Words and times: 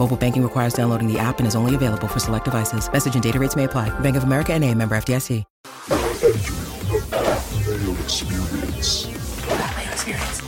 Mobile 0.00 0.16
banking 0.16 0.42
requires 0.42 0.72
downloading 0.72 1.12
the 1.12 1.18
app 1.18 1.40
and 1.40 1.46
is 1.46 1.54
only 1.54 1.74
available 1.74 2.08
for 2.08 2.20
select 2.20 2.46
devices. 2.46 2.90
Message 2.90 3.12
and 3.12 3.22
data 3.22 3.38
rates 3.38 3.54
may 3.54 3.64
apply. 3.64 3.90
Bank 4.00 4.16
of 4.16 4.24
America 4.24 4.54
and 4.54 4.64
a 4.64 4.74
member 4.74 4.94
FDIC. 4.94 5.44
Mayo 5.90 6.00
Experience. 8.00 9.06
Mayo 9.46 9.92
Experience. 9.92 10.40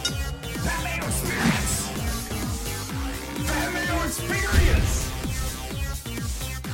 Mayo 3.44 4.06
Experience. 4.06 4.08
Experience. 4.08 5.10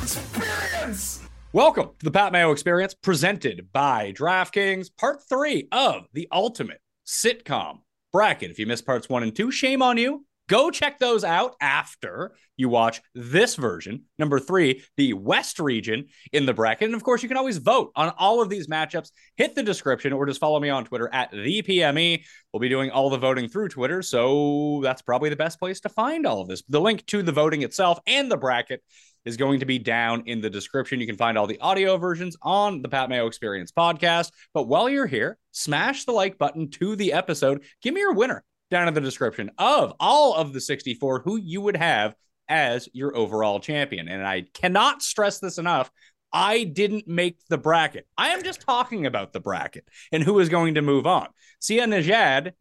Experience. 0.01 1.29
Welcome 1.53 1.91
to 1.99 2.05
the 2.05 2.13
Pat 2.13 2.31
Mayo 2.31 2.53
Experience 2.53 2.95
presented 2.95 3.73
by 3.73 4.13
DraftKings, 4.13 4.91
part 4.97 5.21
three 5.29 5.67
of 5.73 6.07
the 6.13 6.29
ultimate 6.31 6.81
sitcom 7.05 7.81
bracket. 8.13 8.53
If 8.53 8.61
you 8.61 8.67
missed 8.67 8.87
parts 8.87 9.09
one 9.09 9.25
and 9.25 9.35
two, 9.35 9.51
shame 9.51 9.83
on 9.83 9.99
you. 9.99 10.27
Go 10.49 10.71
check 10.71 10.99
those 10.99 11.25
out 11.25 11.55
after 11.61 12.33
you 12.57 12.69
watch 12.69 13.01
this 13.15 13.55
version, 13.55 14.05
number 14.19 14.41
three, 14.41 14.83
the 14.97 15.13
West 15.13 15.61
region 15.61 16.07
in 16.33 16.47
the 16.47 16.55
bracket. 16.55 16.87
And 16.87 16.95
of 16.95 17.05
course, 17.05 17.23
you 17.23 17.29
can 17.29 17.37
always 17.37 17.59
vote 17.59 17.93
on 17.95 18.13
all 18.19 18.43
of 18.43 18.49
these 18.49 18.67
matchups. 18.67 19.11
Hit 19.37 19.55
the 19.55 19.63
description 19.63 20.13
or 20.13 20.27
just 20.27 20.41
follow 20.41 20.59
me 20.59 20.71
on 20.71 20.85
Twitter 20.85 21.09
at 21.13 21.31
the 21.31 21.63
PME. 21.63 22.25
We'll 22.53 22.61
be 22.61 22.69
doing 22.69 22.91
all 22.91 23.11
the 23.11 23.19
voting 23.19 23.49
through 23.49 23.69
Twitter. 23.69 24.03
So 24.03 24.81
that's 24.83 25.03
probably 25.03 25.31
the 25.31 25.37
best 25.37 25.61
place 25.61 25.81
to 25.81 25.89
find 25.89 26.27
all 26.27 26.41
of 26.41 26.49
this. 26.49 26.63
The 26.69 26.81
link 26.81 27.07
to 27.07 27.23
the 27.23 27.31
voting 27.31 27.63
itself 27.63 28.01
and 28.07 28.31
the 28.31 28.37
bracket 28.37 28.83
is 29.25 29.37
going 29.37 29.61
to 29.61 29.67
be 29.67 29.79
down 29.79 30.23
in 30.27 30.41
the 30.41 30.51
description. 30.51 31.01
You 31.01 31.07
can 31.07 31.17
find 31.17 31.37
all 31.37 31.47
the 31.47 31.61
audio 31.61 31.99
versions 31.99 32.37
on 32.41 32.83
the 32.83 32.89
Pat 32.89 33.11
Mayo 33.11 33.27
Experience 33.27 33.71
podcast. 33.71 34.33
But 34.55 34.67
while 34.67 34.89
you're 34.89 35.07
here, 35.07 35.39
smash 35.53 36.07
the 36.07 36.13
like 36.13 36.39
button 36.39 36.71
to 36.71 36.97
the 36.97 37.13
episode. 37.13 37.63
Give 37.83 37.93
me 37.93 38.01
your 38.01 38.15
winner 38.15 38.43
down 38.71 38.89
in 38.89 38.95
the 38.95 39.01
description 39.01 39.51
of 39.59 39.95
all 39.99 40.35
of 40.35 40.53
the 40.53 40.61
64 40.61 41.21
who 41.21 41.37
you 41.37 41.61
would 41.61 41.77
have 41.77 42.15
as 42.49 42.89
your 42.93 43.17
overall 43.17 43.61
champion. 43.61 44.09
And 44.09 44.27
I 44.27 44.47
cannot 44.55 45.03
stress 45.03 45.39
this 45.39 45.59
enough. 45.59 45.91
I 46.33 46.65
didn't 46.65 47.09
make 47.09 47.39
the 47.49 47.59
bracket. 47.59 48.07
I 48.17 48.31
am 48.31 48.43
just 48.43 48.61
talking 48.61 49.07
about 49.07 49.33
the 49.33 49.41
bracket 49.41 49.87
and 50.13 50.23
who 50.23 50.39
is 50.41 50.49
going 50.49 50.75
to 50.75 50.83
move 50.83 51.07
on. 51.07 51.29
Sia 51.59 51.87
Nejad 51.87 52.53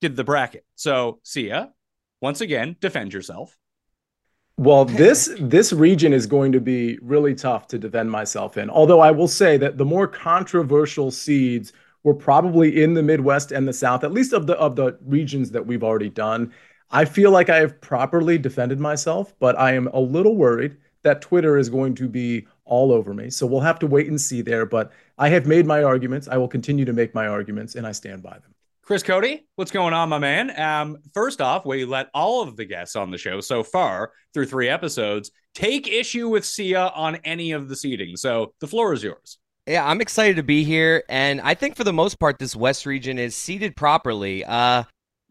did 0.00 0.16
the 0.16 0.24
bracket. 0.24 0.64
So, 0.74 1.20
Sia, 1.22 1.72
once 2.20 2.40
again, 2.40 2.76
defend 2.80 3.12
yourself. 3.12 3.56
Well, 4.58 4.84
this 4.84 5.34
this 5.40 5.72
region 5.72 6.12
is 6.12 6.26
going 6.26 6.52
to 6.52 6.60
be 6.60 6.98
really 7.00 7.34
tough 7.34 7.66
to 7.68 7.78
defend 7.78 8.10
myself 8.10 8.58
in. 8.58 8.68
Although 8.68 9.00
I 9.00 9.10
will 9.10 9.28
say 9.28 9.56
that 9.56 9.78
the 9.78 9.84
more 9.84 10.06
controversial 10.06 11.10
seeds 11.10 11.72
were 12.04 12.14
probably 12.14 12.82
in 12.82 12.94
the 12.94 13.02
Midwest 13.02 13.52
and 13.52 13.66
the 13.66 13.72
South, 13.72 14.04
at 14.04 14.12
least 14.12 14.32
of 14.32 14.46
the 14.46 14.54
of 14.54 14.76
the 14.76 14.98
regions 15.04 15.50
that 15.50 15.66
we've 15.66 15.84
already 15.84 16.10
done. 16.10 16.52
I 16.90 17.04
feel 17.04 17.30
like 17.30 17.48
I 17.48 17.58
have 17.58 17.80
properly 17.80 18.36
defended 18.36 18.78
myself, 18.78 19.34
but 19.38 19.58
I 19.58 19.72
am 19.72 19.88
a 19.88 20.00
little 20.00 20.36
worried 20.36 20.76
that 21.02 21.22
Twitter 21.22 21.56
is 21.56 21.68
going 21.68 21.94
to 21.96 22.08
be 22.08 22.46
all 22.64 22.92
over 22.92 23.14
me. 23.14 23.30
So 23.30 23.46
we'll 23.46 23.60
have 23.60 23.78
to 23.80 23.86
wait 23.86 24.08
and 24.08 24.20
see 24.20 24.42
there. 24.42 24.66
But 24.66 24.92
I 25.18 25.28
have 25.30 25.46
made 25.46 25.66
my 25.66 25.82
arguments. 25.82 26.28
I 26.28 26.36
will 26.36 26.48
continue 26.48 26.84
to 26.84 26.92
make 26.92 27.14
my 27.14 27.26
arguments, 27.26 27.74
and 27.74 27.86
I 27.86 27.92
stand 27.92 28.22
by 28.22 28.34
them. 28.34 28.54
Chris 28.82 29.02
Cote, 29.02 29.40
what's 29.54 29.70
going 29.70 29.94
on, 29.94 30.08
my 30.08 30.18
man? 30.18 30.58
Um, 30.60 30.98
first 31.14 31.40
off, 31.40 31.64
we 31.64 31.84
let 31.84 32.08
all 32.14 32.42
of 32.42 32.56
the 32.56 32.64
guests 32.64 32.96
on 32.96 33.10
the 33.10 33.18
show 33.18 33.40
so 33.40 33.62
far 33.62 34.12
through 34.34 34.46
three 34.46 34.68
episodes 34.68 35.30
take 35.54 35.86
issue 35.86 36.28
with 36.28 36.44
Sia 36.44 36.88
on 36.88 37.16
any 37.24 37.52
of 37.52 37.68
the 37.68 37.76
seating. 37.76 38.16
So 38.16 38.54
the 38.60 38.66
floor 38.66 38.92
is 38.92 39.02
yours. 39.04 39.38
Yeah, 39.66 39.86
I'm 39.86 40.00
excited 40.00 40.36
to 40.36 40.42
be 40.42 40.64
here, 40.64 41.04
and 41.08 41.40
I 41.40 41.54
think 41.54 41.76
for 41.76 41.84
the 41.84 41.92
most 41.92 42.18
part, 42.18 42.40
this 42.40 42.56
West 42.56 42.84
region 42.84 43.16
is 43.16 43.36
seated 43.36 43.76
properly. 43.76 44.44
Uh, 44.44 44.82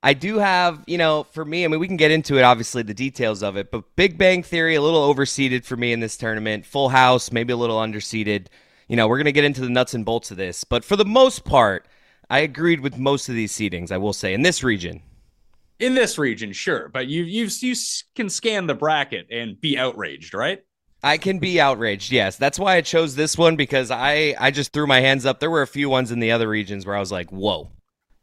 I 0.04 0.14
do 0.14 0.38
have, 0.38 0.86
you 0.88 0.98
know, 0.98 1.26
for 1.26 1.44
me, 1.44 1.66
I 1.66 1.68
mean, 1.68 1.82
we 1.82 1.88
can 1.88 1.98
get 1.98 2.12
into 2.12 2.38
it, 2.38 2.44
obviously, 2.44 2.82
the 2.82 2.94
details 2.94 3.44
of 3.44 3.58
it, 3.58 3.72
but 3.72 3.84
Big 3.98 4.18
Bang 4.18 4.42
Theory, 4.42 4.76
a 4.76 4.82
little 4.82 5.14
overseeded 5.14 5.66
for 5.66 5.76
me 5.76 5.92
in 5.92 6.00
this 6.00 6.16
tournament. 6.16 6.66
Full 6.66 6.90
House, 6.90 7.30
maybe 7.30 7.52
a 7.52 7.58
little 7.58 7.78
underseeded. 7.78 8.48
You 8.88 8.96
know, 8.96 9.06
we're 9.06 9.18
going 9.18 9.26
to 9.26 9.34
get 9.34 9.44
into 9.44 9.62
the 9.62 9.70
nuts 9.70 9.94
and 9.94 10.06
bolts 10.06 10.32
of 10.32 10.38
this, 10.38 10.64
but 10.64 10.86
for 10.86 10.96
the 10.96 11.06
most 11.06 11.44
part, 11.44 11.86
I 12.30 12.40
agreed 12.40 12.80
with 12.80 12.98
most 12.98 13.28
of 13.28 13.36
these 13.36 13.52
seedings, 13.52 13.92
I 13.92 13.98
will 13.98 14.14
say, 14.14 14.34
in 14.34 14.44
this 14.44 14.64
region. 14.64 15.02
In 15.80 15.94
this 15.94 16.18
region, 16.18 16.54
sure, 16.54 16.88
but 16.88 17.08
you 17.08 17.24
you 17.24 17.50
you 17.60 17.76
can 18.16 18.30
scan 18.30 18.68
the 18.68 18.76
bracket 18.76 19.28
and 19.30 19.60
be 19.60 19.78
outraged, 19.78 20.34
right? 20.34 20.64
I 21.04 21.18
can 21.18 21.40
be 21.40 21.60
outraged. 21.60 22.12
Yes, 22.12 22.38
that's 22.38 22.60
why 22.60 22.76
I 22.76 22.82
chose 22.82 23.16
this 23.16 23.38
one 23.38 23.56
because 23.56 23.92
I 23.92 24.36
I 24.40 24.52
just 24.52 24.72
threw 24.74 24.88
my 24.88 25.00
hands 25.02 25.26
up. 25.26 25.40
There 25.40 25.50
were 25.50 25.62
a 25.64 25.68
few 25.68 25.90
ones 25.90 26.12
in 26.12 26.20
the 26.20 26.32
other 26.32 26.48
regions 26.48 26.86
where 26.86 26.96
I 26.96 27.00
was 27.00 27.12
like, 27.12 27.32
"Whoa." 27.32 27.72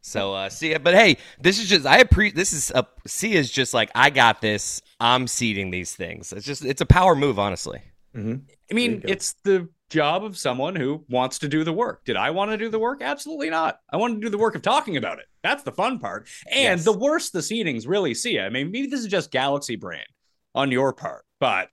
So 0.01 0.33
uh 0.33 0.49
see 0.49 0.75
but 0.77 0.93
hey, 0.93 1.17
this 1.41 1.59
is 1.59 1.67
just 1.67 1.85
I 1.85 1.97
appreciate 1.99 2.35
this 2.35 2.53
is 2.53 2.71
a 2.71 2.87
C 3.05 3.33
is 3.33 3.51
just 3.51 3.73
like 3.73 3.91
I 3.95 4.09
got 4.09 4.41
this. 4.41 4.81
I'm 4.99 5.27
seeding 5.27 5.71
these 5.71 5.93
things. 5.95 6.31
It's 6.31 6.45
just 6.45 6.63
it's 6.63 6.81
a 6.81 6.85
power 6.85 7.15
move, 7.15 7.37
honestly. 7.37 7.81
Mm-hmm. 8.15 8.35
I 8.71 8.73
mean, 8.73 9.01
it's 9.05 9.33
the 9.43 9.67
job 9.89 10.23
of 10.23 10.37
someone 10.37 10.75
who 10.75 11.03
wants 11.09 11.39
to 11.39 11.47
do 11.47 11.63
the 11.63 11.73
work. 11.73 12.05
Did 12.05 12.15
I 12.15 12.29
want 12.29 12.51
to 12.51 12.57
do 12.57 12.69
the 12.69 12.79
work? 12.79 13.01
Absolutely 13.01 13.49
not. 13.49 13.79
I 13.91 13.97
want 13.97 14.15
to 14.15 14.21
do 14.21 14.29
the 14.29 14.37
work 14.37 14.55
of 14.55 14.61
talking 14.61 14.97
about 14.97 15.19
it. 15.19 15.25
That's 15.43 15.63
the 15.63 15.71
fun 15.71 15.99
part. 15.99 16.27
And 16.51 16.79
Yes. 16.79 16.85
the 16.85 16.93
worse 16.93 17.29
the 17.31 17.39
seedings 17.39 17.87
really 17.87 18.13
see. 18.13 18.39
I 18.39 18.49
mean, 18.49 18.71
maybe 18.71 18.87
this 18.87 18.99
is 19.01 19.07
just 19.07 19.31
galaxy 19.31 19.75
brain 19.75 20.05
on 20.55 20.71
your 20.71 20.93
part, 20.93 21.25
but 21.39 21.69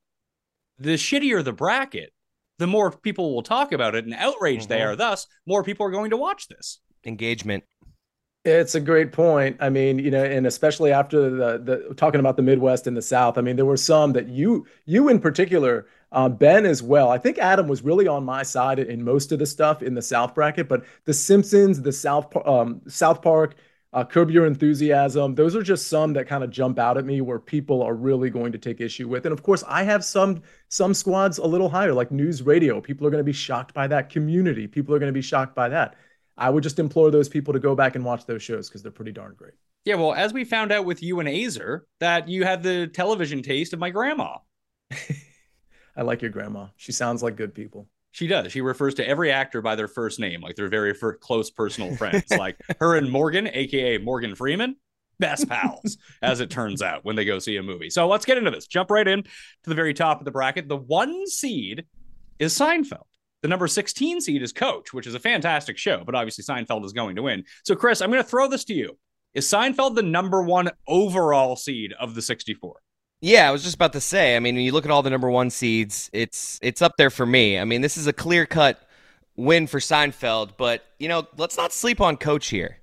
the 0.79 0.95
shittier 0.95 1.43
the 1.45 1.53
bracket, 1.53 2.13
the 2.59 2.67
more 2.67 2.91
people 2.91 3.35
will 3.35 3.43
talk 3.43 3.73
about 3.73 3.95
it 3.95 4.05
and 4.05 4.15
outraged 4.15 4.69
they 4.69 4.81
Mhm. 4.81 4.87
are. 4.87 4.97
Thus, 4.97 5.27
more 5.47 5.63
people 5.63 5.87
are 5.87 5.91
going 5.91 6.11
to 6.11 6.17
watch 6.17 6.49
this. 6.49 6.81
Engagement. 7.05 7.65
It's 8.45 8.77
a 8.77 8.81
great 8.81 9.11
point. 9.13 9.57
I 9.59 9.71
mean, 9.71 9.99
you 9.99 10.11
know, 10.11 10.23
and 10.23 10.47
especially 10.47 10.93
after 10.93 11.29
the 11.31 11.59
the 11.89 11.95
talking 11.97 12.21
about 12.21 12.37
the 12.37 12.43
Midwest 12.43 12.87
and 12.87 12.97
the 12.97 13.03
South. 13.03 13.39
I 13.39 13.41
mean, 13.41 13.57
there 13.57 13.65
were 13.67 13.77
some 13.77 14.13
that 14.13 14.29
you 14.29 14.67
you 14.85 15.09
in 15.09 15.19
particular, 15.19 15.87
uh, 16.13 16.29
Ben 16.29 16.65
as 16.65 16.81
well. 16.81 17.11
I 17.11 17.19
think 17.19 17.39
Adam 17.39 17.67
was 17.67 17.83
really 17.83 18.07
on 18.07 18.25
my 18.25 18.45
side 18.45 18.79
in 18.79 19.03
most 19.03 19.33
of 19.33 19.41
the 19.41 19.47
stuff 19.47 19.83
in 19.83 19.95
the 19.95 20.03
South 20.03 20.33
bracket, 20.33 20.69
but 20.69 20.85
The 21.07 21.13
Simpsons, 21.13 21.83
the 21.83 21.91
South 21.93 22.35
um, 22.47 22.83
South 22.87 23.21
Park, 23.21 23.57
uh, 23.93 24.05
Curb 24.05 24.31
Your 24.31 24.47
Enthusiasm. 24.47 25.35
Those 25.35 25.57
are 25.57 25.63
just 25.63 25.89
some 25.89 26.13
that 26.15 26.27
kind 26.27 26.45
of 26.45 26.51
jump 26.51 26.79
out 26.79 26.99
at 26.99 27.05
me 27.05 27.21
where 27.21 27.39
people 27.39 27.83
are 27.83 27.95
really 27.95 28.31
going 28.31 28.53
to 28.53 28.59
take 28.59 28.81
issue 28.81 29.09
with. 29.09 29.27
And 29.27 29.33
of 29.33 29.43
course, 29.43 29.65
I 29.67 29.83
have 29.85 30.05
some 30.05 30.43
some 30.69 30.95
squads 30.95 31.39
a 31.39 31.47
little 31.47 31.69
higher, 31.69 31.93
like 31.93 32.11
News 32.11 32.43
Radio. 32.43 32.81
People 32.81 33.07
are 33.07 33.11
going 33.11 33.21
to 33.21 33.25
be 33.25 33.33
shocked 33.33 33.75
by 33.75 33.87
that. 33.89 34.11
Community. 34.11 34.67
People 34.67 34.95
are 34.95 34.99
going 34.99 35.13
to 35.13 35.17
be 35.17 35.23
shocked 35.23 35.55
by 35.55 35.69
that. 35.69 35.97
I 36.37 36.51
would 36.51 36.63
just 36.63 36.79
implore 36.79 37.11
those 37.11 37.29
people 37.29 37.55
to 37.55 37.61
go 37.61 37.75
back 37.75 37.95
and 37.95 38.05
watch 38.05 38.27
those 38.27 38.43
shows 38.43 38.69
because 38.69 38.83
they're 38.83 38.93
pretty 38.93 39.13
darn 39.13 39.35
great. 39.35 39.55
Yeah, 39.87 39.95
well, 39.95 40.13
as 40.13 40.33
we 40.33 40.45
found 40.45 40.73
out 40.73 40.85
with 40.85 41.03
you 41.03 41.21
and 41.21 41.29
Azer, 41.29 41.83
that 42.01 42.29
you 42.29 42.45
had 42.45 42.63
the 42.63 42.89
television 42.89 43.41
taste 43.41 43.73
of 43.73 43.79
my 43.79 43.91
grandma. 43.91 44.39
I 45.97 46.03
like 46.03 46.21
your 46.21 46.31
grandma. 46.31 46.67
She 46.77 46.93
sounds 46.93 47.23
like 47.23 47.37
good 47.37 47.55
people. 47.55 47.89
She 48.17 48.29
does. 48.29 48.51
She 48.51 48.63
refers 48.63 48.95
to 48.95 49.07
every 49.07 49.31
actor 49.31 49.61
by 49.61 49.77
their 49.77 49.89
first 49.89 50.19
name, 50.19 50.41
like 50.41 50.57
they're 50.57 50.71
very 50.71 50.95
fir- 50.95 51.19
close 51.19 51.51
personal 51.51 51.95
friends. 51.97 52.25
like 52.31 52.57
her 52.81 52.97
and 52.97 53.11
Morgan, 53.11 53.47
aka 53.53 53.99
Morgan 53.99 54.35
Freeman, 54.35 54.77
best 55.19 55.47
pals, 55.47 55.99
as 56.23 56.41
it 56.41 56.49
turns 56.49 56.81
out, 56.81 57.05
when 57.05 57.15
they 57.15 57.27
go 57.27 57.39
see 57.39 57.59
a 57.59 57.63
movie. 57.63 57.91
So 57.91 58.09
let's 58.09 58.25
get 58.25 58.39
into 58.39 58.51
this. 58.51 58.69
Jump 58.69 58.91
right 58.91 59.07
in 59.07 59.23
to 59.23 59.31
the 59.67 59.75
very 59.75 59.93
top 59.93 60.19
of 60.19 60.25
the 60.25 60.31
bracket. 60.31 60.67
The 60.67 60.79
one 60.79 61.27
seed 61.27 61.85
is 62.39 62.59
Seinfeld. 62.59 63.05
The 63.43 63.49
number 63.49 63.69
16 63.69 64.23
seed 64.23 64.43
is 64.43 64.51
Coach, 64.51 64.95
which 64.95 65.07
is 65.07 65.15
a 65.15 65.21
fantastic 65.21 65.77
show, 65.77 66.03
but 66.03 66.15
obviously 66.15 66.43
Seinfeld 66.43 66.87
is 66.87 66.95
going 66.95 67.17
to 67.17 67.23
win. 67.23 67.45
So, 67.65 67.77
Chris, 67.77 68.01
I'm 68.01 68.11
going 68.11 68.23
to 68.23 68.29
throw 68.29 68.49
this 68.49 68.65
to 68.65 68.75
you. 68.75 68.97
Is 69.35 69.47
Seinfeld 69.47 69.95
the 69.95 70.03
number 70.03 70.43
one 70.43 70.71
overall 70.89 71.55
seed 71.55 71.93
of 72.01 72.15
the 72.15 72.23
64? 72.23 72.81
Yeah, 73.27 73.49
I 73.49 73.51
was 73.51 73.65
just 73.65 73.75
about 73.75 73.93
to 73.95 74.01
say. 74.01 74.37
I 74.37 74.39
mean, 74.39 74.55
when 74.55 74.65
you 74.65 74.71
look 74.71 74.85
at 74.85 74.93
all 74.93 75.03
the 75.03 75.11
number 75.11 75.29
one 75.29 75.51
seeds, 75.51 76.09
it's 76.13 76.61
it's 76.63 76.81
up 76.81 76.97
there 76.97 77.11
for 77.11 77.27
me. 77.27 77.59
I 77.59 77.65
mean, 77.65 77.81
this 77.81 77.97
is 77.97 78.07
a 78.07 78.13
clear 78.13 78.47
cut 78.47 78.81
win 79.35 79.67
for 79.67 79.81
Seinfeld, 79.81 80.51
but 80.57 80.85
you 81.01 81.09
know, 81.09 81.27
let's 81.37 81.57
not 81.57 81.73
sleep 81.73 82.01
on 82.01 82.19
Coach 82.19 82.47
here. 82.47 82.79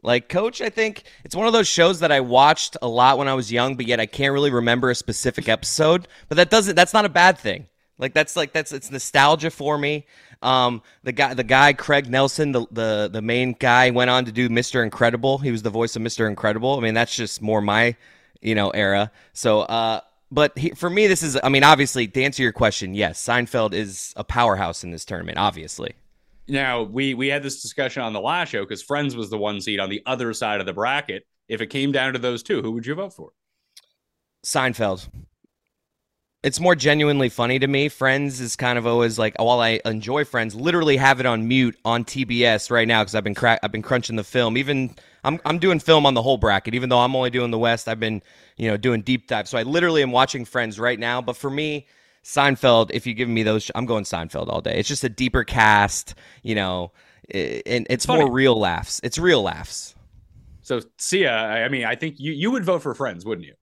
Like 0.00 0.28
Coach, 0.28 0.60
I 0.60 0.68
think 0.68 1.02
it's 1.24 1.34
one 1.34 1.48
of 1.48 1.52
those 1.52 1.66
shows 1.66 1.98
that 2.00 2.12
I 2.12 2.20
watched 2.20 2.76
a 2.80 2.86
lot 2.86 3.18
when 3.18 3.26
I 3.26 3.34
was 3.34 3.50
young, 3.50 3.74
but 3.74 3.84
yet 3.84 3.98
I 3.98 4.06
can't 4.06 4.32
really 4.32 4.52
remember 4.52 4.90
a 4.90 4.94
specific 4.94 5.48
episode. 5.48 6.06
But 6.28 6.36
that 6.36 6.50
doesn't 6.50 6.76
that's 6.76 6.94
not 6.94 7.04
a 7.04 7.08
bad 7.08 7.36
thing. 7.36 7.66
Like 7.98 8.14
that's 8.14 8.36
like 8.36 8.52
that's 8.52 8.70
it's 8.70 8.92
nostalgia 8.92 9.50
for 9.50 9.76
me. 9.76 10.06
Um, 10.40 10.82
the 11.02 11.10
guy, 11.10 11.34
the 11.34 11.42
guy 11.42 11.72
Craig 11.72 12.08
Nelson, 12.08 12.52
the, 12.52 12.64
the 12.70 13.10
the 13.12 13.22
main 13.22 13.56
guy, 13.58 13.90
went 13.90 14.08
on 14.08 14.24
to 14.26 14.30
do 14.30 14.48
Mister 14.50 14.84
Incredible. 14.84 15.38
He 15.38 15.50
was 15.50 15.62
the 15.62 15.70
voice 15.70 15.96
of 15.96 16.02
Mister 16.02 16.28
Incredible. 16.28 16.76
I 16.76 16.80
mean, 16.80 16.94
that's 16.94 17.16
just 17.16 17.42
more 17.42 17.60
my 17.60 17.96
you 18.40 18.54
know 18.54 18.70
era. 18.70 19.10
So, 19.32 19.60
uh, 19.60 20.00
but 20.30 20.56
he, 20.56 20.70
for 20.70 20.90
me, 20.90 21.06
this 21.06 21.22
is. 21.22 21.38
I 21.42 21.48
mean, 21.48 21.64
obviously, 21.64 22.06
to 22.08 22.22
answer 22.22 22.42
your 22.42 22.52
question, 22.52 22.94
yes, 22.94 23.22
Seinfeld 23.22 23.72
is 23.72 24.12
a 24.16 24.24
powerhouse 24.24 24.84
in 24.84 24.90
this 24.90 25.04
tournament. 25.04 25.38
Obviously. 25.38 25.94
Now 26.48 26.82
we 26.82 27.14
we 27.14 27.28
had 27.28 27.42
this 27.42 27.62
discussion 27.62 28.02
on 28.02 28.12
the 28.12 28.20
last 28.20 28.50
show 28.50 28.62
because 28.62 28.82
Friends 28.82 29.14
was 29.14 29.30
the 29.30 29.38
one 29.38 29.60
seed 29.60 29.78
on 29.78 29.88
the 29.88 30.02
other 30.04 30.32
side 30.32 30.60
of 30.60 30.66
the 30.66 30.72
bracket. 30.72 31.24
If 31.48 31.60
it 31.60 31.68
came 31.68 31.92
down 31.92 32.12
to 32.12 32.18
those 32.18 32.42
two, 32.42 32.62
who 32.62 32.72
would 32.72 32.86
you 32.86 32.94
vote 32.94 33.12
for? 33.12 33.30
Seinfeld 34.44 35.08
it's 36.42 36.58
more 36.58 36.74
genuinely 36.74 37.28
funny 37.28 37.58
to 37.58 37.66
me. 37.66 37.88
Friends 37.88 38.40
is 38.40 38.56
kind 38.56 38.78
of 38.78 38.86
always 38.86 39.18
like 39.18 39.34
while 39.38 39.60
I 39.60 39.80
enjoy 39.84 40.24
Friends, 40.24 40.54
literally 40.54 40.96
have 40.96 41.20
it 41.20 41.26
on 41.26 41.46
mute 41.46 41.78
on 41.84 42.04
TBS 42.04 42.70
right 42.70 42.88
now 42.88 43.02
because 43.02 43.14
I've 43.14 43.24
been 43.24 43.34
cra- 43.34 43.58
I've 43.62 43.72
been 43.72 43.82
crunching 43.82 44.16
the 44.16 44.24
film. 44.24 44.56
Even 44.56 44.94
I'm 45.22 45.38
I'm 45.44 45.58
doing 45.58 45.80
film 45.80 46.06
on 46.06 46.14
the 46.14 46.22
whole 46.22 46.38
bracket, 46.38 46.74
even 46.74 46.88
though 46.88 47.00
I'm 47.00 47.14
only 47.14 47.30
doing 47.30 47.50
the 47.50 47.58
West. 47.58 47.88
I've 47.88 48.00
been 48.00 48.22
you 48.56 48.68
know 48.68 48.76
doing 48.76 49.02
deep 49.02 49.26
dive, 49.26 49.48
so 49.48 49.58
I 49.58 49.64
literally 49.64 50.02
am 50.02 50.12
watching 50.12 50.44
Friends 50.46 50.80
right 50.80 50.98
now. 50.98 51.20
But 51.20 51.36
for 51.36 51.50
me, 51.50 51.86
Seinfeld, 52.24 52.90
if 52.92 53.06
you 53.06 53.12
give 53.12 53.28
me 53.28 53.42
those, 53.42 53.70
I'm 53.74 53.84
going 53.84 54.04
Seinfeld 54.04 54.48
all 54.48 54.62
day. 54.62 54.78
It's 54.78 54.88
just 54.88 55.04
a 55.04 55.10
deeper 55.10 55.44
cast, 55.44 56.14
you 56.42 56.54
know, 56.54 56.92
and 57.32 57.86
it's 57.90 58.08
more 58.08 58.30
real 58.30 58.58
laughs. 58.58 59.00
It's 59.02 59.18
real 59.18 59.42
laughs. 59.42 59.94
So 60.62 60.80
Sia, 60.96 61.32
I 61.32 61.68
mean, 61.68 61.84
I 61.84 61.96
think 61.96 62.18
you 62.18 62.32
you 62.32 62.50
would 62.50 62.64
vote 62.64 62.82
for 62.82 62.94
Friends, 62.94 63.26
wouldn't 63.26 63.46
you? 63.46 63.54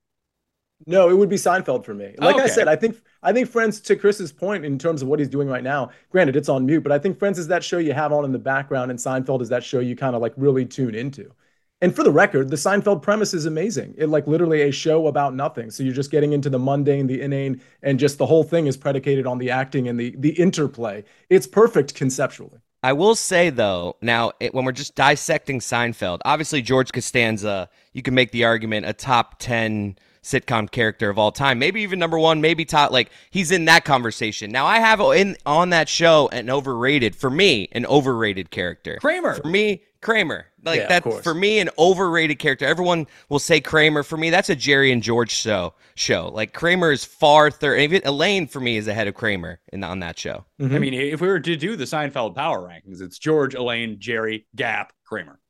No, 0.86 1.10
it 1.10 1.14
would 1.14 1.28
be 1.28 1.36
Seinfeld 1.36 1.84
for 1.84 1.94
me. 1.94 2.14
Oh, 2.20 2.26
like 2.26 2.36
okay. 2.36 2.44
I 2.44 2.48
said, 2.48 2.68
I 2.68 2.76
think 2.76 3.00
I 3.22 3.32
think 3.32 3.48
Friends, 3.48 3.80
to 3.80 3.96
Chris's 3.96 4.32
point 4.32 4.64
in 4.64 4.78
terms 4.78 5.02
of 5.02 5.08
what 5.08 5.18
he's 5.18 5.28
doing 5.28 5.48
right 5.48 5.64
now, 5.64 5.90
granted 6.10 6.36
it's 6.36 6.48
on 6.48 6.66
mute, 6.66 6.82
but 6.82 6.92
I 6.92 6.98
think 6.98 7.18
Friends 7.18 7.38
is 7.38 7.48
that 7.48 7.64
show 7.64 7.78
you 7.78 7.92
have 7.92 8.12
on 8.12 8.24
in 8.24 8.32
the 8.32 8.38
background, 8.38 8.90
and 8.90 8.98
Seinfeld 8.98 9.42
is 9.42 9.48
that 9.48 9.64
show 9.64 9.80
you 9.80 9.96
kind 9.96 10.14
of 10.14 10.22
like 10.22 10.34
really 10.36 10.64
tune 10.64 10.94
into. 10.94 11.32
And 11.80 11.94
for 11.94 12.02
the 12.02 12.10
record, 12.10 12.50
the 12.50 12.56
Seinfeld 12.56 13.02
premise 13.02 13.34
is 13.34 13.46
amazing. 13.46 13.94
It 13.96 14.08
like 14.08 14.26
literally 14.26 14.62
a 14.62 14.72
show 14.72 15.06
about 15.06 15.34
nothing. 15.34 15.70
So 15.70 15.84
you're 15.84 15.94
just 15.94 16.10
getting 16.10 16.32
into 16.32 16.50
the 16.50 16.58
mundane, 16.58 17.06
the 17.06 17.20
inane, 17.20 17.60
and 17.82 18.00
just 18.00 18.18
the 18.18 18.26
whole 18.26 18.42
thing 18.42 18.66
is 18.66 18.76
predicated 18.76 19.26
on 19.26 19.38
the 19.38 19.50
acting 19.50 19.88
and 19.88 19.98
the 19.98 20.14
the 20.18 20.30
interplay. 20.30 21.04
It's 21.28 21.46
perfect 21.46 21.94
conceptually. 21.94 22.58
I 22.82 22.92
will 22.92 23.16
say 23.16 23.50
though, 23.50 23.96
now 24.00 24.32
it, 24.38 24.54
when 24.54 24.64
we're 24.64 24.72
just 24.72 24.94
dissecting 24.94 25.58
Seinfeld, 25.60 26.20
obviously 26.24 26.62
George 26.62 26.92
Costanza, 26.92 27.68
you 27.92 28.02
can 28.02 28.14
make 28.14 28.30
the 28.30 28.44
argument 28.44 28.86
a 28.86 28.92
top 28.92 29.38
ten 29.38 29.96
sitcom 30.28 30.70
character 30.70 31.10
of 31.10 31.18
all 31.18 31.32
time. 31.32 31.58
Maybe 31.58 31.82
even 31.82 31.98
number 31.98 32.18
one, 32.18 32.40
maybe 32.40 32.64
top. 32.64 32.90
Like 32.90 33.10
he's 33.30 33.50
in 33.50 33.64
that 33.66 33.84
conversation. 33.84 34.50
Now 34.50 34.66
I 34.66 34.78
have 34.78 35.00
in 35.00 35.36
on 35.46 35.70
that 35.70 35.88
show 35.88 36.28
an 36.32 36.50
overrated 36.50 37.16
for 37.16 37.30
me 37.30 37.68
an 37.72 37.86
overrated 37.86 38.50
character. 38.50 38.98
Kramer 39.00 39.34
for 39.34 39.48
me. 39.48 39.82
Kramer, 40.00 40.46
like 40.62 40.78
yeah, 40.78 41.00
that 41.00 41.24
for 41.24 41.34
me, 41.34 41.58
an 41.58 41.70
overrated 41.76 42.38
character. 42.38 42.64
Everyone 42.64 43.08
will 43.28 43.40
say 43.40 43.60
Kramer. 43.60 44.04
For 44.04 44.16
me, 44.16 44.30
that's 44.30 44.48
a 44.48 44.54
Jerry 44.54 44.92
and 44.92 45.02
George 45.02 45.32
show. 45.32 45.74
Show 45.96 46.28
like 46.28 46.52
Kramer 46.52 46.92
is 46.92 47.04
far 47.04 47.50
third. 47.50 47.80
Even 47.80 48.02
Elaine 48.04 48.46
for 48.46 48.60
me 48.60 48.76
is 48.76 48.86
ahead 48.86 49.08
of 49.08 49.14
Kramer 49.14 49.58
in 49.72 49.82
on 49.82 49.98
that 49.98 50.16
show. 50.16 50.44
Mm-hmm. 50.60 50.74
I 50.74 50.78
mean, 50.78 50.94
if 50.94 51.20
we 51.20 51.26
were 51.26 51.40
to 51.40 51.56
do 51.56 51.74
the 51.74 51.84
Seinfeld 51.84 52.36
power 52.36 52.60
rankings, 52.60 53.00
it's 53.00 53.18
George, 53.18 53.56
Elaine, 53.56 53.96
Jerry, 53.98 54.46
Gap, 54.54 54.92
Kramer. 55.04 55.40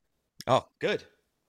Oh, 0.46 0.66
good. 0.78 1.04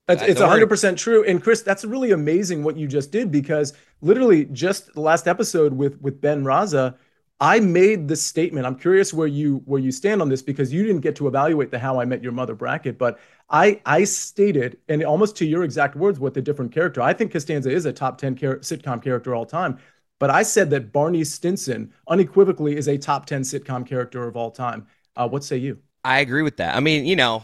That's, 0.10 0.24
it's 0.24 0.42
100% 0.42 0.98
true. 0.98 1.24
And 1.24 1.42
Chris, 1.42 1.62
that's 1.62 1.86
really 1.86 2.12
amazing 2.12 2.64
what 2.64 2.76
you 2.76 2.88
just 2.88 3.12
did 3.12 3.32
because 3.32 3.74
literally 4.02 4.46
just 4.46 4.92
the 4.96 5.02
last 5.02 5.28
episode 5.28 5.72
with 5.72 6.02
with 6.02 6.20
Ben 6.20 6.44
Raza, 6.44 6.96
I 7.40 7.60
made 7.60 8.08
this 8.08 8.26
statement. 8.26 8.66
I'm 8.66 8.76
curious 8.76 9.14
where 9.14 9.28
you 9.28 9.62
where 9.66 9.80
you 9.80 9.92
stand 9.92 10.20
on 10.24 10.28
this 10.28 10.42
because 10.42 10.74
you 10.74 10.84
didn't 10.84 11.02
get 11.02 11.16
to 11.18 11.28
evaluate 11.28 11.70
the 11.70 11.78
How 11.78 12.02
I 12.02 12.06
Met 12.06 12.24
Your 12.24 12.32
Mother 12.32 12.56
bracket, 12.56 12.98
but 12.98 13.20
I 13.52 13.82
I 13.86 14.04
stated 14.04 14.80
and 14.90 15.04
almost 15.04 15.38
to 15.38 15.46
your 15.46 15.64
exact 15.64 15.96
words 15.96 16.20
what 16.20 16.34
the 16.34 16.42
different 16.42 16.72
character. 16.72 17.02
I 17.02 17.14
think 17.14 17.32
Costanza 17.32 17.70
is 17.70 17.86
a 17.86 17.94
top 17.94 18.18
10 18.18 18.36
char- 18.36 18.58
sitcom 18.58 19.04
character 19.04 19.36
all 19.36 19.46
time, 19.46 19.78
but 20.18 20.32
I 20.32 20.42
said 20.42 20.72
that 20.72 20.92
Barney 20.92 21.24
Stinson 21.24 21.94
unequivocally 22.08 22.76
is 22.76 22.88
a 22.88 22.98
top 22.98 23.28
10 23.28 23.44
sitcom 23.44 23.86
character 23.86 24.28
of 24.28 24.36
all 24.36 24.50
time. 24.50 24.88
Uh, 25.16 25.28
what 25.28 25.44
say 25.44 25.58
you? 25.58 25.78
I 26.04 26.22
agree 26.22 26.42
with 26.42 26.58
that. 26.58 26.76
I 26.76 26.80
mean, 26.80 27.06
you 27.06 27.16
know, 27.16 27.44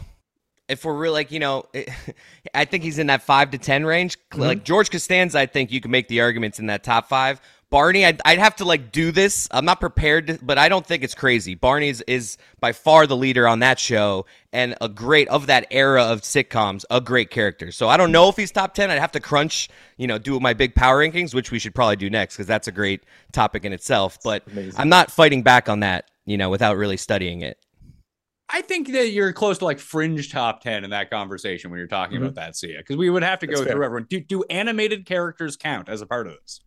if 0.68 0.84
we're 0.86 0.94
really 0.94 1.14
like 1.14 1.32
you 1.32 1.40
know 1.40 1.66
i 2.54 2.66
think 2.66 2.84
he's 2.84 3.00
in 3.00 3.08
that 3.08 3.22
five 3.22 3.52
to 3.52 3.58
ten 3.58 3.86
range. 3.86 4.18
Mm-hmm. 4.30 4.42
like 4.42 4.64
george 4.64 4.90
costanza 4.90 5.40
i 5.40 5.46
think 5.46 5.72
you 5.72 5.82
can 5.82 5.92
make 5.92 6.08
the 6.08 6.22
arguments 6.22 6.60
in 6.60 6.68
that 6.68 6.84
top 6.84 7.08
five. 7.08 7.42
Barney 7.72 8.06
I'd, 8.06 8.22
I'd 8.24 8.40
have 8.40 8.56
to 8.58 8.66
like 8.66 8.92
do 8.92 9.12
this. 9.12 9.50
I'm 9.52 9.66
not 9.66 9.80
prepared 9.80 10.28
to, 10.28 10.40
but 10.42 10.58
i 10.58 10.70
don't 10.70 10.86
think 10.86 11.04
it's 11.04 11.16
crazy. 11.16 11.56
Barney 11.56 11.90
is, 11.90 12.02
is 12.08 12.38
by 12.60 12.72
far 12.72 13.08
the 13.08 13.18
leader 13.18 13.48
on 13.48 13.60
that 13.60 13.80
show 13.80 14.26
and 14.54 14.76
a 14.82 14.88
great 14.88 15.28
of 15.30 15.48
that 15.48 15.68
era 15.72 16.04
of 16.04 16.22
sitcoms 16.22 16.86
a 16.90 17.02
great 17.02 17.32
character. 17.32 17.72
So 17.72 17.90
i 17.90 17.98
don't 17.98 18.12
know 18.12 18.30
if 18.30 18.38
he's 18.38 18.52
top 18.52 18.76
10 18.76 18.92
i'd 18.92 19.00
have 19.00 19.12
to 19.14 19.20
crunch 19.20 19.70
you 19.98 20.08
know 20.08 20.18
do 20.18 20.40
my 20.40 20.54
big 20.54 20.76
power 20.76 21.04
rankings 21.04 21.34
which 21.34 21.52
we 21.52 21.60
should 21.60 21.76
probably 21.76 21.96
do 21.96 22.10
next 22.10 22.36
because 22.36 22.48
that's 22.48 22.68
a 22.68 22.72
great 22.72 23.04
topic 23.32 23.66
in 23.66 23.74
itself. 23.74 24.20
But 24.24 24.44
i'm 24.78 24.90
not 24.90 25.12
fighting 25.12 25.42
back 25.42 25.68
on 25.68 25.82
that 25.82 26.10
you 26.26 26.38
know 26.38 26.50
without 26.50 26.78
really 26.78 26.98
studying 26.98 27.42
it 27.42 27.58
I 28.50 28.62
think 28.62 28.92
that 28.92 29.10
you're 29.10 29.34
close 29.34 29.58
to 29.60 29.66
like 29.66 29.80
fringe 29.80 30.32
top 30.32 30.62
10 30.62 30.84
in 30.84 30.92
that 30.92 31.10
conversation 31.10 31.72
when 31.72 31.80
you're 31.80 31.88
talking 31.88 32.18
mm-hmm. 32.18 32.26
about 32.26 32.36
that, 32.36 32.56
Sia, 32.56 32.78
because 32.78 32.96
we 32.96 33.10
would 33.10 33.24
have 33.24 33.40
to 33.40 33.48
That's 33.48 33.60
go 33.60 33.66
fair. 33.66 33.74
through 33.74 33.86
everyone. 33.86 34.06
Do, 34.10 34.20
do 34.20 34.44
animated 34.50 35.06
characters 35.06 35.58
count 35.58 35.90
as 35.90 36.02
a 36.02 36.06
part 36.06 36.28
of 36.28 36.34
this? 36.42 36.62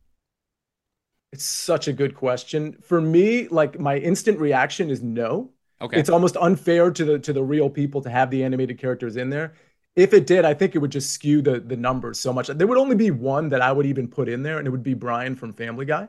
It's 1.32 1.44
such 1.44 1.88
a 1.88 1.92
good 1.92 2.14
question. 2.14 2.76
For 2.82 3.00
me, 3.00 3.48
like 3.48 3.78
my 3.78 3.98
instant 3.98 4.40
reaction 4.40 4.90
is 4.90 5.02
no. 5.02 5.50
Okay. 5.80 6.00
It's 6.00 6.10
almost 6.10 6.36
unfair 6.36 6.90
to 6.90 7.04
the 7.04 7.18
to 7.20 7.32
the 7.32 7.42
real 7.42 7.70
people 7.70 8.00
to 8.02 8.10
have 8.10 8.30
the 8.30 8.42
animated 8.42 8.78
characters 8.78 9.16
in 9.16 9.30
there. 9.30 9.54
If 9.94 10.14
it 10.14 10.26
did, 10.26 10.44
I 10.44 10.54
think 10.54 10.74
it 10.74 10.78
would 10.78 10.90
just 10.90 11.10
skew 11.10 11.42
the 11.42 11.60
the 11.60 11.76
numbers 11.76 12.18
so 12.18 12.32
much. 12.32 12.48
There 12.48 12.66
would 12.66 12.78
only 12.78 12.96
be 12.96 13.10
one 13.10 13.50
that 13.50 13.60
I 13.60 13.70
would 13.70 13.86
even 13.86 14.08
put 14.08 14.28
in 14.28 14.42
there, 14.42 14.58
and 14.58 14.66
it 14.66 14.70
would 14.70 14.82
be 14.82 14.94
Brian 14.94 15.36
from 15.36 15.52
Family 15.52 15.84
Guy. 15.84 16.08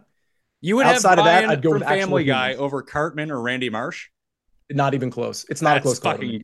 You 0.61 0.77
would 0.77 0.85
Outside 0.85 1.17
have 1.17 1.25
Brian 1.25 1.43
of 1.43 1.49
that, 1.49 1.57
I'd 1.57 1.61
go 1.61 1.71
from 1.71 1.81
Family 1.81 2.23
Guy 2.23 2.49
humans. 2.49 2.61
over 2.61 2.81
Cartman 2.81 3.29
or 3.29 3.41
Randy 3.41 3.69
Marsh. 3.69 4.07
Not 4.71 4.93
even 4.93 5.09
close. 5.09 5.45
It's 5.49 5.61
not 5.61 5.75
That's 5.75 5.97
a 5.97 5.99
close 5.99 5.99
fucking 5.99 6.43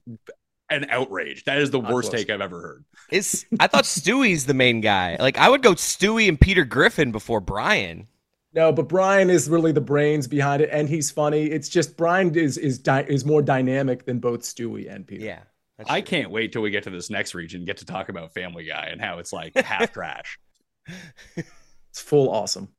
an 0.70 0.88
outrage. 0.89 1.44
That 1.44 1.60
is 1.60 1.72
the 1.72 1.79
not 1.79 1.94
worst 1.94 2.10
close. 2.10 2.22
take 2.22 2.29
I've 2.29 2.41
ever 2.41 2.62
heard. 2.62 2.86
Is 3.12 3.46
I 3.60 3.67
thought 3.67 3.84
Stewie's 3.84 4.46
the 4.46 4.53
main 4.53 4.82
guy. 4.82 5.17
Like 5.20 5.38
I 5.38 5.50
would 5.50 5.62
go 5.62 5.74
Stewie 5.74 6.27
and 6.27 6.39
Peter 6.39 6.65
Griffin 6.65 7.12
before 7.12 7.39
Brian. 7.39 8.08
No, 8.53 8.72
but 8.72 8.88
Brian 8.88 9.29
is 9.29 9.50
really 9.50 9.74
the 9.74 9.82
brains 9.82 10.27
behind 10.27 10.62
it, 10.62 10.70
and 10.72 10.88
he's 10.88 11.12
funny. 11.12 11.44
It's 11.44 11.67
just 11.67 11.98
Brian 11.98 12.34
is 12.36 12.58
is 12.58 12.79
di- 12.79 13.05
is 13.08 13.25
more 13.25 13.41
dynamic 13.41 14.05
than 14.05 14.20
both 14.20 14.41
Stewie 14.41 14.91
and 14.91 15.05
Peter. 15.05 15.25
Yeah, 15.25 15.41
I 15.88 16.01
can't 16.01 16.32
wait 16.32 16.53
till 16.53 16.62
we 16.62 16.72
get 16.72 16.84
to 16.84 16.89
this 16.89 17.10
next 17.10 17.36
region, 17.36 17.65
get 17.65 17.77
to 17.77 17.86
talk 17.86 18.08
about 18.10 18.34
Family 18.34 18.63
Guy 18.63 18.88
and 18.91 19.01
how 19.01 19.20
it's 19.20 19.34
like 19.34 19.58
half 19.58 19.91
trash. 19.94 20.39
It's 21.36 22.01
full 22.01 22.29
awesome. 22.29 22.70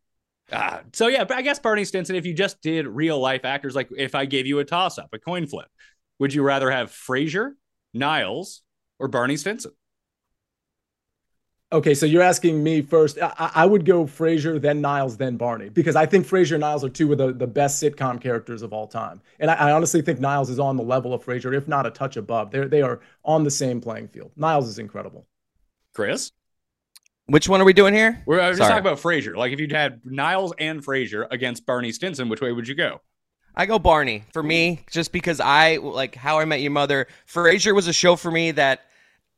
Uh, 0.51 0.81
so 0.93 1.09
yeah, 1.09 1.25
but 1.25 1.37
I 1.37 1.43
guess 1.43 1.59
Barney 1.59 1.85
Stinson, 1.85 2.15
if 2.15 2.25
you 2.25 2.33
just 2.33 2.61
did 2.63 2.87
real 2.87 3.19
life 3.19 3.45
actors, 3.45 3.75
like 3.75 3.89
if 3.97 4.15
I 4.15 4.27
gave 4.27 4.47
you 4.47 4.61
a 4.61 4.65
toss 4.65 4.99
up, 4.99 5.09
a 5.13 5.19
coin 5.19 5.47
flip, 5.47 5.69
would 6.19 6.33
you 6.33 6.43
rather 6.43 6.71
have 6.71 6.91
Frasier, 6.91 7.53
Niles, 7.93 8.63
or 8.99 9.09
Barney 9.09 9.37
Stinson? 9.37 9.73
Okay, 11.73 11.95
so 11.95 12.07
you're 12.07 12.23
asking 12.23 12.63
me 12.63 12.81
first. 12.81 13.19
I, 13.21 13.51
I, 13.57 13.67
would 13.67 13.85
go 13.85 14.05
Frasier, 14.05 14.61
then 14.61 14.81
Niles, 14.81 15.17
then 15.17 15.37
Barney, 15.37 15.69
because 15.69 15.97
I 15.97 16.07
think 16.07 16.25
Frasier 16.25 16.53
and 16.53 16.61
Niles 16.61 16.85
are 16.85 16.89
two 16.89 17.11
of 17.11 17.19
the, 17.19 17.33
the 17.33 17.47
best 17.47 17.83
sitcom 17.83 18.21
characters 18.21 18.63
of 18.63 18.73
all 18.73 18.87
time. 18.87 19.21
And 19.41 19.51
I, 19.51 19.55
I 19.55 19.73
honestly 19.73 20.01
think 20.01 20.21
Niles 20.21 20.49
is 20.49 20.61
on 20.61 20.77
the 20.77 20.85
level 20.85 21.13
of 21.13 21.25
Frasier, 21.25 21.57
if 21.57 21.67
not 21.67 21.85
a 21.85 21.91
touch 21.91 22.17
above. 22.17 22.53
They're, 22.53 22.69
they 22.69 22.83
are 22.83 23.01
on 23.25 23.43
the 23.43 23.51
same 23.51 23.81
playing 23.81 24.09
field. 24.09 24.31
Niles 24.37 24.69
is 24.69 24.79
incredible. 24.79 25.27
Chris? 25.93 26.31
Which 27.27 27.49
one 27.49 27.61
are 27.61 27.65
we 27.65 27.73
doing 27.73 27.93
here? 27.93 28.23
We're 28.25 28.39
just 28.55 28.61
talking 28.61 28.79
about 28.79 28.99
Frasier. 28.99 29.37
Like 29.37 29.53
if 29.53 29.59
you'd 29.59 29.73
had 29.73 30.01
Niles 30.05 30.53
and 30.59 30.85
Frasier 30.85 31.27
against 31.31 31.67
Barney 31.67 31.91
Stinson, 31.91 32.29
which 32.29 32.41
way 32.41 32.53
would 32.53 32.69
you 32.69 32.75
go? 32.75 33.01
I 33.57 33.67
go 33.67 33.79
Barney 33.79 34.25
for 34.33 34.43
me, 34.43 34.85
just 34.91 35.13
because 35.13 35.41
I 35.41 35.77
like 35.77 36.15
How 36.15 36.39
I 36.39 36.45
Met 36.45 36.61
Your 36.61 36.71
Mother. 36.71 37.09
Frasier 37.27 37.75
was 37.75 37.89
a 37.89 37.93
show 37.93 38.15
for 38.15 38.31
me 38.31 38.53
that 38.53 38.83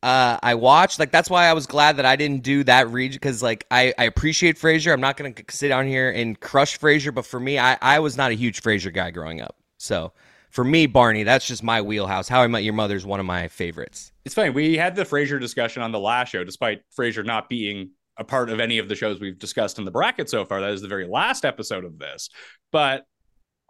uh, 0.02 0.38
I 0.42 0.54
watched. 0.54 0.98
Like 0.98 1.12
that's 1.12 1.30
why 1.30 1.46
I 1.46 1.54
was 1.54 1.66
glad 1.66 1.96
that 1.96 2.04
I 2.04 2.16
didn't 2.16 2.42
do 2.42 2.62
that 2.64 2.90
region 2.90 3.16
because 3.16 3.42
like 3.42 3.66
I, 3.70 3.94
I 3.96 4.04
appreciate 4.04 4.56
Frasier. 4.56 4.92
I'm 4.92 5.00
not 5.00 5.16
gonna 5.16 5.34
sit 5.48 5.68
down 5.68 5.86
here 5.86 6.10
and 6.10 6.38
crush 6.38 6.78
Frasier, 6.78 7.14
but 7.14 7.24
for 7.24 7.40
me, 7.40 7.58
I, 7.58 7.78
I 7.80 8.00
was 8.00 8.16
not 8.16 8.32
a 8.32 8.34
huge 8.34 8.62
Frasier 8.62 8.92
guy 8.92 9.10
growing 9.12 9.40
up. 9.40 9.56
So 9.78 10.12
for 10.50 10.64
me, 10.64 10.86
Barney, 10.86 11.22
that's 11.22 11.46
just 11.46 11.62
my 11.62 11.80
wheelhouse. 11.82 12.28
How 12.28 12.42
I 12.42 12.46
Met 12.46 12.64
Your 12.64 12.74
Mother 12.74 12.96
is 12.96 13.04
one 13.06 13.20
of 13.20 13.26
my 13.26 13.48
favorites. 13.48 14.12
It's 14.24 14.34
funny. 14.34 14.50
We 14.50 14.76
had 14.76 14.96
the 14.96 15.04
Frasier 15.04 15.40
discussion 15.40 15.82
on 15.82 15.92
the 15.92 16.00
last 16.00 16.30
show, 16.30 16.44
despite 16.44 16.80
Frasier 16.98 17.24
not 17.24 17.48
being 17.48 17.90
a 18.16 18.24
part 18.24 18.50
of 18.50 18.58
any 18.60 18.78
of 18.78 18.88
the 18.88 18.94
shows 18.96 19.20
we've 19.20 19.38
discussed 19.38 19.78
in 19.78 19.84
the 19.84 19.90
bracket 19.90 20.28
so 20.28 20.44
far. 20.44 20.60
That 20.60 20.70
is 20.70 20.82
the 20.82 20.88
very 20.88 21.06
last 21.06 21.44
episode 21.44 21.84
of 21.84 21.98
this. 21.98 22.30
But 22.72 23.04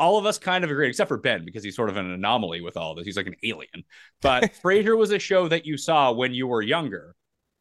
all 0.00 0.16
of 0.16 0.26
us 0.26 0.38
kind 0.38 0.64
of 0.64 0.70
agreed, 0.70 0.88
except 0.88 1.08
for 1.08 1.18
Ben, 1.18 1.44
because 1.44 1.62
he's 1.64 1.76
sort 1.76 1.90
of 1.90 1.97
an 1.97 2.11
anomaly 2.11 2.61
with 2.61 2.76
all 2.76 2.94
this. 2.94 3.04
He's 3.04 3.16
like 3.16 3.26
an 3.26 3.35
alien. 3.42 3.85
But 4.23 4.52
Frasier 4.64 4.97
was 4.97 5.11
a 5.11 5.18
show 5.18 5.49
that 5.49 5.66
you 5.66 5.76
saw 5.76 6.12
when 6.12 6.32
you 6.32 6.47
were 6.47 6.62
younger. 6.62 7.14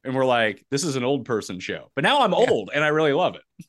And 0.04 0.16
we're 0.16 0.26
like, 0.26 0.64
this 0.72 0.84
is 0.86 0.96
an 0.96 1.04
old 1.04 1.26
person 1.26 1.60
show. 1.60 1.92
But 1.96 2.04
now 2.04 2.22
I'm 2.22 2.32
Yeah. 2.32 2.46
old 2.50 2.70
and 2.74 2.84
I 2.84 2.90
really 2.90 3.12
love 3.14 3.36
it. 3.36 3.66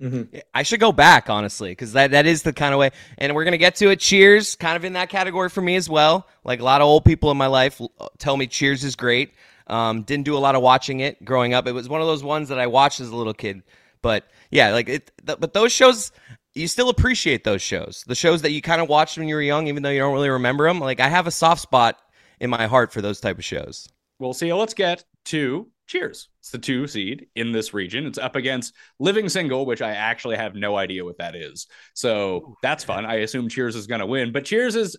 Mm-hmm. 0.00 0.38
I 0.54 0.62
should 0.62 0.80
go 0.80 0.92
back 0.92 1.28
honestly 1.28 1.70
because 1.70 1.92
that, 1.92 2.12
that 2.12 2.26
is 2.26 2.42
the 2.42 2.52
kind 2.52 2.72
of 2.72 2.80
way, 2.80 2.90
and 3.18 3.34
we're 3.34 3.44
gonna 3.44 3.58
get 3.58 3.74
to 3.76 3.90
it. 3.90 4.00
Cheers, 4.00 4.56
kind 4.56 4.76
of 4.76 4.84
in 4.84 4.94
that 4.94 5.10
category 5.10 5.50
for 5.50 5.60
me 5.60 5.76
as 5.76 5.90
well. 5.90 6.26
Like 6.42 6.60
a 6.60 6.64
lot 6.64 6.80
of 6.80 6.86
old 6.86 7.04
people 7.04 7.30
in 7.30 7.36
my 7.36 7.46
life 7.46 7.80
tell 8.18 8.36
me 8.36 8.46
Cheers 8.46 8.82
is 8.82 8.96
great. 8.96 9.34
Um, 9.66 10.02
didn't 10.02 10.24
do 10.24 10.36
a 10.36 10.38
lot 10.38 10.54
of 10.54 10.62
watching 10.62 11.00
it 11.00 11.24
growing 11.24 11.54
up. 11.54 11.66
It 11.68 11.72
was 11.72 11.88
one 11.88 12.00
of 12.00 12.06
those 12.06 12.24
ones 12.24 12.48
that 12.48 12.58
I 12.58 12.66
watched 12.66 13.00
as 13.00 13.10
a 13.10 13.16
little 13.16 13.34
kid. 13.34 13.62
But 14.02 14.28
yeah, 14.50 14.72
like 14.72 14.88
it. 14.88 15.12
Th- 15.24 15.38
but 15.38 15.52
those 15.52 15.70
shows, 15.70 16.12
you 16.54 16.66
still 16.66 16.88
appreciate 16.88 17.44
those 17.44 17.62
shows. 17.62 18.02
The 18.06 18.14
shows 18.14 18.42
that 18.42 18.52
you 18.52 18.62
kind 18.62 18.80
of 18.80 18.88
watched 18.88 19.18
when 19.18 19.28
you 19.28 19.34
were 19.34 19.42
young, 19.42 19.68
even 19.68 19.82
though 19.82 19.90
you 19.90 20.00
don't 20.00 20.14
really 20.14 20.30
remember 20.30 20.66
them. 20.66 20.80
Like 20.80 20.98
I 20.98 21.08
have 21.08 21.26
a 21.26 21.30
soft 21.30 21.60
spot 21.60 21.98
in 22.40 22.50
my 22.50 22.66
heart 22.66 22.92
for 22.92 23.02
those 23.02 23.20
type 23.20 23.38
of 23.38 23.44
shows. 23.44 23.88
Well, 24.18 24.32
see, 24.32 24.52
let's 24.52 24.74
get 24.74 25.04
to 25.26 25.68
Cheers. 25.90 26.28
It's 26.38 26.52
the 26.52 26.58
two 26.58 26.86
seed 26.86 27.26
in 27.34 27.50
this 27.50 27.74
region. 27.74 28.06
It's 28.06 28.16
up 28.16 28.36
against 28.36 28.76
Living 29.00 29.28
Single, 29.28 29.66
which 29.66 29.82
I 29.82 29.90
actually 29.90 30.36
have 30.36 30.54
no 30.54 30.76
idea 30.76 31.04
what 31.04 31.18
that 31.18 31.34
is. 31.34 31.66
So 31.94 32.54
that's 32.62 32.84
fun. 32.84 33.04
I 33.04 33.14
assume 33.16 33.48
Cheers 33.48 33.74
is 33.74 33.88
going 33.88 33.98
to 33.98 34.06
win, 34.06 34.30
but 34.30 34.44
Cheers 34.44 34.76
is 34.76 34.96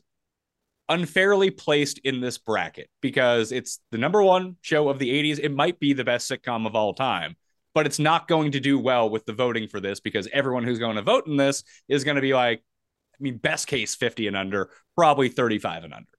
unfairly 0.89 1.49
placed 1.49 1.99
in 1.99 2.19
this 2.19 2.37
bracket 2.37 2.89
because 2.99 3.53
it's 3.53 3.79
the 3.91 3.97
number 3.97 4.21
one 4.21 4.57
show 4.59 4.89
of 4.89 4.99
the 4.99 5.09
80s. 5.09 5.39
It 5.41 5.55
might 5.55 5.79
be 5.79 5.93
the 5.93 6.03
best 6.03 6.29
sitcom 6.29 6.67
of 6.67 6.75
all 6.75 6.93
time, 6.93 7.37
but 7.73 7.85
it's 7.85 7.99
not 7.99 8.27
going 8.27 8.51
to 8.51 8.59
do 8.59 8.77
well 8.77 9.09
with 9.09 9.25
the 9.25 9.31
voting 9.31 9.69
for 9.69 9.79
this 9.79 10.01
because 10.01 10.27
everyone 10.33 10.65
who's 10.65 10.79
going 10.79 10.97
to 10.97 11.01
vote 11.01 11.25
in 11.25 11.37
this 11.37 11.63
is 11.87 12.03
going 12.03 12.15
to 12.15 12.21
be 12.21 12.33
like, 12.33 12.65
I 13.13 13.23
mean, 13.23 13.37
best 13.37 13.67
case 13.67 13.95
50 13.95 14.27
and 14.27 14.35
under, 14.35 14.69
probably 14.97 15.29
35 15.29 15.85
and 15.85 15.93
under. 15.93 16.09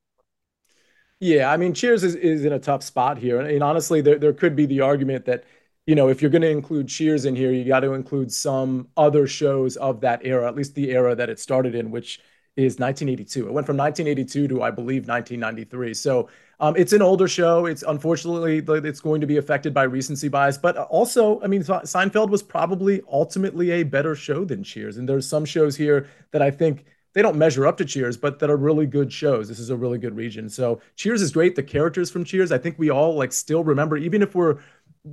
Yeah, 1.22 1.52
I 1.52 1.56
mean, 1.56 1.72
Cheers 1.72 2.02
is, 2.02 2.16
is 2.16 2.44
in 2.44 2.52
a 2.52 2.58
tough 2.58 2.82
spot 2.82 3.16
here. 3.16 3.38
And, 3.38 3.48
and 3.48 3.62
honestly, 3.62 4.00
there, 4.00 4.18
there 4.18 4.32
could 4.32 4.56
be 4.56 4.66
the 4.66 4.80
argument 4.80 5.24
that, 5.26 5.44
you 5.86 5.94
know, 5.94 6.08
if 6.08 6.20
you're 6.20 6.32
going 6.32 6.42
to 6.42 6.50
include 6.50 6.88
Cheers 6.88 7.26
in 7.26 7.36
here, 7.36 7.52
you 7.52 7.64
got 7.64 7.80
to 7.80 7.92
include 7.92 8.32
some 8.32 8.88
other 8.96 9.28
shows 9.28 9.76
of 9.76 10.00
that 10.00 10.22
era, 10.24 10.48
at 10.48 10.56
least 10.56 10.74
the 10.74 10.90
era 10.90 11.14
that 11.14 11.30
it 11.30 11.38
started 11.38 11.76
in, 11.76 11.92
which 11.92 12.18
is 12.56 12.80
1982. 12.80 13.46
It 13.46 13.52
went 13.52 13.68
from 13.68 13.76
1982 13.76 14.48
to, 14.48 14.62
I 14.64 14.72
believe, 14.72 15.06
1993. 15.06 15.94
So 15.94 16.28
um, 16.58 16.74
it's 16.76 16.92
an 16.92 17.02
older 17.02 17.28
show. 17.28 17.66
It's 17.66 17.84
unfortunately, 17.84 18.58
it's 18.58 19.00
going 19.00 19.20
to 19.20 19.26
be 19.28 19.36
affected 19.36 19.72
by 19.72 19.84
recency 19.84 20.26
bias. 20.26 20.58
But 20.58 20.76
also, 20.76 21.40
I 21.42 21.46
mean, 21.46 21.62
Seinfeld 21.62 22.30
was 22.30 22.42
probably 22.42 23.00
ultimately 23.08 23.70
a 23.70 23.84
better 23.84 24.16
show 24.16 24.44
than 24.44 24.64
Cheers. 24.64 24.96
And 24.96 25.08
there's 25.08 25.28
some 25.28 25.44
shows 25.44 25.76
here 25.76 26.08
that 26.32 26.42
I 26.42 26.50
think 26.50 26.84
they 27.14 27.22
don't 27.22 27.36
measure 27.36 27.66
up 27.66 27.76
to 27.78 27.84
Cheers, 27.84 28.16
but 28.16 28.38
that 28.38 28.50
are 28.50 28.56
really 28.56 28.86
good 28.86 29.12
shows. 29.12 29.48
This 29.48 29.58
is 29.58 29.70
a 29.70 29.76
really 29.76 29.98
good 29.98 30.16
region. 30.16 30.48
So 30.48 30.80
Cheers 30.96 31.22
is 31.22 31.32
great. 31.32 31.56
The 31.56 31.62
characters 31.62 32.10
from 32.10 32.24
Cheers, 32.24 32.52
I 32.52 32.58
think 32.58 32.78
we 32.78 32.90
all 32.90 33.14
like 33.14 33.32
still 33.32 33.64
remember, 33.64 33.96
even 33.96 34.22
if 34.22 34.34
we're, 34.34 34.58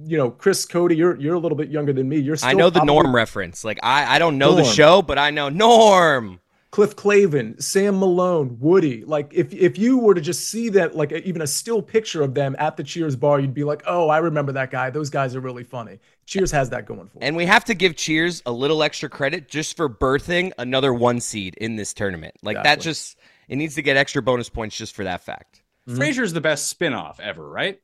you 0.05 0.17
know, 0.17 0.31
Chris 0.31 0.65
Cote, 0.65 0.91
you're 0.93 1.19
you're 1.19 1.35
a 1.35 1.39
little 1.39 1.57
bit 1.57 1.69
younger 1.69 1.93
than 1.93 2.07
me. 2.07 2.17
You're 2.19 2.37
still 2.37 2.49
I 2.49 2.53
know 2.53 2.69
the 2.69 2.83
Norm 2.83 3.13
reference. 3.13 3.63
Like 3.63 3.79
I, 3.83 4.15
I 4.15 4.19
don't 4.19 4.37
know 4.37 4.55
the 4.55 4.63
show, 4.63 5.01
but 5.01 5.17
I 5.17 5.31
know 5.31 5.49
Norm. 5.49 6.39
Cliff 6.71 6.95
Clavin, 6.95 7.61
Sam 7.61 7.99
Malone, 7.99 8.57
Woody. 8.59 9.03
Like 9.03 9.31
if 9.33 9.51
if 9.53 9.77
you 9.77 9.97
were 9.97 10.13
to 10.13 10.21
just 10.21 10.49
see 10.49 10.69
that, 10.69 10.95
like 10.95 11.11
even 11.11 11.41
a 11.41 11.47
still 11.47 11.81
picture 11.81 12.21
of 12.21 12.35
them 12.35 12.55
at 12.59 12.77
the 12.77 12.83
Cheers 12.83 13.15
bar, 13.15 13.39
you'd 13.39 13.55
be 13.55 13.63
like, 13.63 13.81
oh, 13.87 14.09
I 14.09 14.19
remember 14.19 14.51
that 14.51 14.69
guy. 14.69 14.91
Those 14.91 15.09
guys 15.09 15.35
are 15.35 15.39
really 15.39 15.63
funny. 15.63 15.99
Cheers 16.27 16.51
has 16.51 16.69
that 16.69 16.85
going 16.85 17.07
for 17.07 17.17
it. 17.17 17.23
And 17.23 17.35
we 17.35 17.47
have 17.47 17.65
to 17.65 17.73
give 17.73 17.95
Cheers 17.95 18.43
a 18.45 18.51
little 18.51 18.83
extra 18.83 19.09
credit 19.09 19.47
just 19.47 19.75
for 19.75 19.89
birthing 19.89 20.51
another 20.59 20.93
one 20.93 21.19
seed 21.19 21.55
in 21.55 21.75
this 21.75 21.91
tournament. 21.91 22.35
Like 22.43 22.61
that 22.61 22.79
just 22.81 23.17
it 23.47 23.55
needs 23.55 23.73
to 23.75 23.81
get 23.81 23.97
extra 23.97 24.21
bonus 24.21 24.47
points 24.47 24.77
just 24.77 24.95
for 24.95 25.03
that 25.05 25.21
fact. 25.21 25.63
Mhm. 25.87 25.97
Frasier's 25.97 26.33
the 26.33 26.41
best 26.41 26.67
spin-off 26.67 27.19
ever, 27.19 27.49
right? 27.49 27.81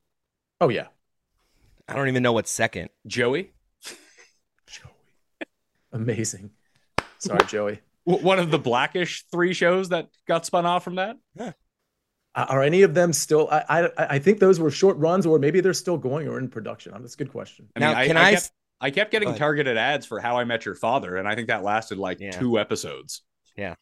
Oh 0.61 0.69
yeah. 0.69 0.87
I 1.87 1.95
don't 1.95 2.07
even 2.07 2.21
know 2.21 2.33
what's 2.33 2.51
second. 2.51 2.89
Joey. 3.07 3.51
Joey? 4.67 4.91
Amazing. 5.91 6.51
Sorry, 7.17 7.45
Joey. 7.47 7.79
W- 8.07 8.25
One 8.25 8.39
of 8.39 8.51
the 8.51 8.59
Black-ish 8.59 9.25
three 9.31 9.53
shows 9.53 9.89
that 9.89 10.09
got 10.27 10.45
spun 10.45 10.65
off 10.65 10.83
from 10.83 10.95
that? 10.95 11.17
Uh, 11.39 11.51
Are 12.35 12.61
any 12.61 12.81
of 12.81 12.93
them 12.93 13.13
still? 13.13 13.47
I, 13.49 13.63
I 13.69 13.89
I 14.15 14.19
think 14.19 14.39
those 14.39 14.59
were 14.59 14.69
short 14.71 14.97
runs, 14.97 15.25
or 15.25 15.39
maybe 15.39 15.61
they're 15.61 15.73
still 15.73 15.97
going 15.97 16.27
or 16.27 16.37
in 16.37 16.49
production. 16.49 16.91
That's 16.99 17.13
a 17.13 17.17
good 17.17 17.31
question. 17.31 17.69
I 17.75 17.79
Now, 17.79 17.89
mean, 17.89 17.97
I, 17.97 18.07
can 18.07 18.17
I 18.17 18.21
I 18.23 18.31
kept, 18.33 18.51
I 18.81 18.91
kept 18.91 19.11
getting 19.11 19.35
targeted 19.35 19.77
ads 19.77 20.05
for 20.05 20.19
How 20.19 20.37
I 20.37 20.43
Met 20.43 20.65
Your 20.65 20.75
Father, 20.75 21.15
and 21.15 21.27
I 21.27 21.35
think 21.35 21.47
that 21.47 21.63
lasted 21.63 21.97
like 21.97 22.19
Yeah. 22.19 22.31
two 22.31 22.59
episodes. 22.59 23.21
Yeah, 23.55 23.75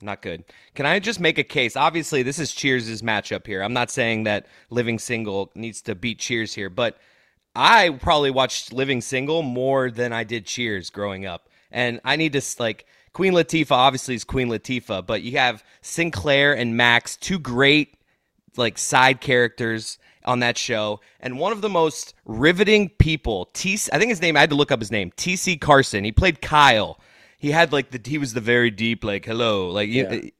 not 0.00 0.22
good. 0.22 0.44
Can 0.74 0.86
I 0.86 1.00
just 1.00 1.20
make 1.20 1.36
a 1.36 1.44
case? 1.44 1.76
Obviously, 1.76 2.22
this 2.22 2.38
is 2.38 2.54
Cheers' 2.54 3.02
matchup 3.02 3.46
here. 3.46 3.62
I'm 3.62 3.74
not 3.74 3.90
saying 3.90 4.22
that 4.24 4.46
Living 4.70 4.98
Single 4.98 5.52
needs 5.54 5.82
to 5.82 5.94
beat 5.94 6.18
Cheers 6.18 6.54
here, 6.54 6.70
but 6.70 6.96
I 7.54 7.90
probably 7.90 8.30
watched 8.30 8.72
Living 8.72 9.02
Single 9.02 9.42
more 9.42 9.90
than 9.90 10.14
I 10.14 10.24
did 10.24 10.46
Cheers 10.46 10.88
growing 10.88 11.26
up. 11.26 11.50
And 11.70 12.00
I 12.04 12.16
need 12.16 12.32
to, 12.32 12.42
like, 12.58 12.86
Queen 13.12 13.32
Latifah 13.32 13.70
obviously 13.72 14.14
is 14.14 14.24
Queen 14.24 14.48
Latifah, 14.48 15.06
but 15.06 15.22
you 15.22 15.38
have 15.38 15.64
Sinclair 15.82 16.56
and 16.56 16.76
Max, 16.76 17.16
two 17.16 17.38
great, 17.38 17.94
like, 18.56 18.78
side 18.78 19.20
characters 19.20 19.98
on 20.24 20.40
that 20.40 20.58
show. 20.58 21.00
And 21.20 21.38
one 21.38 21.52
of 21.52 21.60
the 21.60 21.68
most 21.68 22.14
riveting 22.24 22.88
people, 22.90 23.46
T. 23.54 23.78
I 23.92 23.98
think 23.98 24.10
his 24.10 24.20
name, 24.22 24.36
I 24.36 24.40
had 24.40 24.50
to 24.50 24.56
look 24.56 24.70
up 24.72 24.80
his 24.80 24.90
name, 24.90 25.12
T.C. 25.16 25.56
Carson. 25.56 26.04
He 26.04 26.12
played 26.12 26.40
Kyle 26.42 26.98
he 27.38 27.50
had 27.52 27.72
like 27.72 27.90
the 27.90 28.00
he 28.04 28.18
was 28.18 28.34
the 28.34 28.40
very 28.40 28.70
deep 28.70 29.04
like 29.04 29.24
hello 29.24 29.70
like 29.70 29.88
you, 29.88 30.06
Yeah. 30.10 30.30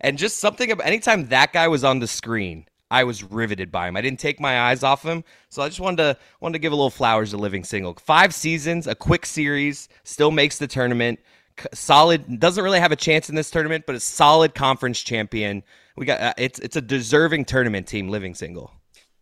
and 0.00 0.18
just 0.18 0.38
something 0.38 0.70
about 0.70 0.86
anytime 0.86 1.28
that 1.28 1.52
guy 1.52 1.68
was 1.68 1.84
on 1.84 1.98
the 1.98 2.06
screen 2.06 2.66
i 2.90 3.04
was 3.04 3.22
riveted 3.22 3.70
by 3.70 3.88
him 3.88 3.96
i 3.96 4.00
didn't 4.00 4.18
take 4.18 4.40
my 4.40 4.60
eyes 4.62 4.82
off 4.82 5.02
him 5.04 5.22
so 5.50 5.62
i 5.62 5.68
just 5.68 5.80
wanted 5.80 5.98
to 5.98 6.16
wanted 6.40 6.54
to 6.54 6.58
give 6.58 6.72
a 6.72 6.76
little 6.76 6.90
flowers 6.90 7.30
to 7.30 7.36
living 7.36 7.62
single 7.62 7.94
five 7.94 8.34
seasons 8.34 8.86
a 8.86 8.94
quick 8.94 9.26
series 9.26 9.88
still 10.02 10.30
makes 10.30 10.58
the 10.58 10.66
tournament 10.66 11.20
solid 11.72 12.38
doesn't 12.38 12.62
really 12.62 12.80
have 12.80 12.92
a 12.92 12.96
chance 12.96 13.28
in 13.28 13.34
this 13.34 13.50
tournament 13.50 13.84
but 13.86 13.94
a 13.94 14.00
solid 14.00 14.54
conference 14.54 15.00
champion 15.00 15.62
we 15.96 16.04
got 16.04 16.20
uh, 16.20 16.34
it's 16.36 16.58
it's 16.58 16.76
a 16.76 16.80
deserving 16.80 17.44
tournament 17.44 17.86
team 17.86 18.08
living 18.08 18.34
single 18.34 18.72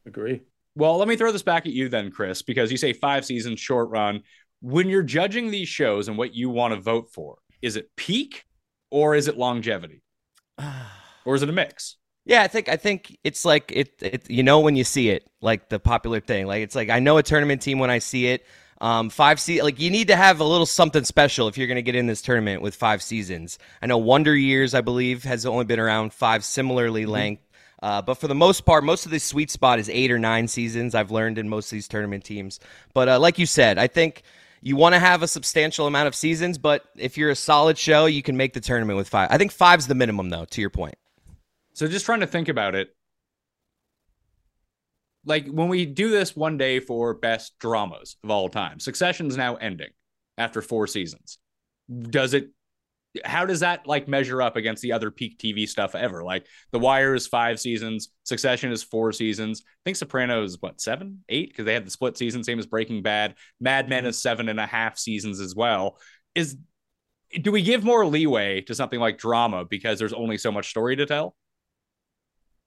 Agree. 0.06 0.42
Well, 0.76 0.98
let 0.98 1.08
me 1.08 1.16
throw 1.16 1.32
this 1.32 1.42
back 1.42 1.66
at 1.66 1.72
you 1.72 1.88
then, 1.88 2.10
Chris, 2.10 2.42
because 2.42 2.70
you 2.70 2.76
say 2.76 2.92
five 2.92 3.24
seasons, 3.24 3.60
short 3.60 3.90
run. 3.90 4.22
When 4.60 4.88
you're 4.88 5.02
judging 5.02 5.50
these 5.50 5.68
shows 5.68 6.08
and 6.08 6.18
what 6.18 6.34
you 6.34 6.50
want 6.50 6.74
to 6.74 6.80
vote 6.80 7.10
for, 7.12 7.38
is 7.62 7.76
it 7.76 7.94
peak 7.96 8.44
or 8.90 9.14
is 9.14 9.28
it 9.28 9.36
longevity? 9.36 10.02
Or 11.26 11.34
is 11.34 11.42
it 11.42 11.48
a 11.48 11.52
mix? 11.52 11.96
Yeah, 12.26 12.42
I 12.42 12.48
think 12.48 12.68
I 12.68 12.76
think 12.76 13.16
it's 13.24 13.46
like 13.46 13.72
it, 13.74 13.94
it 14.02 14.28
you 14.28 14.42
know 14.42 14.60
when 14.60 14.76
you 14.76 14.84
see 14.84 15.08
it, 15.08 15.26
like 15.40 15.70
the 15.70 15.78
popular 15.78 16.20
thing. 16.20 16.46
Like 16.46 16.62
it's 16.62 16.74
like 16.74 16.90
I 16.90 16.98
know 16.98 17.16
a 17.16 17.22
tournament 17.22 17.62
team 17.62 17.78
when 17.78 17.88
I 17.88 17.98
see 17.98 18.26
it. 18.26 18.44
Um, 18.84 19.08
five 19.08 19.40
se- 19.40 19.62
like 19.62 19.80
you 19.80 19.88
need 19.88 20.08
to 20.08 20.16
have 20.16 20.40
a 20.40 20.44
little 20.44 20.66
something 20.66 21.04
special 21.04 21.48
if 21.48 21.56
you're 21.56 21.66
going 21.66 21.76
to 21.76 21.82
get 21.82 21.94
in 21.94 22.06
this 22.06 22.20
tournament 22.20 22.60
with 22.60 22.74
five 22.74 23.02
seasons. 23.02 23.58
I 23.80 23.86
know 23.86 23.96
Wonder 23.96 24.36
Years, 24.36 24.74
I 24.74 24.82
believe, 24.82 25.24
has 25.24 25.46
only 25.46 25.64
been 25.64 25.80
around 25.80 26.12
five 26.12 26.44
similarly 26.44 27.06
length. 27.06 27.42
Uh, 27.82 28.02
but 28.02 28.16
for 28.16 28.28
the 28.28 28.34
most 28.34 28.66
part, 28.66 28.84
most 28.84 29.06
of 29.06 29.10
the 29.10 29.20
sweet 29.20 29.50
spot 29.50 29.78
is 29.78 29.88
eight 29.88 30.10
or 30.10 30.18
nine 30.18 30.48
seasons. 30.48 30.94
I've 30.94 31.10
learned 31.10 31.38
in 31.38 31.48
most 31.48 31.72
of 31.72 31.76
these 31.76 31.88
tournament 31.88 32.24
teams. 32.24 32.60
But 32.92 33.08
uh, 33.08 33.18
like 33.18 33.38
you 33.38 33.46
said, 33.46 33.78
I 33.78 33.86
think 33.86 34.22
you 34.60 34.76
want 34.76 34.94
to 34.94 34.98
have 34.98 35.22
a 35.22 35.28
substantial 35.28 35.86
amount 35.86 36.08
of 36.08 36.14
seasons. 36.14 36.58
But 36.58 36.84
if 36.94 37.16
you're 37.16 37.30
a 37.30 37.36
solid 37.36 37.78
show, 37.78 38.04
you 38.04 38.22
can 38.22 38.36
make 38.36 38.52
the 38.52 38.60
tournament 38.60 38.98
with 38.98 39.08
five. 39.08 39.28
I 39.30 39.38
think 39.38 39.50
five's 39.50 39.86
the 39.86 39.94
minimum, 39.94 40.28
though. 40.28 40.44
To 40.44 40.60
your 40.60 40.68
point. 40.68 40.96
So 41.72 41.88
just 41.88 42.04
trying 42.04 42.20
to 42.20 42.26
think 42.26 42.48
about 42.50 42.74
it. 42.74 42.93
Like 45.24 45.48
when 45.48 45.68
we 45.68 45.86
do 45.86 46.10
this 46.10 46.36
one 46.36 46.58
day 46.58 46.80
for 46.80 47.14
best 47.14 47.58
dramas 47.58 48.16
of 48.22 48.30
all 48.30 48.48
time, 48.48 48.80
Succession's 48.80 49.36
now 49.36 49.56
ending 49.56 49.90
after 50.38 50.62
four 50.62 50.86
seasons. 50.86 51.38
Does 52.10 52.34
it 52.34 52.50
how 53.24 53.46
does 53.46 53.60
that 53.60 53.86
like 53.86 54.08
measure 54.08 54.42
up 54.42 54.56
against 54.56 54.82
the 54.82 54.92
other 54.92 55.10
peak 55.10 55.38
TV 55.38 55.68
stuff 55.68 55.94
ever? 55.94 56.24
Like 56.24 56.46
The 56.72 56.80
Wire 56.80 57.14
is 57.14 57.26
five 57.26 57.60
seasons, 57.60 58.08
Succession 58.24 58.72
is 58.72 58.82
four 58.82 59.12
seasons. 59.12 59.62
I 59.64 59.80
think 59.84 59.96
Sopranos 59.96 60.56
what 60.60 60.80
seven, 60.80 61.22
eight 61.28 61.50
because 61.50 61.64
they 61.64 61.74
had 61.74 61.86
the 61.86 61.92
split 61.92 62.16
season, 62.16 62.42
same 62.42 62.58
as 62.58 62.66
Breaking 62.66 63.02
Bad. 63.02 63.36
Mad 63.60 63.88
Men 63.88 64.06
is 64.06 64.16
mm-hmm. 64.16 64.22
seven 64.22 64.48
and 64.48 64.58
a 64.58 64.66
half 64.66 64.98
seasons 64.98 65.40
as 65.40 65.54
well. 65.54 65.98
Is 66.34 66.56
do 67.40 67.52
we 67.52 67.62
give 67.62 67.84
more 67.84 68.06
leeway 68.06 68.60
to 68.62 68.74
something 68.74 69.00
like 69.00 69.18
drama 69.18 69.64
because 69.64 69.98
there's 69.98 70.12
only 70.12 70.38
so 70.38 70.50
much 70.50 70.70
story 70.70 70.96
to 70.96 71.06
tell? 71.06 71.36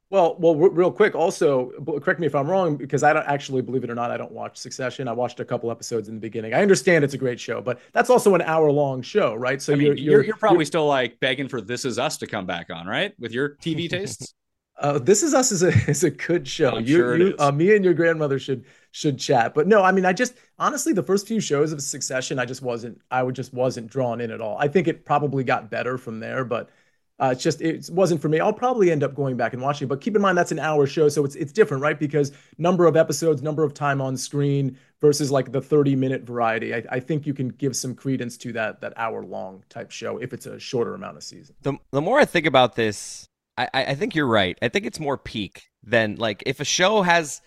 Well, 0.10 0.38
well, 0.40 0.56
re- 0.56 0.70
real 0.70 0.92
quick. 0.92 1.16
Also, 1.16 1.72
correct 2.02 2.20
me 2.20 2.28
if 2.28 2.36
I'm 2.36 2.48
wrong, 2.48 2.78
because 2.78 3.04
I 3.04 3.12
don't 3.12 3.28
actually 3.28 3.62
believe 3.62 3.84
it 3.84 3.90
or 3.90 3.96
not. 3.96 4.10
I 4.10 4.18
don't 4.18 4.32
watch 4.32 4.58
Succession. 4.58 5.08
I 5.08 5.12
watched 5.12 5.40
a 5.40 5.46
couple 5.46 5.70
episodes 5.70 6.08
in 6.08 6.16
the 6.16 6.22
beginning. 6.22 6.54
I 6.54 6.62
understand 6.62 7.04
it's 7.04 7.14
a 7.14 7.18
great 7.18 7.40
show, 7.40 7.62
but 7.62 7.80
that's 7.92 8.10
also 8.10 8.34
an 8.34 8.42
hour 8.42 8.72
long 8.72 9.02
show, 9.02 9.36
right? 9.36 9.62
So 9.62 9.74
I 9.74 9.76
mean, 9.76 9.88
you're, 9.88 9.98
you're, 9.98 10.24
you're 10.24 10.38
probably 10.38 10.66
still 10.66 10.88
like 10.88 11.20
begging 11.20 11.50
for 11.50 11.60
This 11.60 11.84
Is 11.84 12.00
Us 12.00 12.18
to 12.20 12.28
come 12.28 12.46
back 12.46 12.70
on, 12.70 12.88
right? 12.88 13.14
With 13.20 13.34
your 13.34 13.58
TV 13.58 13.90
tastes. 13.90 14.34
Uh, 14.80 15.00
this 15.00 15.24
is 15.24 15.34
us 15.34 15.52
is 15.52 15.64
a 15.64 15.70
is 15.90 16.04
a 16.04 16.12
good 16.12 16.48
show. 16.48 16.76
I'm 16.76 16.86
you, 16.86 16.96
sure 16.96 17.18
you. 17.18 17.36
Uh, 17.40 17.52
me 17.52 17.76
and 17.76 17.84
your 17.84 17.96
grandmother 17.96 18.38
should 18.38 18.66
should 18.92 19.18
chat. 19.18 19.56
But 19.56 19.68
no, 19.68 19.82
I 19.82 19.92
mean, 19.92 20.06
I 20.06 20.14
just 20.14 20.36
honestly, 20.60 20.94
the 20.94 21.02
first 21.02 21.28
few 21.28 21.40
shows 21.40 21.74
of 21.74 21.82
Succession, 21.82 22.38
I 22.38 22.46
just 22.46 22.62
wasn't, 22.62 23.02
I 23.10 23.24
would 23.24 23.34
just 23.34 23.54
wasn't 23.54 23.88
drawn 23.88 24.22
in 24.22 24.30
at 24.30 24.40
all. 24.40 24.56
I 24.60 24.68
think 24.68 24.88
it 24.88 25.04
probably 25.04 25.44
got 25.44 25.72
better 25.72 25.98
from 25.98 26.20
there, 26.20 26.46
but 26.46 26.70
Uh, 27.19 27.29
it's 27.31 27.41
just 27.41 27.62
it 27.62 27.89
wasn't 27.91 28.21
for 28.21 28.29
me. 28.29 28.39
I'll 28.39 28.53
probably 28.53 28.91
end 28.91 29.03
up 29.03 29.15
going 29.15 29.38
back 29.38 29.53
and 29.53 29.62
watching, 29.62 29.88
but 29.88 30.01
keep 30.01 30.15
in 30.15 30.21
mind 30.21 30.38
that's 30.38 30.51
an 30.51 30.59
hour 30.59 30.86
show, 30.86 31.09
so 31.09 31.25
it's 31.25 31.36
it's 31.36 31.51
different, 31.51 31.81
right? 31.81 32.00
Because 32.00 32.31
number 32.59 32.86
of 32.86 32.95
episodes, 32.95 33.41
number 33.41 33.63
of 33.63 33.74
time 33.74 34.01
on 34.01 34.15
screen 34.15 34.77
versus 35.01 35.31
like 35.31 35.51
the 35.51 35.62
30 35.62 35.95
minute 35.95 36.24
variety. 36.24 36.75
I, 36.75 36.83
I 36.91 37.00
think 37.00 37.25
you 37.25 37.33
can 37.33 37.50
give 37.50 37.75
some 37.75 37.95
credence 37.95 38.38
to 38.38 38.53
that 38.53 38.81
that 38.81 38.93
hour 38.97 39.24
long 39.24 39.63
type 39.69 39.89
show 39.89 40.17
if 40.19 40.31
it's 40.31 40.45
a 40.45 40.59
shorter 40.59 40.93
amount 40.93 41.17
of 41.17 41.24
season. 41.24 41.55
The 41.63 41.77
the 41.91 42.01
more 42.01 42.19
I 42.19 42.25
think 42.25 42.45
about 42.45 42.75
this, 42.75 43.27
I 43.57 43.67
I 43.74 43.95
think 43.95 44.13
you're 44.13 44.27
right. 44.27 44.55
I 44.62 44.67
think 44.69 44.86
it's 44.86 45.00
more 45.00 45.17
peak 45.17 45.69
than 45.83 46.17
like 46.17 46.43
if 46.45 46.59
a 46.59 46.65
show 46.65 47.01
has 47.01 47.41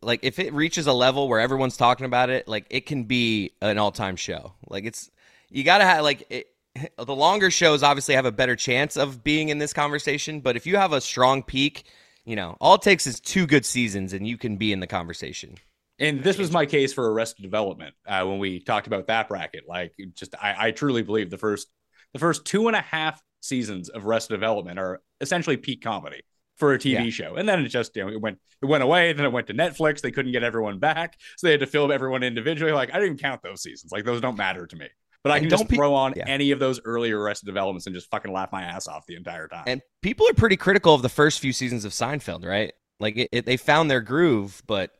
like 0.00 0.20
if 0.22 0.38
it 0.38 0.52
reaches 0.52 0.86
a 0.86 0.92
level 0.92 1.28
where 1.28 1.40
everyone's 1.40 1.76
talking 1.76 2.06
about 2.06 2.30
it, 2.30 2.46
like 2.46 2.66
it 2.70 2.86
can 2.86 3.04
be 3.04 3.50
an 3.60 3.78
all 3.78 3.90
time 3.90 4.14
show. 4.14 4.54
Like 4.68 4.84
it's 4.84 5.10
you 5.50 5.64
got 5.64 5.78
to 5.78 5.84
have 5.84 6.04
like 6.04 6.24
it, 6.30 6.46
the 6.98 7.14
longer 7.14 7.50
shows 7.50 7.82
obviously 7.82 8.14
have 8.14 8.26
a 8.26 8.32
better 8.32 8.56
chance 8.56 8.96
of 8.96 9.22
being 9.24 9.48
in 9.48 9.58
this 9.58 9.72
conversation, 9.72 10.40
but 10.40 10.56
if 10.56 10.66
you 10.66 10.76
have 10.76 10.92
a 10.92 11.00
strong 11.00 11.42
peak, 11.42 11.84
you 12.24 12.36
know, 12.36 12.56
all 12.60 12.74
it 12.74 12.82
takes 12.82 13.06
is 13.06 13.20
two 13.20 13.46
good 13.46 13.64
seasons 13.64 14.12
and 14.12 14.26
you 14.26 14.36
can 14.36 14.56
be 14.56 14.72
in 14.72 14.80
the 14.80 14.86
conversation. 14.86 15.56
And 15.98 16.22
this 16.22 16.36
was 16.36 16.50
my 16.50 16.66
case 16.66 16.92
for 16.92 17.10
Arrested 17.10 17.42
Development 17.42 17.94
uh, 18.06 18.24
when 18.24 18.38
we 18.38 18.60
talked 18.60 18.86
about 18.86 19.06
that 19.06 19.28
bracket. 19.28 19.64
Like, 19.66 19.94
just 20.14 20.34
I, 20.40 20.66
I 20.66 20.70
truly 20.70 21.02
believe 21.02 21.30
the 21.30 21.38
first 21.38 21.68
the 22.12 22.18
first 22.18 22.44
two 22.44 22.66
and 22.66 22.76
a 22.76 22.82
half 22.82 23.22
seasons 23.40 23.88
of 23.88 24.06
Arrested 24.06 24.34
Development 24.34 24.78
are 24.78 25.00
essentially 25.20 25.56
peak 25.56 25.82
comedy 25.82 26.22
for 26.56 26.74
a 26.74 26.78
TV 26.78 27.04
yeah. 27.04 27.10
show. 27.10 27.36
And 27.36 27.48
then 27.48 27.64
it 27.64 27.68
just, 27.68 27.96
you 27.96 28.04
know, 28.04 28.10
it 28.10 28.20
went 28.20 28.38
it 28.62 28.66
went 28.66 28.82
away. 28.82 29.12
Then 29.12 29.24
it 29.24 29.32
went 29.32 29.46
to 29.46 29.54
Netflix. 29.54 30.00
They 30.00 30.10
couldn't 30.10 30.32
get 30.32 30.42
everyone 30.42 30.78
back. 30.78 31.18
So 31.36 31.46
they 31.46 31.52
had 31.52 31.60
to 31.60 31.66
film 31.66 31.90
everyone 31.90 32.22
individually. 32.22 32.72
Like, 32.72 32.94
I 32.94 33.00
didn't 33.00 33.20
count 33.20 33.42
those 33.42 33.62
seasons. 33.62 33.92
Like 33.92 34.04
those 34.04 34.20
don't 34.20 34.36
matter 34.36 34.66
to 34.66 34.76
me. 34.76 34.88
But 35.26 35.32
I 35.34 35.40
can 35.40 35.50
just 35.50 35.68
throw 35.68 35.94
on 35.94 36.14
yeah. 36.16 36.24
any 36.26 36.50
of 36.50 36.58
those 36.58 36.80
earlier 36.84 37.18
Arrested 37.18 37.46
Developments 37.46 37.86
and 37.86 37.94
just 37.94 38.10
fucking 38.10 38.32
laugh 38.32 38.52
my 38.52 38.62
ass 38.62 38.88
off 38.88 39.06
the 39.06 39.16
entire 39.16 39.48
time. 39.48 39.64
And 39.66 39.82
people 40.02 40.28
are 40.28 40.34
pretty 40.34 40.56
critical 40.56 40.94
of 40.94 41.02
the 41.02 41.08
first 41.08 41.40
few 41.40 41.52
seasons 41.52 41.84
of 41.84 41.92
Seinfeld, 41.92 42.44
right? 42.44 42.72
Like 43.00 43.16
it, 43.16 43.28
it, 43.32 43.46
they 43.46 43.56
found 43.56 43.90
their 43.90 44.00
groove, 44.00 44.62
but 44.66 44.90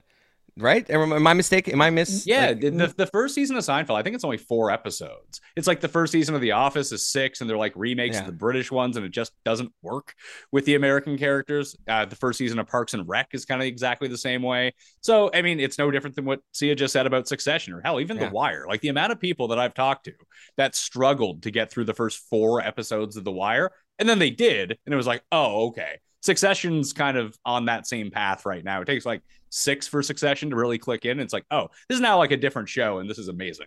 right? 0.59 0.89
Am 0.91 1.27
I 1.27 1.35
mistaken? 1.35 1.73
Am 1.73 1.83
I 1.83 1.91
miss? 1.91 2.27
Yeah, 2.27 2.49
like, 2.49 2.61
the, 2.61 2.95
the 2.97 3.07
first 3.07 3.35
season 3.35 3.57
of 3.57 3.65
Seinfeld, 3.65 3.97
I 3.97 4.03
think 4.03 4.15
it's 4.15 4.25
only 4.25 4.39
four 4.39 4.71
episodes. 4.71 5.41
It's 5.55 5.67
like 5.67 5.81
the 5.81 5.89
first 5.89 6.13
season 6.13 6.35
of 6.35 6.41
The 6.41 6.53
Office 6.53 6.93
is 6.93 7.07
six, 7.07 7.41
and 7.41 7.49
they're 7.49 7.57
like 7.57 7.73
remakes 7.77 8.15
yeah. 8.15 8.21
of 8.21 8.27
the 8.27 8.33
British 8.33 8.71
ones, 8.71 8.97
and 8.97 9.05
it 9.05 9.11
just 9.11 9.33
doesn't 9.45 9.73
work 9.83 10.15
with 10.53 10.65
the 10.65 10.75
American 10.75 11.19
characters. 11.19 11.77
Uh, 11.87 12.05
the 12.05 12.17
first 12.17 12.39
season 12.39 12.59
of 12.59 12.67
Parks 12.67 12.95
and 12.95 13.07
Rec 13.09 13.29
is 13.33 13.45
kind 13.45 13.61
of 13.61 13.67
exactly 13.67 14.09
the 14.09 14.19
same 14.19 14.43
way. 14.43 14.75
So, 15.01 15.31
I 15.35 15.43
mean, 15.43 15.61
it's 15.61 15.79
no 15.79 15.91
different 15.91 16.17
than 16.17 16.25
what 16.25 16.41
Sia 16.53 16.75
just 16.75 16.93
said 16.93 17.07
about 17.07 17.29
Succession, 17.29 17.75
or 17.75 17.81
hell, 17.81 18.01
even 18.01 18.17
yeah. 18.17 18.29
The 18.29 18.35
Wire. 18.35 18.67
Like 18.69 18.81
the 18.81 18.89
amount 18.89 19.13
of 19.13 19.21
people 19.21 19.49
that 19.49 19.59
I've 19.59 19.75
talked 19.75 20.05
to 20.05 20.15
that 20.57 20.75
struggled 20.75 21.43
to 21.43 21.51
get 21.51 21.71
through 21.71 21.85
the 21.85 21.95
first 21.95 22.19
four 22.31 22.61
episodes 22.61 23.17
of 23.17 23.25
The 23.25 23.33
Wire, 23.33 23.71
and 23.99 24.09
then 24.09 24.19
they 24.19 24.31
did, 24.31 24.79
and 24.85 24.93
it 24.93 24.97
was 24.97 25.07
like, 25.07 25.23
oh, 25.33 25.69
okay. 25.69 25.99
Succession's 26.23 26.93
kind 26.93 27.17
of 27.17 27.39
on 27.45 27.67
that 27.67 27.87
same 27.87 28.11
path 28.11 28.47
right 28.47 28.65
now. 28.65 28.81
It 28.81 28.87
takes 28.87 29.07
like 29.07 29.23
six 29.57 29.89
for 29.89 30.03
Succession 30.03 30.51
to 30.51 30.57
really 30.57 30.79
click 30.79 31.05
in. 31.05 31.19
It's 31.19 31.33
like, 31.33 31.47
oh, 31.51 31.69
this 31.89 31.97
is 31.97 32.03
now 32.03 32.19
like 32.19 32.31
a 32.31 32.37
different 32.37 32.69
show, 32.69 32.99
and 32.99 33.09
this 33.09 33.19
is 33.19 33.29
amazing. 33.29 33.67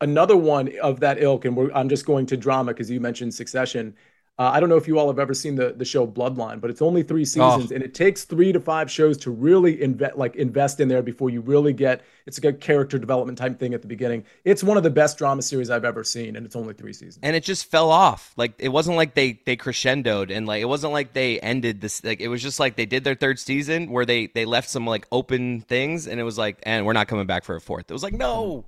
Another 0.00 0.36
one 0.36 0.72
of 0.82 1.00
that 1.00 1.22
ilk, 1.22 1.44
and 1.44 1.70
I'm 1.74 1.88
just 1.88 2.06
going 2.06 2.26
to 2.26 2.36
drama 2.36 2.72
because 2.72 2.90
you 2.90 3.00
mentioned 3.00 3.34
Succession. 3.34 3.94
Uh, 4.38 4.50
I 4.52 4.60
don't 4.60 4.68
know 4.68 4.76
if 4.76 4.86
you 4.86 4.98
all 4.98 5.06
have 5.06 5.18
ever 5.18 5.32
seen 5.32 5.54
the 5.54 5.72
the 5.72 5.84
show 5.86 6.06
Bloodline, 6.06 6.60
but 6.60 6.68
it's 6.68 6.82
only 6.82 7.02
three 7.02 7.24
seasons, 7.24 7.72
oh. 7.72 7.74
and 7.74 7.82
it 7.82 7.94
takes 7.94 8.24
three 8.24 8.52
to 8.52 8.60
five 8.60 8.90
shows 8.90 9.16
to 9.18 9.30
really 9.30 9.82
invest 9.82 10.16
like 10.16 10.36
invest 10.36 10.78
in 10.78 10.88
there 10.88 11.02
before 11.02 11.30
you 11.30 11.40
really 11.40 11.72
get. 11.72 12.04
It's 12.26 12.36
a 12.36 12.42
good 12.42 12.60
character 12.60 12.98
development 12.98 13.38
type 13.38 13.58
thing 13.58 13.72
at 13.72 13.80
the 13.80 13.88
beginning. 13.88 14.24
It's 14.44 14.62
one 14.62 14.76
of 14.76 14.82
the 14.82 14.90
best 14.90 15.16
drama 15.16 15.40
series 15.40 15.70
I've 15.70 15.86
ever 15.86 16.04
seen, 16.04 16.36
and 16.36 16.44
it's 16.44 16.54
only 16.54 16.74
three 16.74 16.92
seasons. 16.92 17.20
And 17.22 17.34
it 17.34 17.44
just 17.44 17.70
fell 17.70 17.90
off. 17.90 18.34
Like 18.36 18.52
it 18.58 18.68
wasn't 18.68 18.98
like 18.98 19.14
they 19.14 19.40
they 19.46 19.56
crescendoed, 19.56 20.30
and 20.30 20.46
like 20.46 20.60
it 20.60 20.66
wasn't 20.66 20.92
like 20.92 21.14
they 21.14 21.40
ended 21.40 21.80
this. 21.80 22.04
Like 22.04 22.20
it 22.20 22.28
was 22.28 22.42
just 22.42 22.60
like 22.60 22.76
they 22.76 22.86
did 22.86 23.04
their 23.04 23.14
third 23.14 23.38
season 23.38 23.90
where 23.90 24.04
they 24.04 24.26
they 24.26 24.44
left 24.44 24.68
some 24.68 24.86
like 24.86 25.06
open 25.10 25.62
things, 25.62 26.06
and 26.06 26.20
it 26.20 26.24
was 26.24 26.36
like, 26.36 26.58
and 26.64 26.84
we're 26.84 26.92
not 26.92 27.08
coming 27.08 27.26
back 27.26 27.44
for 27.44 27.56
a 27.56 27.60
fourth. 27.60 27.86
It 27.88 27.94
was 27.94 28.02
like 28.02 28.12
no. 28.12 28.66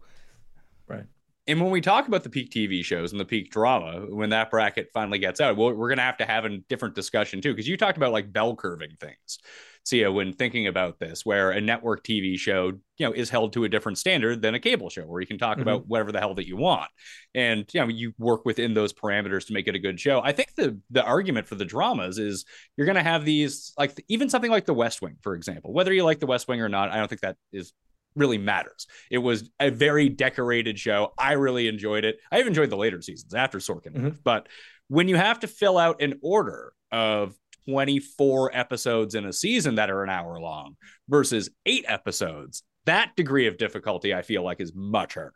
Right. 0.87 1.05
And 1.49 1.63
when 1.63 1.71
we 1.71 1.81
talk 1.81 2.07
about 2.07 2.25
the 2.25 2.31
peak 2.31 2.51
TV 2.51 2.85
shows 2.85 3.11
and 3.11 3.19
the 3.19 3.25
peak 3.25 3.51
drama, 3.51 4.05
when 4.11 4.29
that 4.31 4.51
bracket 4.51 4.91
finally 4.93 5.19
gets 5.19 5.41
out, 5.41 5.57
well, 5.57 5.73
we're 5.73 5.89
going 5.89 5.97
to 5.97 6.05
have 6.05 6.19
to 6.19 6.27
have 6.27 6.45
a 6.45 6.59
different 6.69 6.95
discussion 6.95 7.41
too, 7.41 7.55
because 7.55 7.67
you 7.67 7.79
talked 7.79 7.97
about 7.97 8.13
like 8.13 8.31
bell 8.31 8.55
curving 8.55 8.97
things. 9.01 9.39
Sia, 9.85 10.13
when 10.13 10.35
thinking 10.35 10.67
about 10.67 10.99
this, 10.99 11.25
where 11.25 11.51
a 11.51 11.63
network 11.63 12.05
TV 12.05 12.39
show, 12.39 12.73
you 12.99 13.07
know, 13.07 13.13
is 13.13 13.31
held 13.31 13.55
to 13.55 13.65
a 13.65 13.71
different 13.71 13.97
standard 13.97 14.43
than 14.43 14.55
a 14.55 14.61
cable 14.61 14.91
show, 14.91 15.05
where 15.05 15.23
you 15.23 15.27
can 15.27 15.39
talk 15.39 15.53
mm-hmm. 15.53 15.63
about 15.63 15.87
whatever 15.87 16.13
the 16.13 16.19
hell 16.19 16.35
that 16.35 16.47
you 16.47 16.59
want, 16.59 16.91
and 17.35 17.65
you 17.73 17.81
know, 17.81 17.89
you 17.89 18.13
work 18.19 18.45
within 18.45 18.75
those 18.75 18.93
parameters 18.93 19.47
to 19.47 19.55
make 19.55 19.67
it 19.67 19.75
a 19.75 19.79
good 19.79 19.99
show. 19.99 20.21
I 20.23 20.33
think 20.33 20.55
the 20.57 20.79
the 20.91 21.03
argument 21.03 21.47
for 21.47 21.55
the 21.55 21.65
dramas 21.65 22.19
is 22.19 22.45
you're 22.77 22.85
going 22.85 22.97
to 22.97 23.03
have 23.03 23.25
these, 23.25 23.73
like 23.79 24.05
even 24.09 24.29
something 24.29 24.51
like 24.51 24.67
The 24.67 24.75
West 24.75 25.01
Wing, 25.01 25.17
for 25.23 25.35
example. 25.35 25.73
Whether 25.73 25.95
you 25.95 26.05
like 26.05 26.21
The 26.21 26.27
West 26.27 26.49
Wing 26.49 26.61
or 26.61 26.69
not, 26.69 26.91
I 26.91 26.99
don't 26.99 27.09
think 27.09 27.23
that 27.23 27.37
is 27.51 27.73
really 28.17 28.39
matters. 28.39 28.87
It 29.11 29.19
was 29.19 29.51
a 29.61 29.71
very 29.71 30.09
decorated 30.09 30.79
show. 30.79 31.13
I 31.19 31.33
really 31.33 31.69
enjoyed 31.69 32.05
it. 32.05 32.19
I've 32.31 32.47
enjoyed 32.47 32.71
the 32.71 32.77
later 32.77 33.01
seasons 33.01 33.35
after 33.35 33.59
Sorkin, 33.59 33.95
mm-hmm. 33.95 34.09
but 34.25 34.49
when 34.89 35.09
you 35.09 35.17
have 35.17 35.41
to 35.41 35.47
fill 35.47 35.79
out 35.79 36.03
an 36.03 36.19
order 36.23 36.73
of 36.91 37.35
24 37.69 38.57
episodes 38.57 39.15
in 39.15 39.27
a 39.27 39.33
season 39.33 39.75
that 39.75 39.91
are 39.91 40.03
an 40.03 40.11
hour 40.11 40.41
long 40.41 40.77
versus 41.09 41.51
eight 41.67 41.85
episodes, 41.87 42.63
that 42.87 43.15
degree 43.17 43.47
of 43.47 43.59
difficulty 43.59 44.15
I 44.15 44.23
feel 44.23 44.43
like 44.43 44.61
is 44.61 44.73
much 44.75 45.15
harder. 45.15 45.35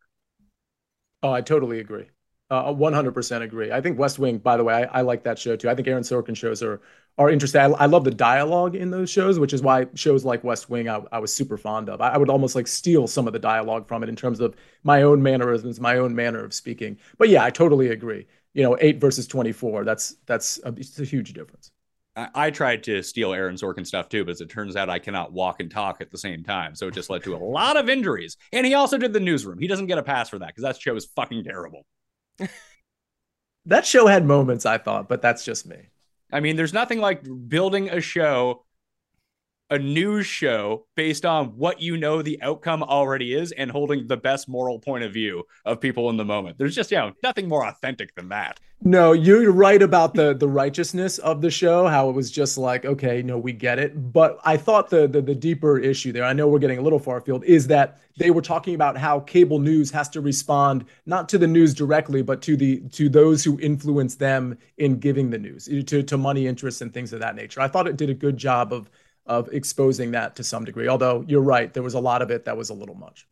Oh, 1.22 1.32
I 1.32 1.42
totally 1.42 1.78
agree. 1.80 2.06
Uh, 2.50 2.72
100% 2.72 3.42
agree. 3.42 3.72
I 3.72 3.80
think 3.80 3.98
West 3.98 4.18
Wing, 4.18 4.38
by 4.38 4.56
the 4.56 4.64
way, 4.64 4.74
I, 4.74 4.98
I, 4.98 5.00
like 5.02 5.22
that 5.24 5.38
show 5.38 5.56
too. 5.56 5.70
I 5.70 5.74
think 5.74 5.88
Aaron 5.88 6.02
Sorkin 6.02 6.36
shows 6.36 6.62
are 6.62 6.82
are 7.18 7.30
interesting. 7.30 7.60
I, 7.60 7.66
I, 7.66 7.86
love 7.86 8.04
the 8.04 8.10
dialogue 8.10 8.74
in 8.74 8.90
those 8.90 9.10
shows, 9.10 9.38
which 9.38 9.52
is 9.52 9.62
why 9.62 9.86
shows 9.94 10.24
like 10.24 10.42
West 10.44 10.70
Wing 10.70 10.88
I, 10.88 11.02
I 11.12 11.18
was 11.18 11.32
super 11.32 11.56
fond 11.56 11.88
of. 11.88 12.00
I, 12.00 12.10
I, 12.10 12.16
would 12.16 12.30
almost 12.30 12.54
like 12.54 12.66
steal 12.66 13.06
some 13.06 13.26
of 13.26 13.32
the 13.32 13.38
dialogue 13.38 13.86
from 13.86 14.02
it 14.02 14.08
in 14.08 14.16
terms 14.16 14.40
of 14.40 14.56
my 14.82 15.02
own 15.02 15.22
mannerisms, 15.22 15.78
my 15.78 15.96
own 15.96 16.14
manner 16.14 16.42
of 16.42 16.54
speaking. 16.54 16.98
But 17.18 17.28
yeah, 17.28 17.44
I 17.44 17.50
totally 17.50 17.88
agree. 17.88 18.26
You 18.54 18.62
know, 18.62 18.76
eight 18.80 19.00
versus 19.00 19.26
24, 19.26 19.84
that's 19.84 20.16
that's 20.26 20.58
a, 20.64 20.68
it's 20.76 20.98
a 20.98 21.04
huge 21.04 21.32
difference. 21.32 21.70
I, 22.14 22.50
tried 22.50 22.82
to 22.84 23.02
steal 23.02 23.32
Aaron 23.32 23.56
Sorkin 23.56 23.86
stuff 23.86 24.10
too, 24.10 24.24
but 24.24 24.32
as 24.32 24.42
it 24.42 24.50
turns 24.50 24.76
out, 24.76 24.90
I 24.90 24.98
cannot 24.98 25.32
walk 25.32 25.60
and 25.60 25.70
talk 25.70 26.02
at 26.02 26.10
the 26.10 26.18
same 26.18 26.44
time. 26.44 26.74
So 26.74 26.88
it 26.88 26.94
just 26.94 27.08
led 27.08 27.22
to 27.22 27.34
a 27.34 27.38
lot 27.38 27.78
of 27.78 27.88
injuries. 27.88 28.36
And 28.52 28.66
he 28.66 28.74
also 28.74 28.98
did 28.98 29.14
the 29.14 29.20
newsroom. 29.20 29.58
He 29.58 29.66
doesn't 29.66 29.86
get 29.86 29.96
a 29.96 30.02
pass 30.02 30.28
for 30.28 30.38
that 30.38 30.48
because 30.48 30.62
that 30.62 30.78
show 30.78 30.94
is 30.94 31.06
fucking 31.16 31.44
terrible. 31.44 31.86
that 33.66 33.86
show 33.86 34.06
had 34.06 34.26
moments, 34.26 34.66
I 34.66 34.76
thought, 34.76 35.08
but 35.08 35.22
that's 35.22 35.42
just 35.42 35.66
me. 35.66 35.88
I 36.32 36.40
mean, 36.40 36.56
there's 36.56 36.72
nothing 36.72 37.00
like 37.00 37.22
building 37.48 37.90
a 37.90 38.00
show, 38.00 38.64
a 39.72 39.78
news 39.78 40.26
show 40.26 40.84
based 40.96 41.24
on 41.24 41.46
what 41.56 41.80
you 41.80 41.96
know 41.96 42.20
the 42.20 42.40
outcome 42.42 42.82
already 42.82 43.32
is 43.32 43.52
and 43.52 43.70
holding 43.70 44.06
the 44.06 44.18
best 44.18 44.46
moral 44.46 44.78
point 44.78 45.02
of 45.02 45.14
view 45.14 45.44
of 45.64 45.80
people 45.80 46.10
in 46.10 46.18
the 46.18 46.24
moment. 46.26 46.58
There's 46.58 46.74
just, 46.74 46.90
you 46.90 46.98
know, 46.98 47.12
nothing 47.22 47.48
more 47.48 47.66
authentic 47.66 48.14
than 48.14 48.28
that. 48.28 48.60
No, 48.84 49.12
you're 49.12 49.52
right 49.52 49.80
about 49.80 50.14
the 50.14 50.34
the 50.34 50.48
righteousness 50.48 51.18
of 51.18 51.40
the 51.40 51.52
show, 51.52 51.86
how 51.86 52.10
it 52.10 52.16
was 52.16 52.32
just 52.32 52.58
like, 52.58 52.84
okay, 52.84 53.22
no, 53.22 53.38
we 53.38 53.52
get 53.52 53.78
it. 53.78 54.12
But 54.12 54.40
I 54.44 54.56
thought 54.56 54.90
the, 54.90 55.06
the 55.06 55.22
the 55.22 55.36
deeper 55.36 55.78
issue 55.78 56.10
there, 56.10 56.24
I 56.24 56.32
know 56.32 56.48
we're 56.48 56.58
getting 56.58 56.78
a 56.78 56.82
little 56.82 56.98
far 56.98 57.18
afield, 57.18 57.44
is 57.44 57.68
that 57.68 58.00
they 58.18 58.32
were 58.32 58.42
talking 58.42 58.74
about 58.74 58.96
how 58.96 59.20
cable 59.20 59.60
news 59.60 59.92
has 59.92 60.08
to 60.10 60.20
respond 60.20 60.84
not 61.06 61.28
to 61.28 61.38
the 61.38 61.46
news 61.46 61.74
directly, 61.74 62.22
but 62.22 62.42
to 62.42 62.56
the 62.56 62.80
to 62.88 63.08
those 63.08 63.44
who 63.44 63.58
influence 63.60 64.16
them 64.16 64.58
in 64.78 64.98
giving 64.98 65.30
the 65.30 65.38
news, 65.38 65.66
to 65.86 66.02
to 66.02 66.16
money 66.16 66.48
interests 66.48 66.80
and 66.80 66.92
things 66.92 67.12
of 67.12 67.20
that 67.20 67.36
nature. 67.36 67.60
I 67.60 67.68
thought 67.68 67.86
it 67.86 67.96
did 67.96 68.10
a 68.10 68.14
good 68.14 68.36
job 68.36 68.72
of 68.72 68.90
of 69.26 69.48
exposing 69.52 70.12
that 70.12 70.36
to 70.36 70.44
some 70.44 70.64
degree. 70.64 70.88
Although 70.88 71.24
you're 71.26 71.40
right, 71.40 71.72
there 71.72 71.82
was 71.82 71.94
a 71.94 72.00
lot 72.00 72.22
of 72.22 72.30
it 72.30 72.44
that 72.46 72.56
was 72.56 72.70
a 72.70 72.74
little 72.74 72.94
much. 72.94 73.26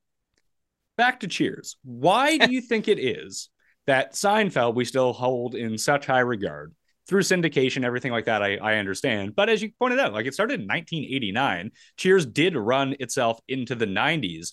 Back 0.97 1.21
to 1.21 1.29
Cheers. 1.29 1.77
Why 1.83 2.37
do 2.37 2.53
you 2.53 2.61
think 2.61 2.89
it 2.89 2.99
is 2.99 3.49
that 3.87 4.13
Seinfeld 4.13 4.75
we 4.75 4.85
still 4.85 5.13
hold 5.13 5.55
in 5.55 5.79
such 5.79 6.07
high 6.07 6.21
regard 6.21 6.75
through 7.11 7.23
syndication, 7.23 7.83
everything 7.83 8.13
like 8.13 8.27
that. 8.27 8.41
I, 8.41 8.57
I 8.57 8.77
understand, 8.77 9.35
but 9.35 9.49
as 9.49 9.61
you 9.61 9.73
pointed 9.81 9.99
out, 9.99 10.13
like 10.13 10.27
it 10.27 10.35
started 10.35 10.61
in 10.61 10.69
1989. 10.69 11.73
Cheers 11.97 12.25
did 12.25 12.57
run 12.57 12.95
itself 13.01 13.41
into 13.49 13.75
the 13.75 13.87
90s. 13.87 14.53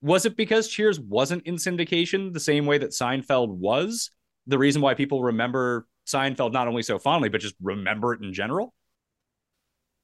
Was 0.00 0.26
it 0.26 0.36
because 0.36 0.66
Cheers 0.66 0.98
wasn't 0.98 1.46
in 1.46 1.54
syndication 1.54 2.32
the 2.32 2.40
same 2.40 2.66
way 2.66 2.78
that 2.78 2.90
Seinfeld 2.90 3.50
was? 3.50 4.10
The 4.48 4.58
reason 4.58 4.82
why 4.82 4.94
people 4.94 5.22
remember 5.22 5.86
Seinfeld 6.08 6.52
not 6.52 6.66
only 6.66 6.82
so 6.82 6.98
fondly, 6.98 7.28
but 7.28 7.40
just 7.40 7.54
remember 7.62 8.14
it 8.14 8.22
in 8.22 8.32
general? 8.32 8.74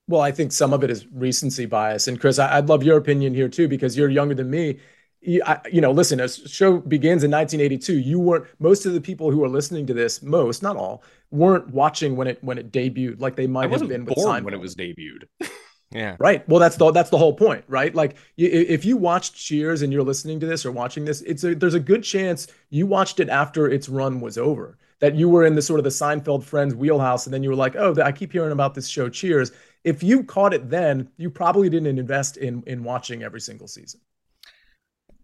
Well, 0.08 0.20
I 0.20 0.32
think 0.32 0.52
some 0.52 0.72
of 0.72 0.82
it 0.82 0.90
is 0.90 1.06
recency 1.12 1.66
bias. 1.66 2.08
And 2.08 2.20
Chris, 2.20 2.38
I'd 2.38 2.68
love 2.68 2.82
your 2.82 2.96
opinion 2.96 3.34
here 3.34 3.48
too, 3.48 3.68
because 3.68 3.96
you're 3.96 4.08
younger 4.08 4.34
than 4.34 4.50
me 4.50 4.78
you 5.20 5.80
know, 5.80 5.90
listen, 5.90 6.20
a 6.20 6.28
show 6.28 6.78
begins 6.78 7.24
in 7.24 7.30
1982. 7.30 7.98
You 7.98 8.20
weren't 8.20 8.46
most 8.60 8.86
of 8.86 8.92
the 8.92 9.00
people 9.00 9.30
who 9.30 9.42
are 9.44 9.48
listening 9.48 9.86
to 9.86 9.94
this, 9.94 10.22
most, 10.22 10.62
not 10.62 10.76
all, 10.76 11.02
weren't 11.30 11.68
watching 11.70 12.16
when 12.16 12.28
it 12.28 12.42
when 12.42 12.58
it 12.58 12.70
debuted, 12.70 13.20
like 13.20 13.36
they 13.36 13.46
might 13.46 13.70
have 13.70 13.88
been 13.88 14.04
born 14.04 14.44
when 14.44 14.54
it 14.54 14.60
was 14.60 14.76
debuted. 14.76 15.24
yeah. 15.90 16.16
Right. 16.18 16.48
Well, 16.48 16.60
that's 16.60 16.76
the 16.76 16.90
that's 16.92 17.10
the 17.10 17.18
whole 17.18 17.34
point, 17.34 17.64
right? 17.66 17.94
Like 17.94 18.16
if 18.36 18.84
you 18.84 18.96
watched 18.96 19.34
Cheers 19.34 19.82
and 19.82 19.92
you're 19.92 20.02
listening 20.02 20.38
to 20.40 20.46
this 20.46 20.64
or 20.64 20.70
watching 20.70 21.04
this, 21.04 21.20
it's 21.22 21.42
a 21.42 21.54
there's 21.54 21.74
a 21.74 21.80
good 21.80 22.04
chance 22.04 22.46
you 22.70 22.86
watched 22.86 23.18
it 23.18 23.28
after 23.28 23.68
its 23.68 23.88
run 23.88 24.20
was 24.20 24.38
over 24.38 24.78
that 25.00 25.14
you 25.14 25.28
were 25.28 25.44
in 25.44 25.54
the 25.54 25.62
sort 25.62 25.78
of 25.78 25.84
the 25.84 25.90
Seinfeld 25.90 26.42
Friends 26.42 26.74
wheelhouse, 26.74 27.26
and 27.26 27.32
then 27.32 27.42
you 27.42 27.50
were 27.50 27.56
like, 27.56 27.76
oh, 27.76 27.94
I 28.02 28.10
keep 28.10 28.32
hearing 28.32 28.52
about 28.52 28.74
this 28.74 28.88
show, 28.88 29.08
Cheers. 29.08 29.52
If 29.88 30.02
you 30.02 30.22
caught 30.22 30.52
it 30.52 30.68
then, 30.68 31.08
you 31.16 31.30
probably 31.30 31.70
didn't 31.70 31.98
invest 31.98 32.36
in 32.36 32.62
in 32.66 32.84
watching 32.84 33.22
every 33.22 33.40
single 33.40 33.66
season. 33.66 34.00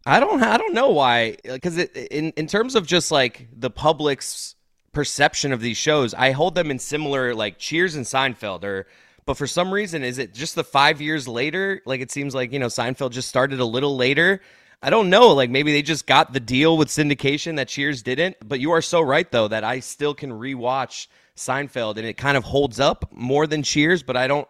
I 0.07 0.21
don't 0.21 0.43
I 0.43 0.57
don't 0.57 0.73
know 0.73 0.89
why 0.89 1.37
because 1.45 1.77
in 1.79 2.33
in 2.33 2.47
terms 2.47 2.75
of 2.75 2.87
just 2.87 3.13
like 3.13 3.49
the 3.55 3.69
public's 3.69 4.55
perception 4.93 5.53
of 5.53 5.61
these 5.61 5.77
shows, 5.77 6.15
I 6.15 6.31
hold 6.31 6.55
them 6.55 6.71
in 6.71 6.79
similar 6.79 7.35
like 7.35 7.59
Cheers 7.59 7.95
and 7.95 8.07
Seinfeld 8.07 8.65
or 8.65 8.87
but 9.27 9.37
for 9.37 9.47
some 9.47 9.73
reason 9.73 10.03
is 10.03 10.17
it 10.17 10.33
just 10.33 10.55
the 10.55 10.65
5 10.65 11.01
years 11.03 11.29
later 11.29 11.83
like 11.85 12.01
it 12.01 12.11
seems 12.11 12.35
like 12.35 12.51
you 12.51 12.59
know 12.59 12.69
Seinfeld 12.69 13.11
just 13.11 13.29
started 13.29 13.61
a 13.61 13.67
little 13.67 13.97
later. 13.97 14.41
I 14.83 14.89
don't 14.89 15.11
know 15.11 15.29
like 15.35 15.51
maybe 15.51 15.73
they 15.73 15.83
just 15.83 16.07
got 16.07 16.33
the 16.33 16.41
deal 16.41 16.79
with 16.79 16.89
syndication 16.89 17.57
that 17.57 17.69
Cheers 17.69 18.03
didn't, 18.03 18.37
but 18.47 18.61
you 18.61 18.73
are 18.73 18.83
so 18.83 19.03
right 19.03 19.31
though 19.31 19.49
that 19.49 19.63
I 19.63 19.81
still 19.81 20.15
can 20.15 20.31
rewatch 20.31 21.07
Seinfeld 21.37 21.97
and 21.97 22.07
it 22.07 22.17
kind 22.17 22.37
of 22.37 22.45
holds 22.45 22.81
up 22.81 23.11
more 23.13 23.47
than 23.47 23.63
Cheers, 23.63 24.03
but 24.03 24.17
I 24.17 24.27
don't 24.27 24.49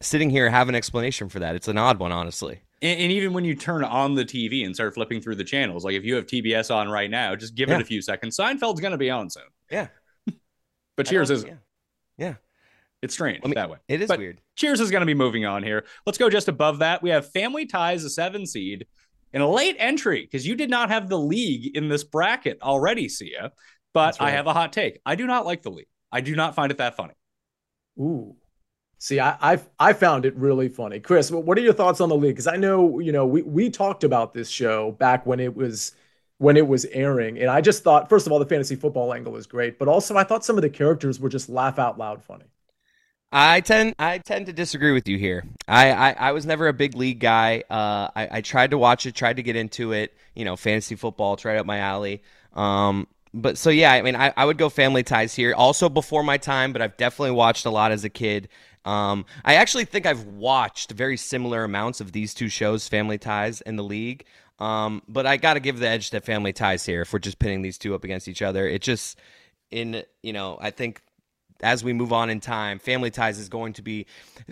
sitting 0.00 0.30
here 0.30 0.48
have 0.50 0.68
an 0.68 0.74
explanation 0.74 1.28
for 1.28 1.38
that. 1.38 1.54
It's 1.54 1.68
an 1.68 1.78
odd 1.78 1.98
one 1.98 2.12
honestly. 2.12 2.60
And, 2.82 3.00
and, 3.00 3.12
even 3.12 3.32
when 3.32 3.44
you 3.44 3.54
turn 3.54 3.82
on 3.84 4.14
the 4.14 4.24
TV 4.24 4.64
and 4.64 4.74
start 4.74 4.92
flipping 4.94 5.22
through 5.22 5.36
the 5.36 5.44
channels, 5.44 5.82
like 5.82 5.94
if 5.94 6.04
you 6.04 6.14
have 6.16 6.26
TBS 6.26 6.74
on 6.74 6.90
right 6.90 7.10
now, 7.10 7.34
just 7.34 7.54
give 7.54 7.70
yeah. 7.70 7.76
it 7.76 7.80
a 7.80 7.84
few 7.84 8.02
seconds. 8.02 8.36
Seinfeld's 8.36 8.80
going 8.80 8.92
to 8.92 8.98
be 8.98 9.08
on 9.08 9.30
soon. 9.30 9.44
Yeah. 9.70 9.88
but 10.96 11.06
Cheers 11.06 11.30
isn't. 11.30 11.48
Yeah. 11.48 11.56
yeah. 12.18 12.34
It's 13.00 13.14
strange 13.14 13.42
mean, 13.44 13.54
that 13.54 13.70
way. 13.70 13.78
It 13.88 14.02
is 14.02 14.08
but 14.08 14.18
weird. 14.18 14.40
Cheers 14.56 14.80
is 14.80 14.90
going 14.90 15.00
to 15.00 15.06
be 15.06 15.14
moving 15.14 15.46
on 15.46 15.62
here. 15.62 15.84
Let's 16.04 16.18
go 16.18 16.28
just 16.28 16.48
above 16.48 16.80
that. 16.80 17.02
We 17.02 17.10
have 17.10 17.30
Family 17.30 17.64
Ties, 17.64 18.04
a 18.04 18.10
seven 18.10 18.46
seed, 18.46 18.86
and 19.32 19.42
a 19.42 19.46
late 19.46 19.76
entry 19.78 20.22
because 20.22 20.46
you 20.46 20.54
did 20.54 20.70
not 20.70 20.90
have 20.90 21.08
the 21.08 21.18
league 21.18 21.76
in 21.76 21.88
this 21.88 22.04
bracket 22.04 22.58
already, 22.62 23.08
Sia. 23.08 23.52
But 23.94 24.18
right. 24.20 24.28
I 24.28 24.30
have 24.32 24.46
a 24.46 24.52
hot 24.52 24.72
take. 24.72 25.00
I 25.06 25.14
do 25.14 25.26
not 25.26 25.46
like 25.46 25.62
the 25.62 25.70
league. 25.70 25.88
I 26.16 26.20
do 26.22 26.34
not 26.34 26.54
find 26.54 26.72
it 26.72 26.78
that 26.78 26.96
funny. 26.96 27.12
Ooh. 28.00 28.34
See, 28.98 29.20
I, 29.20 29.36
I 29.52 29.60
I 29.78 29.92
found 29.92 30.24
it 30.24 30.34
really 30.34 30.70
funny, 30.70 30.98
Chris. 30.98 31.30
What 31.30 31.58
are 31.58 31.60
your 31.60 31.74
thoughts 31.74 32.00
on 32.00 32.08
the 32.08 32.16
league? 32.16 32.34
Because 32.34 32.46
I 32.46 32.56
know 32.56 32.98
you 32.98 33.12
know 33.12 33.26
we 33.26 33.42
we 33.42 33.68
talked 33.68 34.02
about 34.02 34.32
this 34.32 34.48
show 34.48 34.92
back 34.92 35.26
when 35.26 35.40
it 35.40 35.54
was 35.54 35.92
when 36.38 36.56
it 36.56 36.66
was 36.66 36.86
airing, 36.86 37.38
and 37.38 37.50
I 37.50 37.60
just 37.60 37.84
thought, 37.84 38.08
first 38.08 38.26
of 38.26 38.32
all, 38.32 38.38
the 38.38 38.46
fantasy 38.46 38.76
football 38.76 39.12
angle 39.12 39.34
was 39.34 39.46
great, 39.46 39.78
but 39.78 39.88
also 39.88 40.16
I 40.16 40.24
thought 40.24 40.44
some 40.44 40.56
of 40.56 40.62
the 40.62 40.70
characters 40.70 41.20
were 41.20 41.28
just 41.28 41.50
laugh 41.50 41.78
out 41.78 41.98
loud 41.98 42.24
funny. 42.24 42.46
I 43.30 43.60
tend 43.60 43.94
I 43.98 44.16
tend 44.16 44.46
to 44.46 44.54
disagree 44.54 44.92
with 44.92 45.06
you 45.06 45.18
here. 45.18 45.44
I 45.68 45.92
I, 45.92 46.10
I 46.12 46.32
was 46.32 46.46
never 46.46 46.68
a 46.68 46.72
big 46.72 46.94
league 46.94 47.20
guy. 47.20 47.64
Uh, 47.68 48.08
I, 48.16 48.28
I 48.38 48.40
tried 48.40 48.70
to 48.70 48.78
watch 48.78 49.04
it, 49.04 49.14
tried 49.14 49.36
to 49.36 49.42
get 49.42 49.56
into 49.56 49.92
it. 49.92 50.14
You 50.34 50.46
know, 50.46 50.56
fantasy 50.56 50.96
football, 50.96 51.34
it's 51.34 51.44
right 51.44 51.58
up 51.58 51.66
my 51.66 51.78
alley. 51.78 52.22
Um, 52.54 53.06
but 53.36 53.58
so 53.58 53.70
yeah, 53.70 53.92
I 53.92 54.02
mean, 54.02 54.16
I, 54.16 54.32
I 54.36 54.44
would 54.46 54.56
go 54.56 54.68
Family 54.68 55.02
Ties 55.02 55.34
here. 55.34 55.54
Also 55.54 55.88
before 55.88 56.22
my 56.22 56.38
time, 56.38 56.72
but 56.72 56.80
I've 56.80 56.96
definitely 56.96 57.32
watched 57.32 57.66
a 57.66 57.70
lot 57.70 57.92
as 57.92 58.02
a 58.02 58.08
kid. 58.08 58.48
Um, 58.84 59.26
I 59.44 59.56
actually 59.56 59.84
think 59.84 60.06
I've 60.06 60.24
watched 60.24 60.92
very 60.92 61.16
similar 61.16 61.64
amounts 61.64 62.00
of 62.00 62.12
these 62.12 62.32
two 62.32 62.48
shows, 62.48 62.88
Family 62.88 63.18
Ties 63.18 63.60
and 63.60 63.78
The 63.78 63.82
League. 63.82 64.24
Um, 64.58 65.02
but 65.06 65.26
I 65.26 65.36
got 65.36 65.54
to 65.54 65.60
give 65.60 65.78
the 65.78 65.88
edge 65.88 66.10
to 66.10 66.20
Family 66.20 66.52
Ties 66.52 66.86
here 66.86 67.02
if 67.02 67.12
we're 67.12 67.18
just 67.18 67.38
pitting 67.38 67.62
these 67.62 67.76
two 67.76 67.94
up 67.94 68.04
against 68.04 68.26
each 68.26 68.42
other. 68.42 68.66
It 68.66 68.80
just, 68.80 69.18
in 69.70 70.02
you 70.22 70.32
know, 70.32 70.56
I 70.60 70.70
think 70.70 71.02
as 71.62 71.82
we 71.82 71.92
move 71.92 72.12
on 72.12 72.30
in 72.30 72.40
time, 72.40 72.78
Family 72.78 73.10
Ties 73.10 73.38
is 73.38 73.48
going 73.48 73.74
to 73.74 73.82
be. 73.82 74.06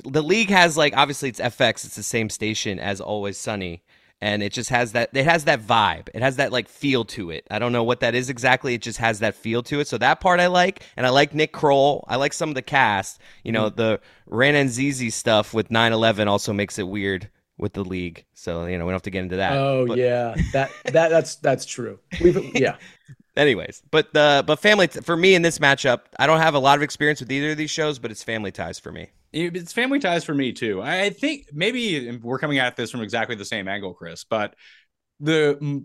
The 0.05 0.23
League 0.23 0.51
has 0.51 0.77
like 0.77 0.97
obviously 0.97 1.29
it's 1.31 1.41
FX, 1.41 1.87
it's 1.87 1.97
the 1.97 2.03
same 2.03 2.29
station 2.29 2.79
as 2.79 3.01
Always 3.01 3.39
Sunny 3.39 3.83
and 4.21 4.43
it 4.43 4.53
just 4.53 4.71
has 4.71 4.93
that 4.93 5.11
it 5.13 5.25
has 5.25 5.45
that 5.45 5.61
vibe. 5.61 6.09
It 6.15 6.23
has 6.23 6.37
that 6.37 6.53
like 6.53 6.69
feel 6.69 7.05
to 7.07 7.31
it. 7.31 7.47
I 7.51 7.59
don't 7.59 7.73
know 7.73 7.85
what 7.85 8.01
that 8.01 8.15
is 8.15 8.31
exactly. 8.31 8.75
It 8.75 8.83
just 8.83 8.99
has 8.99 9.19
that 9.21 9.35
feel 9.35 9.63
to 9.65 9.81
it. 9.81 9.89
So 9.89 9.99
that 9.99 10.21
part 10.21 10.41
i 10.41 10.47
like 10.47 10.83
and 10.97 11.07
i 11.07 11.11
like 11.11 11.35
nick 11.35 11.53
kroll. 11.53 12.05
I 12.09 12.17
like 12.17 12.33
some 12.33 12.49
of 12.49 12.55
the 12.55 12.63
cast. 12.63 13.21
You 13.43 13.53
know 13.53 13.67
mm-hmm. 13.67 13.77
the 13.77 14.01
ran 14.27 14.55
and 14.55 14.71
ZZ 14.71 15.15
stuff 15.15 15.53
with 15.53 15.69
9-11 15.69 16.27
also 16.27 16.53
makes 16.53 16.79
it 16.79 16.89
weird 16.89 17.29
with 17.59 17.75
the 17.75 17.85
league. 17.85 18.25
So 18.35 18.67
you 18.67 18.79
know 18.79 18.85
we 18.85 18.91
don't 18.91 18.97
have 18.97 19.03
to 19.03 19.11
get 19.11 19.23
into 19.23 19.37
that 19.37 19.53
oh 19.53 19.87
but... 19.87 19.99
yeah. 19.99 20.35
That 20.53 20.71
that 20.85 21.09
that's 21.11 21.37
that's 21.37 21.67
true. 21.67 21.99
We've, 22.21 22.55
yeah. 22.55 22.77
Anyways 23.37 23.83
but 23.91 24.13
the 24.15 24.45
but 24.47 24.61
family 24.61 24.87
for 24.87 25.17
me 25.17 25.35
in 25.35 25.43
this 25.43 25.59
matchup 25.59 26.03
i 26.21 26.27
don't 26.29 26.39
have 26.39 26.55
a 26.55 26.59
lot 26.61 26.79
of 26.79 26.85
experience 26.85 27.19
with 27.19 27.33
either 27.33 27.51
of 27.51 27.57
these 27.57 27.71
shows 27.71 27.99
but 27.99 28.13
it's 28.13 28.23
family 28.23 28.53
ties 28.53 28.79
for 28.79 28.93
me 28.93 29.11
it's 29.35 29.73
family 29.73 29.99
ties 29.99 30.25
for 30.25 30.35
me 30.35 30.53
too. 30.53 30.81
I 30.81 31.11
think 31.11 31.49
maybe 31.53 32.19
we're 32.23 32.39
coming 32.39 32.59
at 32.59 32.77
this 32.77 32.91
from 32.91 33.03
exactly 33.03 33.37
the 33.37 33.45
same 33.45 33.69
angle, 33.69 33.93
Chris, 33.95 34.25
but 34.25 34.55
the 35.21 35.85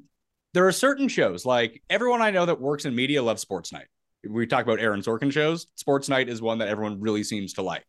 there 0.54 0.68
are 0.68 0.72
certain 0.72 1.08
shows 1.08 1.46
like 1.46 1.82
everyone 1.90 2.22
I 2.22 2.32
know 2.32 2.46
that 2.46 2.60
works 2.60 2.86
in 2.86 2.96
media 2.96 3.22
loves 3.22 3.42
Sports 3.42 3.72
Night. 3.72 3.88
We 4.28 4.48
talk 4.48 4.64
about 4.64 4.80
Aaron 4.80 5.02
Sorkin 5.02 5.32
shows. 5.32 5.68
Sports 5.76 6.10
Night 6.10 6.30
is 6.30 6.42
one 6.42 6.58
that 6.60 6.68
everyone 6.68 7.00
really 7.00 7.24
seems 7.24 7.54
to 7.54 7.62
like. 7.62 7.86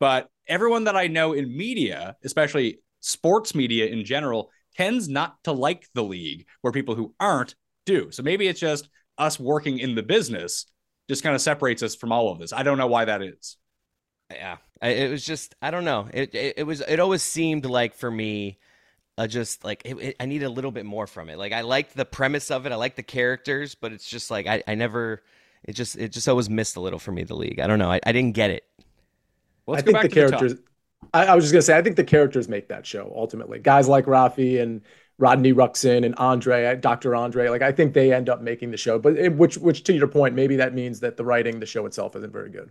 But 0.00 0.28
everyone 0.46 0.84
that 0.84 0.96
I 0.96 1.06
know 1.06 1.32
in 1.32 1.56
media, 1.56 2.16
especially 2.24 2.80
sports 3.00 3.54
media 3.54 3.86
in 3.86 4.04
general, 4.04 4.50
tends 4.76 5.08
not 5.08 5.36
to 5.44 5.52
like 5.52 5.86
the 5.94 6.04
league 6.04 6.46
where 6.62 6.72
people 6.72 6.94
who 6.94 7.14
aren't 7.20 7.54
do. 7.86 8.10
So 8.10 8.22
maybe 8.22 8.48
it's 8.48 8.60
just 8.60 8.88
us 9.18 9.38
working 9.38 9.78
in 9.78 9.94
the 9.94 10.02
business 10.02 10.66
just 11.08 11.22
kind 11.22 11.34
of 11.34 11.40
separates 11.40 11.82
us 11.82 11.96
from 11.96 12.12
all 12.12 12.30
of 12.30 12.38
this. 12.38 12.52
I 12.52 12.62
don't 12.62 12.78
know 12.78 12.86
why 12.86 13.06
that 13.06 13.22
is. 13.22 13.56
Yeah, 14.30 14.56
it 14.82 15.10
was 15.10 15.24
just 15.24 15.54
I 15.62 15.70
don't 15.70 15.84
know. 15.84 16.08
It 16.12 16.34
it, 16.34 16.54
it 16.58 16.62
was 16.64 16.80
it 16.80 17.00
always 17.00 17.22
seemed 17.22 17.64
like 17.64 17.94
for 17.94 18.10
me, 18.10 18.58
uh, 19.16 19.26
just 19.26 19.64
like 19.64 19.82
it, 19.84 19.94
it, 19.98 20.16
I 20.20 20.26
need 20.26 20.42
a 20.42 20.50
little 20.50 20.70
bit 20.70 20.84
more 20.84 21.06
from 21.06 21.30
it. 21.30 21.38
Like 21.38 21.52
I 21.52 21.62
liked 21.62 21.96
the 21.96 22.04
premise 22.04 22.50
of 22.50 22.66
it, 22.66 22.72
I 22.72 22.76
like 22.76 22.96
the 22.96 23.02
characters, 23.02 23.74
but 23.74 23.92
it's 23.92 24.08
just 24.08 24.30
like 24.30 24.46
I, 24.46 24.62
I 24.68 24.74
never. 24.74 25.22
It 25.64 25.72
just 25.72 25.96
it 25.96 26.12
just 26.12 26.28
always 26.28 26.48
missed 26.48 26.76
a 26.76 26.80
little 26.80 26.98
for 26.98 27.10
me. 27.10 27.24
The 27.24 27.34
league. 27.34 27.58
I 27.58 27.66
don't 27.66 27.78
know. 27.78 27.90
I, 27.90 28.00
I 28.04 28.12
didn't 28.12 28.34
get 28.34 28.50
it. 28.50 28.64
Well, 29.66 29.76
I 29.76 29.82
think 29.82 30.00
the 30.00 30.08
characters. 30.08 30.54
The 30.54 30.62
I, 31.12 31.26
I 31.26 31.34
was 31.34 31.44
just 31.44 31.52
gonna 31.52 31.62
say 31.62 31.76
I 31.76 31.82
think 31.82 31.96
the 31.96 32.04
characters 32.04 32.48
make 32.48 32.68
that 32.68 32.86
show 32.86 33.12
ultimately. 33.16 33.58
Guys 33.58 33.88
like 33.88 34.06
Rafi 34.06 34.60
and 34.60 34.82
Rodney 35.18 35.52
Ruxin 35.52 36.04
and 36.04 36.14
Andre, 36.16 36.76
Dr. 36.76 37.14
Andre, 37.14 37.48
like 37.48 37.62
I 37.62 37.72
think 37.72 37.92
they 37.92 38.12
end 38.12 38.28
up 38.28 38.40
making 38.40 38.70
the 38.70 38.76
show. 38.76 38.98
But 38.98 39.16
it, 39.16 39.34
which, 39.34 39.58
which 39.58 39.82
to 39.84 39.92
your 39.92 40.06
point, 40.06 40.34
maybe 40.34 40.56
that 40.56 40.74
means 40.74 41.00
that 41.00 41.16
the 41.16 41.24
writing, 41.24 41.58
the 41.58 41.66
show 41.66 41.86
itself, 41.86 42.14
isn't 42.14 42.32
very 42.32 42.50
good. 42.50 42.70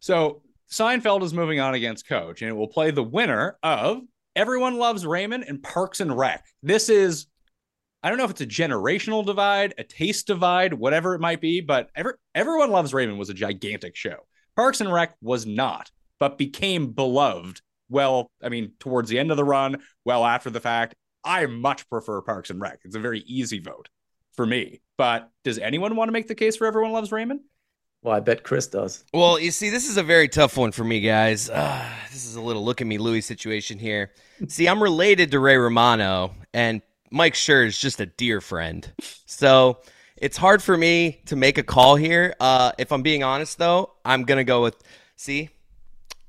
So 0.00 0.42
Seinfeld 0.70 1.22
is 1.22 1.34
moving 1.34 1.60
on 1.60 1.74
against 1.74 2.08
Coach, 2.08 2.42
and 2.42 2.50
it 2.50 2.54
will 2.54 2.68
play 2.68 2.90
the 2.90 3.02
winner 3.02 3.58
of 3.62 4.02
Everyone 4.34 4.78
Loves 4.78 5.04
Raymond 5.06 5.44
and 5.46 5.62
Parks 5.62 6.00
and 6.00 6.16
Rec. 6.16 6.44
This 6.62 6.88
is, 6.88 7.26
I 8.02 8.08
don't 8.08 8.18
know 8.18 8.24
if 8.24 8.30
it's 8.30 8.40
a 8.40 8.46
generational 8.46 9.24
divide, 9.24 9.74
a 9.78 9.84
taste 9.84 10.26
divide, 10.26 10.72
whatever 10.72 11.14
it 11.14 11.20
might 11.20 11.40
be, 11.40 11.60
but 11.60 11.90
every, 11.94 12.14
Everyone 12.34 12.70
Loves 12.70 12.94
Raymond 12.94 13.18
was 13.18 13.30
a 13.30 13.34
gigantic 13.34 13.94
show. 13.94 14.16
Parks 14.56 14.80
and 14.80 14.92
Rec 14.92 15.14
was 15.20 15.46
not, 15.46 15.90
but 16.18 16.38
became 16.38 16.92
beloved. 16.92 17.60
Well, 17.88 18.30
I 18.42 18.48
mean, 18.48 18.72
towards 18.78 19.10
the 19.10 19.18
end 19.18 19.30
of 19.30 19.36
the 19.36 19.44
run, 19.44 19.82
well 20.04 20.24
after 20.24 20.50
the 20.50 20.60
fact, 20.60 20.94
I 21.24 21.46
much 21.46 21.88
prefer 21.90 22.22
Parks 22.22 22.50
and 22.50 22.60
Rec. 22.60 22.78
It's 22.84 22.96
a 22.96 23.00
very 23.00 23.20
easy 23.20 23.58
vote 23.58 23.88
for 24.32 24.46
me. 24.46 24.80
But 24.96 25.28
does 25.44 25.58
anyone 25.58 25.96
want 25.96 26.08
to 26.08 26.12
make 26.12 26.28
the 26.28 26.34
case 26.34 26.56
for 26.56 26.66
Everyone 26.66 26.92
Loves 26.92 27.12
Raymond? 27.12 27.40
Well, 28.02 28.14
I 28.14 28.20
bet 28.20 28.42
Chris 28.42 28.66
does. 28.66 29.04
Well, 29.12 29.38
you 29.38 29.50
see, 29.50 29.68
this 29.68 29.88
is 29.88 29.98
a 29.98 30.02
very 30.02 30.28
tough 30.28 30.56
one 30.56 30.72
for 30.72 30.84
me, 30.84 31.00
guys. 31.00 31.50
Uh, 31.50 31.86
this 32.10 32.24
is 32.24 32.34
a 32.34 32.40
little 32.40 32.64
look 32.64 32.80
at 32.80 32.86
me 32.86 32.96
Louie 32.96 33.20
situation 33.20 33.78
here. 33.78 34.12
see, 34.48 34.68
I'm 34.68 34.82
related 34.82 35.30
to 35.32 35.38
Ray 35.38 35.56
Romano, 35.56 36.34
and 36.54 36.80
Mike 37.10 37.34
Schur 37.34 37.66
is 37.66 37.76
just 37.76 38.00
a 38.00 38.06
dear 38.06 38.40
friend. 38.40 38.90
So 39.26 39.80
it's 40.16 40.36
hard 40.36 40.62
for 40.62 40.76
me 40.76 41.20
to 41.26 41.36
make 41.36 41.58
a 41.58 41.62
call 41.62 41.96
here. 41.96 42.34
Uh, 42.40 42.72
if 42.78 42.90
I'm 42.90 43.02
being 43.02 43.22
honest, 43.22 43.58
though, 43.58 43.92
I'm 44.04 44.24
gonna 44.24 44.44
go 44.44 44.62
with. 44.62 44.76
See, 45.16 45.50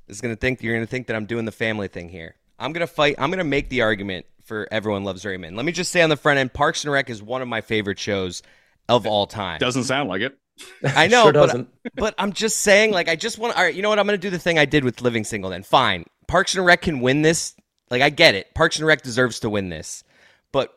is 0.08 0.20
gonna 0.20 0.36
think 0.36 0.62
you're 0.62 0.74
gonna 0.74 0.86
think 0.86 1.06
that 1.06 1.16
I'm 1.16 1.26
doing 1.26 1.46
the 1.46 1.52
family 1.52 1.88
thing 1.88 2.08
here. 2.08 2.36
I'm 2.58 2.72
gonna 2.72 2.86
fight. 2.86 3.14
I'm 3.18 3.30
gonna 3.30 3.44
make 3.44 3.70
the 3.70 3.80
argument 3.80 4.26
for 4.44 4.68
everyone 4.70 5.04
loves 5.04 5.24
Raymond. 5.24 5.56
Let 5.56 5.64
me 5.64 5.72
just 5.72 5.90
say 5.90 6.02
on 6.02 6.10
the 6.10 6.16
front 6.16 6.38
end, 6.38 6.52
Parks 6.52 6.84
and 6.84 6.92
Rec 6.92 7.08
is 7.08 7.22
one 7.22 7.42
of 7.42 7.48
my 7.48 7.60
favorite 7.60 7.98
shows 7.98 8.42
of 8.88 9.06
all 9.06 9.26
time. 9.26 9.58
Doesn't 9.58 9.84
sound 9.84 10.08
like 10.08 10.20
it. 10.20 10.36
I 10.84 11.06
know, 11.06 11.24
sure 11.24 11.32
but, 11.32 11.66
but 11.94 12.14
I'm 12.18 12.32
just 12.32 12.58
saying, 12.58 12.92
like, 12.92 13.08
I 13.08 13.16
just 13.16 13.38
want. 13.38 13.56
All 13.56 13.62
right, 13.62 13.74
you 13.74 13.82
know 13.82 13.88
what? 13.88 13.98
I'm 13.98 14.06
going 14.06 14.18
to 14.18 14.26
do 14.26 14.30
the 14.30 14.38
thing 14.38 14.58
I 14.58 14.64
did 14.64 14.84
with 14.84 15.00
Living 15.02 15.24
Single. 15.24 15.50
Then 15.50 15.62
fine, 15.62 16.04
Parks 16.28 16.54
and 16.54 16.64
Rec 16.64 16.82
can 16.82 17.00
win 17.00 17.22
this. 17.22 17.54
Like, 17.90 18.02
I 18.02 18.10
get 18.10 18.34
it. 18.34 18.54
Parks 18.54 18.78
and 18.78 18.86
Rec 18.86 19.02
deserves 19.02 19.40
to 19.40 19.50
win 19.50 19.68
this, 19.68 20.04
but 20.50 20.72